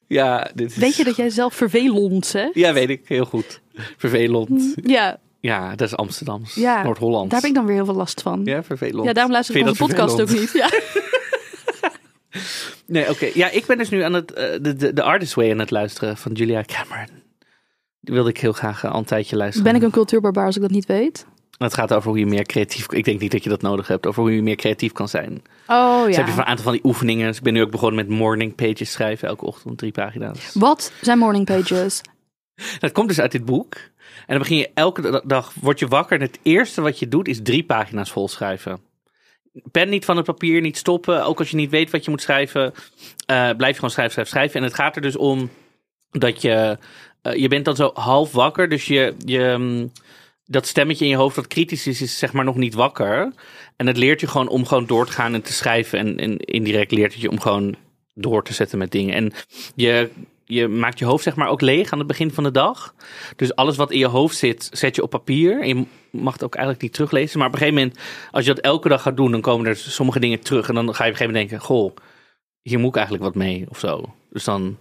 Ja, 0.06 0.50
dit 0.54 0.70
is... 0.70 0.76
Weet 0.76 0.96
je 0.96 1.04
dat 1.04 1.16
jij 1.16 1.30
zelf 1.30 1.54
vervelend, 1.54 2.32
hè? 2.32 2.48
Ja, 2.52 2.72
weet 2.72 2.88
ik. 2.88 3.08
Heel 3.08 3.24
goed. 3.24 3.60
Vervelend. 3.96 4.74
Ja, 4.82 5.20
Ja, 5.40 5.74
dat 5.74 5.88
is 5.88 5.96
Amsterdams. 5.96 6.54
Ja, 6.54 6.82
Noord-Hollands. 6.82 7.30
daar 7.30 7.40
heb 7.40 7.48
ik 7.48 7.54
dan 7.56 7.66
weer 7.66 7.74
heel 7.74 7.84
veel 7.84 7.94
last 7.94 8.22
van. 8.22 8.40
Ja, 8.44 8.54
Ja, 8.54 8.62
vervelend. 8.62 9.14
daarom 9.14 9.32
luister 9.32 9.56
ik 9.56 9.66
onze 9.66 9.78
dat 9.78 9.88
podcast 9.88 10.20
ook 10.20 10.30
niet. 10.40 10.52
Ja. 10.52 10.70
Nee, 12.86 13.10
oké. 13.10 13.30
Ja, 13.34 13.50
ik 13.50 13.66
ben 13.66 13.78
dus 13.78 13.88
nu 13.88 14.02
aan 14.02 14.12
het, 14.12 14.32
eh, 14.32 14.58
de, 14.60 14.76
de, 14.76 14.92
de 14.92 15.02
Artist 15.02 15.34
Way 15.34 15.50
aan 15.50 15.58
het 15.58 15.70
luisteren 15.70 16.16
van 16.16 16.32
Julia 16.32 16.62
Cameron. 16.62 17.08
Wilde 18.08 18.30
ik 18.30 18.38
heel 18.38 18.52
graag 18.52 18.84
eh, 18.84 18.90
een 18.94 19.04
tijdje 19.04 19.36
luisteren. 19.36 19.72
Ben 19.72 19.80
ik 19.80 19.86
een 19.86 19.90
cultuurbarbaar 19.90 20.46
als 20.46 20.56
ik 20.56 20.62
dat 20.62 20.70
niet 20.70 20.86
weet? 20.86 21.26
Het 21.58 21.74
gaat 21.74 21.92
over 21.92 22.08
hoe 22.08 22.18
je 22.18 22.26
meer 22.26 22.44
creatief... 22.44 22.92
Ik 22.92 23.04
denk 23.04 23.20
niet 23.20 23.30
dat 23.30 23.42
je 23.42 23.48
dat 23.48 23.62
nodig 23.62 23.86
hebt. 23.86 24.06
Over 24.06 24.22
hoe 24.22 24.34
je 24.34 24.42
meer 24.42 24.56
creatief 24.56 24.92
kan 24.92 25.08
zijn. 25.08 25.42
Oh 25.66 26.04
Dus 26.04 26.14
ja. 26.14 26.18
heb 26.18 26.26
je 26.26 26.32
van 26.32 26.42
een 26.42 26.48
aantal 26.48 26.64
van 26.64 26.72
die 26.72 26.84
oefeningen. 26.84 27.26
Dus 27.26 27.36
ik 27.36 27.42
ben 27.42 27.52
nu 27.52 27.62
ook 27.62 27.70
begonnen 27.70 28.06
met 28.06 28.18
morning 28.18 28.54
pages 28.54 28.92
schrijven. 28.92 29.28
Elke 29.28 29.44
ochtend 29.44 29.78
drie 29.78 29.92
pagina's. 29.92 30.50
Wat 30.54 30.92
zijn 31.00 31.18
morning 31.18 31.44
pages? 31.44 32.00
Dat 32.80 32.92
komt 32.92 33.08
dus 33.08 33.20
uit 33.20 33.32
dit 33.32 33.44
boek. 33.44 33.74
En 33.74 34.24
dan 34.26 34.38
begin 34.38 34.56
je 34.56 34.70
elke 34.74 35.00
da- 35.10 35.22
dag, 35.24 35.52
word 35.60 35.78
je 35.78 35.86
wakker. 35.88 36.16
En 36.20 36.26
het 36.26 36.38
eerste 36.42 36.80
wat 36.80 36.98
je 36.98 37.08
doet 37.08 37.28
is 37.28 37.40
drie 37.42 37.64
pagina's 37.64 38.10
volschrijven. 38.10 38.80
Pen 39.70 39.88
niet 39.88 40.04
van 40.04 40.16
het 40.16 40.26
papier, 40.26 40.60
niet 40.60 40.76
stoppen. 40.76 41.24
Ook 41.24 41.38
als 41.38 41.50
je 41.50 41.56
niet 41.56 41.70
weet 41.70 41.90
wat 41.90 42.04
je 42.04 42.10
moet 42.10 42.22
schrijven, 42.22 42.72
eh, 43.26 43.50
blijf 43.50 43.70
je 43.72 43.74
gewoon 43.74 43.90
schrijven, 43.90 44.12
schrijven, 44.12 44.26
schrijven. 44.26 44.60
En 44.60 44.62
het 44.62 44.74
gaat 44.74 44.96
er 44.96 45.02
dus 45.02 45.16
om 45.16 45.50
dat 46.10 46.42
je, 46.42 46.78
eh, 47.22 47.34
je 47.34 47.48
bent 47.48 47.64
dan 47.64 47.76
zo 47.76 47.90
half 47.94 48.32
wakker. 48.32 48.68
Dus 48.68 48.84
je, 48.84 49.14
je, 49.24 49.54
mm, 49.58 49.92
dat 50.44 50.66
stemmetje 50.66 51.04
in 51.04 51.10
je 51.10 51.16
hoofd 51.16 51.36
dat 51.36 51.46
kritisch 51.46 51.86
is, 51.86 52.02
is 52.02 52.18
zeg 52.18 52.32
maar 52.32 52.44
nog 52.44 52.56
niet 52.56 52.74
wakker. 52.74 53.32
En 53.76 53.86
het 53.86 53.96
leert 53.96 54.20
je 54.20 54.26
gewoon 54.26 54.48
om 54.48 54.66
gewoon 54.66 54.86
door 54.86 55.06
te 55.06 55.12
gaan 55.12 55.34
en 55.34 55.42
te 55.42 55.52
schrijven. 55.52 55.98
En, 55.98 56.16
en 56.16 56.36
indirect 56.36 56.92
leert 56.92 57.12
het 57.12 57.22
je 57.22 57.30
om 57.30 57.40
gewoon 57.40 57.76
door 58.14 58.44
te 58.44 58.52
zetten 58.52 58.78
met 58.78 58.90
dingen. 58.90 59.14
En 59.14 59.32
je, 59.74 60.10
je 60.44 60.68
maakt 60.68 60.98
je 60.98 61.04
hoofd 61.04 61.22
zeg 61.22 61.36
maar 61.36 61.48
ook 61.48 61.60
leeg 61.60 61.92
aan 61.92 61.98
het 61.98 62.06
begin 62.08 62.30
van 62.30 62.44
de 62.44 62.50
dag. 62.50 62.94
Dus 63.36 63.54
alles 63.54 63.76
wat 63.76 63.90
in 63.90 63.98
je 63.98 64.06
hoofd 64.06 64.36
zit, 64.36 64.68
zet 64.72 64.96
je 64.96 65.02
op 65.02 65.10
papier. 65.10 65.60
En 65.60 65.68
je 65.68 65.84
mag 66.10 66.32
het 66.32 66.44
ook 66.44 66.54
eigenlijk 66.54 66.82
niet 66.82 66.92
teruglezen. 66.92 67.38
Maar 67.38 67.48
op 67.48 67.52
een 67.52 67.58
gegeven 67.58 67.80
moment, 67.80 68.00
als 68.30 68.44
je 68.44 68.54
dat 68.54 68.64
elke 68.64 68.88
dag 68.88 69.02
gaat 69.02 69.16
doen, 69.16 69.30
dan 69.30 69.40
komen 69.40 69.66
er 69.66 69.76
sommige 69.76 70.20
dingen 70.20 70.40
terug. 70.40 70.68
En 70.68 70.74
dan 70.74 70.94
ga 70.94 71.04
je 71.04 71.10
op 71.10 71.20
een 71.20 71.26
gegeven 71.26 71.32
moment 71.32 71.48
denken, 71.50 71.66
goh, 71.66 71.96
hier 72.62 72.78
moet 72.78 72.88
ik 72.88 72.96
eigenlijk 72.96 73.24
wat 73.24 73.34
mee 73.34 73.66
of 73.68 73.78
zo. 73.78 74.14
Dus 74.30 74.44
dan, 74.44 74.76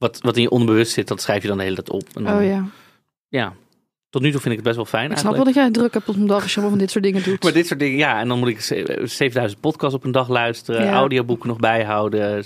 wat, 0.00 0.18
wat 0.20 0.36
in 0.36 0.42
je 0.42 0.50
onderbewust 0.50 0.92
zit, 0.92 1.08
dat 1.08 1.20
schrijf 1.22 1.42
je 1.42 1.48
dan 1.48 1.56
de 1.56 1.62
hele 1.62 1.74
tijd 1.74 1.90
op. 1.90 2.04
En 2.14 2.24
dan, 2.24 2.36
Oh 2.36 2.44
ja. 2.44 2.64
ja. 3.28 3.52
Tot 4.10 4.22
nu 4.22 4.30
toe 4.30 4.40
vind 4.40 4.50
ik 4.50 4.56
het 4.56 4.64
best 4.64 4.76
wel 4.76 4.84
fijn 5.00 5.10
Ik 5.10 5.16
snap 5.18 5.34
wel 5.34 5.44
dat 5.44 5.54
jij 5.54 5.70
druk 5.70 5.94
hebt 5.94 6.08
op 6.08 6.14
een 6.14 6.26
dag 6.26 6.42
als 6.42 6.50
je 6.50 6.60
allemaal 6.60 6.70
van 6.70 6.78
dit 6.84 6.90
soort 6.90 7.04
dingen 7.04 7.22
doet. 7.22 7.42
Maar 7.42 7.52
dit 7.52 7.66
soort 7.66 7.78
dingen, 7.80 7.96
ja. 7.98 8.20
En 8.20 8.28
dan 8.28 8.38
moet 8.38 8.48
ik 8.48 8.60
ze- 8.60 9.00
7000 9.04 9.60
podcasts 9.60 9.94
op 9.94 10.04
een 10.04 10.12
dag 10.12 10.28
luisteren. 10.28 10.84
Ja. 10.84 10.92
Audioboeken 10.92 11.48
nog 11.48 11.58
bijhouden. 11.58 12.44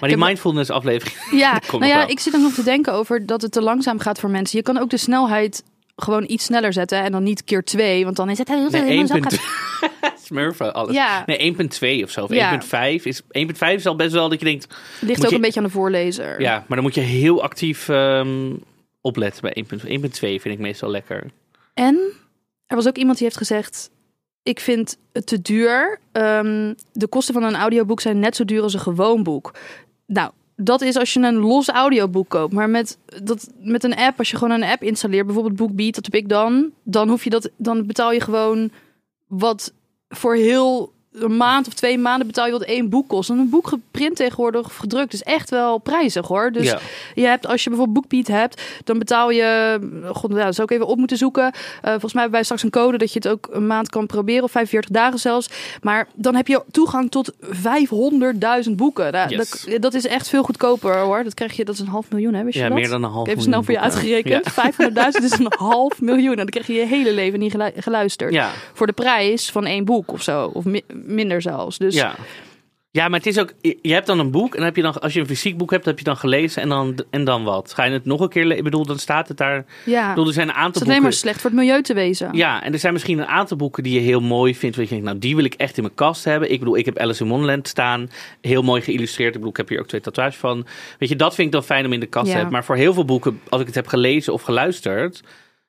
Maar 0.00 0.08
die 0.08 0.18
mindfulness 0.18 0.70
aflevering. 0.70 1.16
Ja, 1.40 1.60
nou 1.72 1.86
ja, 1.86 1.96
wel. 1.98 2.08
ik 2.08 2.20
zit 2.20 2.32
dan 2.32 2.42
nog 2.42 2.52
te 2.52 2.62
denken 2.62 2.92
over 2.92 3.26
dat 3.26 3.42
het 3.42 3.52
te 3.52 3.62
langzaam 3.62 3.98
gaat 3.98 4.20
voor 4.20 4.30
mensen. 4.30 4.58
Je 4.58 4.64
kan 4.64 4.78
ook 4.78 4.90
de 4.90 4.96
snelheid 4.96 5.64
gewoon 5.96 6.24
iets 6.28 6.44
sneller 6.44 6.72
zetten 6.72 7.02
en 7.02 7.12
dan 7.12 7.22
niet 7.22 7.44
keer 7.44 7.62
twee, 7.64 8.04
want 8.04 8.16
dan 8.16 8.30
is 8.30 8.38
het 8.38 8.48
heel 8.48 8.70
Nee, 8.70 8.96
langzaam 8.96 9.16
1.2. 9.18 9.20
gaat- 9.22 10.20
Smurfen, 10.24 10.74
alles. 10.74 10.94
Ja, 10.94 11.22
Nee, 11.26 11.38
1.2 11.38 12.02
of 12.04 12.10
zo. 12.10 12.24
Of 12.24 12.32
Ja. 12.34 12.50
1.5 12.52 13.04
is, 13.06 13.22
1.5 13.30 13.58
is 13.74 13.86
al 13.86 13.96
best 13.96 14.12
wel 14.12 14.28
dat 14.28 14.38
je 14.38 14.44
denkt... 14.44 14.66
ligt 15.00 15.24
ook 15.24 15.28
je- 15.30 15.34
een 15.36 15.40
beetje 15.40 15.60
aan 15.60 15.66
de 15.66 15.72
voorlezer. 15.72 16.40
Ja, 16.40 16.52
maar 16.66 16.76
dan 16.76 16.82
moet 16.82 16.94
je 16.94 17.00
heel 17.00 17.42
actief 17.42 17.88
ehm, 17.88 18.52
opletten 19.00 19.42
bij 19.42 19.52
1.2. 19.54 19.90
1.2 19.90 20.10
vind 20.20 20.44
ik 20.44 20.58
meestal 20.58 20.90
lekker. 20.90 21.30
En 21.74 21.98
er 22.66 22.76
was 22.76 22.86
ook 22.86 22.96
iemand 22.96 23.16
die 23.18 23.26
heeft 23.26 23.38
gezegd: 23.38 23.90
Ik 24.42 24.60
vind 24.60 24.96
het 25.12 25.26
te 25.26 25.42
duur. 25.42 25.98
Ehm, 26.12 26.74
de 26.92 27.06
kosten 27.08 27.34
van 27.34 27.42
een 27.42 27.56
audioboek 27.56 28.00
zijn 28.00 28.18
net 28.18 28.36
zo 28.36 28.44
duur 28.44 28.62
als 28.62 28.74
een 28.74 28.80
gewoon 28.80 29.22
boek. 29.22 29.54
Nou, 30.06 30.30
dat 30.56 30.80
is 30.80 30.96
als 30.96 31.12
je 31.12 31.20
een 31.20 31.36
los 31.36 31.68
audioboek 31.68 32.28
koopt. 32.28 32.52
Maar 32.52 32.70
met, 32.70 32.98
dat, 33.22 33.48
met 33.58 33.84
een 33.84 33.96
app, 33.96 34.18
als 34.18 34.30
je 34.30 34.36
gewoon 34.36 34.62
een 34.62 34.68
app 34.68 34.82
installeert, 34.82 35.26
bijvoorbeeld 35.26 35.56
BookBeat, 35.56 35.94
dat 35.94 36.04
heb 36.04 36.14
ik 36.14 36.28
dan. 36.28 36.70
Dan 36.82 37.08
hoef 37.08 37.24
je 37.24 37.30
dat, 37.30 37.50
dan 37.56 37.86
betaal 37.86 38.12
je 38.12 38.20
gewoon 38.20 38.70
wat 39.26 39.72
voor 40.08 40.34
heel 40.34 40.92
een 41.12 41.36
maand 41.36 41.66
of 41.66 41.74
twee 41.74 41.98
maanden 41.98 42.26
betaal 42.26 42.46
je 42.46 42.52
wat 42.52 42.62
één 42.62 42.88
boek 42.88 43.08
kost. 43.08 43.30
En 43.30 43.38
een 43.38 43.50
boek 43.50 43.78
geprint 43.96 44.16
tegenwoordig 44.16 44.64
of 44.66 44.76
gedrukt 44.76 45.12
is 45.12 45.22
echt 45.22 45.50
wel 45.50 45.78
prijzig 45.78 46.26
hoor. 46.26 46.52
Dus 46.52 46.66
ja. 46.66 46.78
je 47.14 47.26
hebt, 47.26 47.46
als 47.46 47.64
je 47.64 47.68
bijvoorbeeld 47.70 48.08
BookBeat 48.08 48.26
hebt, 48.40 48.62
dan 48.84 48.98
betaal 48.98 49.30
je, 49.30 49.78
god, 50.12 50.30
nou, 50.30 50.44
dat 50.44 50.54
zou 50.54 50.68
ik 50.70 50.74
even 50.74 50.86
op 50.86 50.98
moeten 50.98 51.16
zoeken. 51.16 51.44
Eh, 51.44 51.90
volgens 51.90 52.12
mij 52.12 52.22
hebben 52.22 52.30
wij 52.30 52.42
straks 52.42 52.62
een 52.62 52.70
code 52.70 52.98
dat 52.98 53.12
je 53.12 53.18
het 53.18 53.28
ook 53.28 53.48
een 53.50 53.66
maand 53.66 53.88
kan 53.90 54.06
proberen, 54.06 54.42
of 54.44 54.50
45 54.50 54.90
dagen 54.90 55.18
zelfs. 55.18 55.48
Maar 55.82 56.08
dan 56.14 56.34
heb 56.34 56.46
je 56.46 56.62
toegang 56.70 57.10
tot 57.10 57.32
500.000 57.40 58.70
boeken. 58.76 59.12
Nou, 59.12 59.28
Yes. 59.28 59.64
dat, 59.64 59.82
dat 59.82 59.94
is 59.94 60.06
echt 60.06 60.28
veel 60.28 60.42
goedkoper 60.42 60.96
hoor. 60.98 61.24
Dat 61.24 61.34
krijg 61.34 61.56
je, 61.56 61.64
dat 61.64 61.74
is 61.74 61.80
een 61.80 61.86
half 61.86 62.10
miljoen, 62.10 62.34
hè? 62.34 62.42
Wist 62.44 62.56
je 62.56 62.62
ja, 62.62 62.68
dat? 62.68 62.78
meer 62.78 62.88
dan 62.88 63.02
een 63.04 63.10
half 63.10 63.28
Even 63.28 63.42
snel 63.42 63.62
voor 63.62 63.74
je 63.74 63.80
uitgerekend. 63.80 64.50
500.000 64.52 65.24
is 65.24 65.38
een 65.38 65.52
half 65.70 66.00
miljoen. 66.00 66.30
En 66.30 66.36
dan 66.36 66.46
krijg 66.46 66.66
je 66.66 66.72
je 66.72 66.86
hele 66.86 67.12
leven 67.12 67.38
niet 67.38 67.50
gelu- 67.50 67.72
geluisterd. 67.76 68.32
Ja, 68.32 68.50
Voor 68.72 68.86
de 68.86 68.92
prijs 68.92 69.50
van 69.50 69.66
één 69.66 69.84
boek 69.84 70.12
of 70.12 70.22
zo. 70.22 70.50
Of 70.52 70.64
mi- 70.64 70.84
minder 70.92 71.42
zelfs. 71.42 71.78
Dus 71.78 71.94
ja. 71.94 72.14
Ja, 72.96 73.08
maar 73.08 73.18
het 73.18 73.28
is 73.28 73.38
ook, 73.38 73.52
je 73.60 73.92
hebt 73.92 74.06
dan 74.06 74.18
een 74.18 74.30
boek 74.30 74.54
en 74.54 74.62
heb 74.62 74.76
je 74.76 74.82
dan, 74.82 75.00
als 75.00 75.12
je 75.12 75.20
een 75.20 75.26
fysiek 75.26 75.56
boek 75.56 75.70
hebt, 75.70 75.84
heb 75.84 75.98
je 75.98 76.04
dan 76.04 76.16
gelezen 76.16 76.62
en 76.62 76.68
dan, 76.68 77.04
en 77.10 77.24
dan 77.24 77.44
wat? 77.44 77.74
Ga 77.74 77.84
je 77.84 77.92
het 77.92 78.04
nog 78.04 78.20
een 78.20 78.28
keer 78.28 78.42
lezen? 78.42 78.58
Ik 78.58 78.64
bedoel, 78.64 78.86
dan 78.86 78.98
staat 78.98 79.28
het 79.28 79.36
daar. 79.36 79.58
Ik 79.58 79.64
ja, 79.84 80.08
bedoel, 80.08 80.26
er 80.26 80.32
zijn 80.32 80.48
een 80.48 80.54
het 80.54 80.60
is 80.60 80.64
aantal 80.64 80.82
alleen 80.82 80.92
maar 80.92 81.02
boeken. 81.02 81.18
slecht 81.18 81.40
voor 81.40 81.50
het 81.50 81.58
milieu 81.58 81.82
te 81.82 81.94
wezen. 81.94 82.28
Ja, 82.32 82.62
en 82.62 82.72
er 82.72 82.78
zijn 82.78 82.92
misschien 82.92 83.18
een 83.18 83.26
aantal 83.26 83.56
boeken 83.56 83.82
die 83.82 83.92
je 83.92 84.00
heel 84.00 84.20
mooi 84.20 84.54
vindt. 84.54 84.76
Waar 84.76 84.84
je 84.84 84.90
denkt, 84.90 85.04
nou, 85.04 85.18
die 85.18 85.36
wil 85.36 85.44
ik 85.44 85.54
echt 85.54 85.76
in 85.76 85.82
mijn 85.82 85.94
kast 85.94 86.24
hebben. 86.24 86.52
Ik 86.52 86.58
bedoel, 86.58 86.76
ik 86.76 86.84
heb 86.84 86.98
Alice 86.98 87.22
in 87.22 87.28
Wonderland 87.28 87.68
staan. 87.68 88.10
Heel 88.40 88.62
mooi 88.62 88.82
geïllustreerd. 88.82 89.28
Ik 89.28 89.34
bedoel, 89.34 89.50
ik 89.50 89.56
heb 89.56 89.68
hier 89.68 89.80
ook 89.80 89.88
twee 89.88 90.00
tatoeages 90.00 90.36
van. 90.36 90.66
Weet 90.98 91.08
je, 91.08 91.16
dat 91.16 91.34
vind 91.34 91.46
ik 91.46 91.52
dan 91.52 91.64
fijn 91.64 91.86
om 91.86 91.92
in 91.92 92.00
de 92.00 92.06
kast 92.06 92.26
te 92.26 92.32
hebben. 92.32 92.52
Maar 92.52 92.64
voor 92.64 92.76
heel 92.76 92.94
veel 92.94 93.04
boeken, 93.04 93.40
als 93.48 93.60
ik 93.60 93.66
het 93.66 93.76
heb 93.76 93.86
gelezen 93.86 94.32
of 94.32 94.42
geluisterd. 94.42 95.22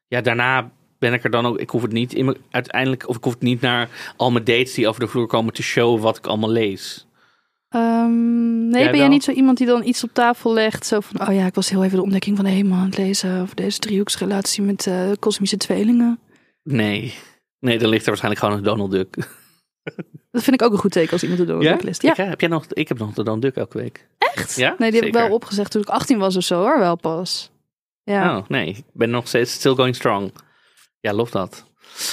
Ja, 0.07 0.21
daarna 0.21 0.71
ben 0.99 1.13
ik 1.13 1.23
er 1.23 1.29
dan 1.29 1.45
ook. 1.45 1.59
Ik 1.59 1.69
hoef 1.69 1.81
het 1.81 1.91
niet 1.91 2.13
in 2.13 2.25
mijn, 2.25 2.37
uiteindelijk. 2.51 3.07
Of 3.07 3.17
ik 3.17 3.23
hoef 3.23 3.33
het 3.33 3.41
niet 3.41 3.61
naar 3.61 3.89
al 4.15 4.31
mijn 4.31 4.43
dates 4.43 4.73
die 4.73 4.87
over 4.87 5.01
de 5.01 5.07
vloer 5.07 5.27
komen 5.27 5.53
te 5.53 5.63
showen 5.63 6.01
wat 6.01 6.17
ik 6.17 6.27
allemaal 6.27 6.51
lees. 6.51 7.06
Ehm, 7.69 8.67
nee, 8.67 8.81
Jij 8.81 8.91
ben 8.91 8.99
jij 8.99 9.07
niet 9.07 9.23
zo 9.23 9.31
iemand 9.31 9.57
die 9.57 9.67
dan 9.67 9.83
iets 9.85 10.03
op 10.03 10.09
tafel 10.13 10.53
legt? 10.53 10.85
Zo 10.85 10.99
van, 10.99 11.27
oh 11.27 11.33
ja, 11.35 11.45
ik 11.45 11.55
was 11.55 11.69
heel 11.69 11.83
even 11.83 11.97
de 11.97 12.03
ontdekking 12.03 12.35
van 12.35 12.45
de 12.45 12.51
hemel 12.51 12.77
aan 12.77 12.85
het 12.85 12.97
lezen. 12.97 13.41
Over 13.41 13.55
deze 13.55 13.79
driehoeksrelatie 13.79 14.63
met 14.63 14.87
eh 14.87 15.11
kosmische 15.19 15.57
tweelingen. 15.57 16.19
Nee. 16.63 17.13
Nee, 17.59 17.77
dan 17.77 17.89
ligt 17.89 18.01
er 18.03 18.07
waarschijnlijk 18.07 18.43
gewoon 18.43 18.57
een 18.57 18.63
Donald 18.63 18.91
Duck. 18.91 19.15
Dat 20.31 20.43
vind 20.43 20.61
ik 20.61 20.67
ook 20.67 20.71
een 20.73 20.77
goed 20.79 20.91
teken 20.91 21.11
als 21.11 21.21
iemand 21.21 21.39
het 21.39 21.47
door 21.49 21.63
Ja? 21.63 21.77
list. 21.81 22.01
Ja, 22.01 22.11
Ik, 22.11 22.17
heb 22.17 22.39
jij 22.41 22.49
nog, 22.49 22.65
ik 22.69 22.87
heb 22.87 22.97
nog 22.97 23.13
de 23.13 23.23
Donald 23.23 23.41
Duck 23.41 23.55
elke 23.55 23.77
week. 23.77 24.07
echt? 24.17 24.55
Ja? 24.55 24.75
Nee, 24.77 24.91
die 24.91 24.99
heb 24.99 25.07
ik 25.09 25.15
wel 25.15 25.29
opgezegd 25.33 25.71
toen 25.71 25.81
ik 25.81 25.87
18 25.89 26.17
was 26.17 26.35
of 26.35 26.43
zo 26.43 26.59
hoor, 26.59 26.79
wel 26.79 26.95
pas. 26.95 27.51
Ja. 28.03 28.37
Oh, 28.37 28.47
nee. 28.47 28.67
Ik 28.67 28.83
ben 28.93 29.09
nog 29.09 29.27
steeds 29.27 29.51
still 29.53 29.73
going 29.75 29.95
strong. 29.95 30.31
Ja, 30.99 31.13
lof 31.13 31.29
dat. 31.29 31.66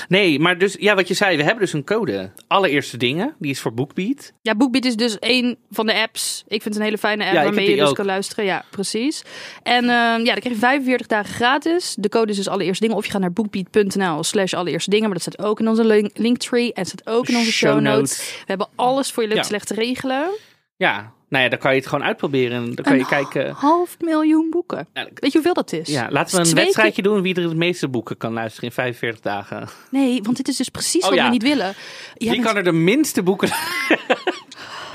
Nee, 0.08 0.38
maar 0.38 0.58
dus, 0.58 0.76
ja, 0.78 0.94
wat 0.94 1.08
je 1.08 1.14
zei, 1.14 1.36
we 1.36 1.42
hebben 1.42 1.60
dus 1.64 1.72
een 1.72 1.84
code. 1.84 2.30
Allereerste 2.46 2.96
dingen, 2.96 3.34
die 3.38 3.50
is 3.50 3.60
voor 3.60 3.74
BookBeat. 3.74 4.32
Ja, 4.42 4.54
BookBeat 4.54 4.84
is 4.84 4.96
dus 4.96 5.16
een 5.20 5.56
van 5.70 5.86
de 5.86 5.94
apps. 5.94 6.42
Ik 6.48 6.62
vind 6.62 6.64
het 6.64 6.76
een 6.76 6.82
hele 6.82 6.98
fijne 6.98 7.24
app 7.24 7.34
Ja, 7.34 7.42
waarmee 7.42 7.70
je 7.70 7.76
dus 7.76 7.88
ook. 7.88 7.94
kan 7.94 8.04
luisteren. 8.06 8.44
Ja, 8.44 8.64
precies. 8.70 9.22
En 9.62 9.82
ehm, 9.84 9.90
ja, 9.90 10.24
dan 10.24 10.24
krijg 10.40 10.48
je 10.48 10.54
45 10.54 11.06
dagen 11.06 11.34
gratis. 11.34 11.94
De 11.98 12.08
code 12.08 12.30
is 12.30 12.36
dus 12.36 12.48
allereerste 12.48 12.82
dingen. 12.82 12.96
Of 12.98 13.04
je 13.04 13.10
gaat 13.10 13.20
naar 13.20 13.32
bookbeat.nl 13.32 14.22
slash 14.22 14.54
allereerste 14.54 14.90
dingen. 14.90 15.04
Maar 15.08 15.18
dat 15.18 15.32
staat 15.32 15.46
ook 15.46 15.60
in 15.60 15.68
onze 15.68 15.84
link- 15.84 16.18
linktree. 16.18 16.72
En 16.72 16.84
staat 16.86 17.06
ook 17.06 17.28
in 17.28 17.36
onze 17.36 17.52
show, 17.52 17.80
notes. 17.80 18.16
We 18.38 18.44
hebben 18.46 18.68
alles 18.74 19.10
voor 19.12 19.28
je 19.28 19.44
slecht 19.44 19.66
te 19.66 19.74
regelen. 19.74 20.28
Ja, 20.76 21.12
Nou 21.34 21.46
ja, 21.46 21.50
dan 21.52 21.58
kan 21.58 21.70
je 21.74 21.78
het 21.78 21.88
gewoon 21.88 22.04
uitproberen. 22.04 22.74
Dan 22.74 22.84
kan 22.84 22.94
je 22.94 23.00
Een 23.00 23.06
kijken. 23.06 23.50
half 23.52 23.96
miljoen 24.00 24.50
boeken. 24.50 24.86
Nou, 24.94 25.08
Weet 25.14 25.32
je 25.32 25.38
hoeveel 25.38 25.54
dat 25.54 25.72
is? 25.72 25.88
Ja, 25.88 26.06
laten 26.10 26.34
we 26.34 26.40
een 26.42 26.48
twee 26.50 26.64
wedstrijdje 26.64 27.02
doen 27.02 27.22
wie 27.22 27.34
er 27.34 27.42
het 27.42 27.56
meeste 27.56 27.88
boeken 27.88 28.16
kan 28.16 28.32
luisteren 28.32 28.68
in 28.68 28.74
45 28.74 29.20
dagen. 29.20 29.68
Nee, 29.90 30.22
want 30.22 30.36
dit 30.36 30.48
is 30.48 30.56
dus 30.56 30.68
precies 30.68 31.02
Oh, 31.02 31.08
wat 31.08 31.18
ja. 31.18 31.24
we 31.24 31.30
niet 31.30 31.42
willen. 31.42 31.64
Jij 31.66 31.74
Wie 32.14 32.30
bent- 32.30 32.42
kan 32.44 32.56
er 32.56 32.62
de 32.64 32.72
minste 32.72 33.22
boeken... 33.22 33.48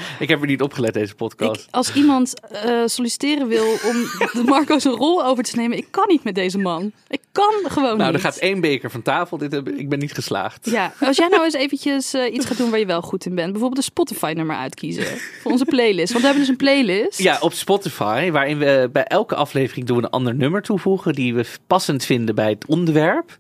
ik 0.20 0.30
heb 0.30 0.42
er 0.42 0.48
niet 0.48 0.62
opgelet 0.62 0.94
deze 0.94 1.16
podcast. 1.16 1.62
ik, 1.62 1.68
als 1.72 1.94
iemand 1.94 2.34
eh, 2.40 2.82
solliciteren 2.86 3.48
wil 3.48 3.66
om 3.66 3.96
de 4.32 4.44
Marco 4.46 4.80
zijn 4.80 4.94
rol 4.94 5.26
over 5.26 5.44
te 5.44 5.56
nemen, 5.56 5.78
ik 5.78 5.88
kan 5.92 6.06
niet 6.08 6.24
met 6.24 6.36
deze 6.36 6.58
man. 6.58 6.92
Ik 7.08 7.22
kan 7.32 7.54
gewoon 7.64 7.98
nou, 7.98 8.08
er 8.08 8.12
niet. 8.12 8.22
gaat 8.22 8.38
één 8.38 8.62
beker 8.62 8.92
van 8.92 9.02
tafel. 9.02 9.38
Dit 9.38 9.52
heb, 9.52 9.70
ik 9.70 9.90
ben 9.90 10.00
niet 10.00 10.14
geslaagd. 10.14 10.70
Ja, 10.70 10.94
als 11.00 11.18
jij 11.18 11.28
nou 11.28 11.44
eens 11.44 11.54
eventjes 11.54 12.14
eh, 12.14 12.34
iets 12.34 12.46
gaat 12.46 12.58
doen 12.58 12.70
waar 12.70 12.80
je 12.80 12.86
wel 12.86 13.02
goed 13.02 13.26
in 13.26 13.36
bent. 13.36 13.52
Bijvoorbeeld 13.52 13.78
een 13.78 13.92
Spotify-nummer 13.92 14.56
uitkiezen 14.56 15.06
voor 15.42 15.52
onze 15.52 15.66
playlist. 15.66 16.10
Want 16.10 16.20
we 16.20 16.26
hebben 16.26 16.40
dus 16.40 16.48
een 16.48 16.66
playlist. 16.66 17.22
Ja, 17.22 17.38
op 17.40 17.54
Spotify, 17.54 18.32
waarin 18.32 18.58
we 18.58 18.90
bij 18.92 19.04
elke 19.04 19.36
aflevering 19.36 19.86
doen 19.86 19.98
we 19.98 20.04
een 20.04 20.10
ander 20.10 20.36
nummer 20.36 20.62
toevoegen 20.62 21.14
die 21.14 21.34
we 21.34 21.46
passend 21.68 22.06
vinden 22.06 22.36
bij 22.36 22.50
het 22.50 22.66
onderwerp. 22.66 23.38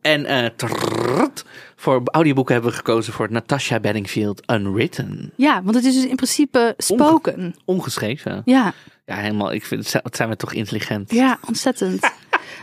En 0.00 0.26
eh, 0.26 0.46
trrrt, 0.56 1.44
voor 1.82 2.02
audioboeken 2.04 2.54
hebben 2.54 2.70
we 2.70 2.76
gekozen 2.76 3.12
voor 3.12 3.30
Natasha 3.30 3.80
Bedingfield 3.80 4.50
Unwritten. 4.50 5.32
Ja, 5.36 5.62
want 5.62 5.74
het 5.76 5.84
is 5.84 5.94
dus 5.94 6.06
in 6.06 6.16
principe 6.16 6.74
spoken. 6.76 7.54
Ongeschreven. 7.64 8.42
Ja, 8.44 8.72
Ja, 9.06 9.14
helemaal. 9.14 9.52
Ik 9.52 9.64
vind, 9.64 9.92
het 9.92 10.16
zijn 10.16 10.28
we 10.28 10.36
toch 10.36 10.52
intelligent. 10.52 11.12
ja, 11.12 11.38
ontzettend. 11.46 12.00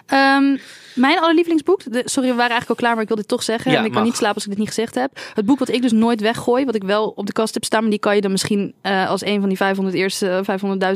Ehm, 0.06 0.58
mijn 0.96 1.20
allerlievelingsboek, 1.20 1.92
de, 1.92 2.02
sorry, 2.06 2.30
we 2.30 2.36
waren 2.36 2.52
eigenlijk 2.52 2.70
al 2.70 2.76
klaar, 2.76 2.94
maar 2.94 3.02
ik 3.02 3.08
wil 3.08 3.18
dit 3.18 3.28
toch 3.28 3.44
zeggen. 3.44 3.72
Ja, 3.72 3.78
en 3.78 3.86
ik 3.86 3.92
kan 3.92 4.04
niet 4.04 4.16
slapen 4.16 4.36
als 4.36 4.44
ik 4.44 4.50
dit 4.50 4.60
niet 4.60 4.68
gezegd 4.68 4.96
heb. 4.96 5.20
Het 5.34 5.46
boek 5.46 5.60
wat 5.60 5.70
ik 5.70 5.82
dus 5.82 5.92
nooit 5.92 6.22
weggooi, 6.22 6.66
wat 6.66 6.76
ik 6.76 6.84
wel 6.84 7.08
op 7.10 7.26
de 7.26 7.34
kast 7.34 7.54
heb 7.54 7.64
staan, 7.64 7.82
maar 7.82 7.90
die 7.90 8.00
kan 8.00 8.16
je 8.16 8.22
dan 8.22 8.32
misschien 8.32 8.74
eh, 8.82 9.10
als 9.10 9.26
een 9.26 9.40
van 9.40 9.50
die 9.50 9.58
500 9.58 9.96
eerste, 9.96 10.44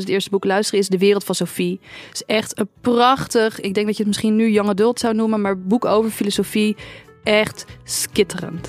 500.000 0.00 0.08
eerste 0.08 0.30
boeken 0.30 0.48
luisteren, 0.48 0.80
is 0.80 0.88
De 0.88 0.98
Wereld 0.98 1.24
van 1.24 1.34
Sophie. 1.34 1.80
Het 2.08 2.14
is 2.14 2.24
echt 2.26 2.58
een 2.58 2.68
prachtig, 2.80 3.60
ik 3.60 3.74
denk 3.74 3.86
dat 3.86 3.96
je 3.96 4.02
het 4.02 4.06
misschien 4.06 4.36
nu 4.36 4.50
young 4.50 4.68
adult 4.68 5.00
zou 5.00 5.14
noemen, 5.14 5.40
maar 5.40 5.58
boek 5.58 5.84
over 5.84 6.10
filosofie. 6.10 6.76
Echt 7.24 7.64
skitterend. 7.84 8.68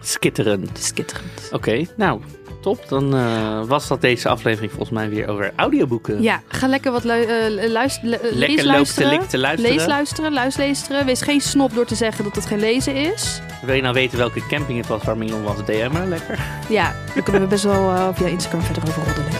Skitterend. 0.00 0.78
Skitterend. 0.78 1.48
Oké, 1.52 1.84
nou, 1.96 2.20
top. 2.60 2.88
Dan 2.88 3.14
eh, 3.16 3.64
was 3.64 3.88
dat 3.88 4.00
deze 4.00 4.28
aflevering 4.28 4.70
volgens 4.72 4.90
mij 4.98 5.08
weer 5.10 5.28
over 5.28 5.52
audioboeken. 5.56 6.22
Ja, 6.22 6.42
ga 6.48 6.66
lekker 6.66 6.92
wat 6.92 7.04
lu 7.04 7.22
eh, 7.22 7.70
luister, 7.70 8.08
le- 8.08 8.18
Lekker 8.22 8.56
lees 8.56 8.64
luisteren. 8.64 9.28
te 9.28 9.38
luisteren. 9.38 9.74
Lees 9.76 9.86
luisteren, 9.86 10.32
luisteren. 10.32 11.06
Wees 11.06 11.22
geen 11.22 11.40
snop 11.40 11.74
door 11.74 11.84
te 11.86 11.94
zeggen 11.94 12.24
dat 12.24 12.34
het 12.34 12.46
geen 12.46 12.60
lezen 12.60 12.94
is. 12.94 13.40
Wil 13.64 13.74
je 13.74 13.82
nou 13.82 13.94
weten 13.94 14.18
welke 14.18 14.46
camping 14.46 14.78
het 14.78 14.86
was 14.86 15.02
waar 15.04 15.16
Mignon 15.18 15.42
was 15.42 15.56
DM'en? 15.64 16.08
Lekker. 16.08 16.38
Ja, 16.68 16.94
daar 17.14 17.22
kunnen 17.22 17.42
we 17.42 17.48
best 17.48 17.64
wel 17.64 17.90
eh, 17.94 18.08
via 18.12 18.26
Instagram 18.26 18.62
verder 18.62 18.82
over 18.88 19.02
roddelen. 19.04 19.30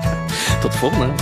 Tot 0.60 0.72
de 0.72 0.78
volgende. 0.78 1.12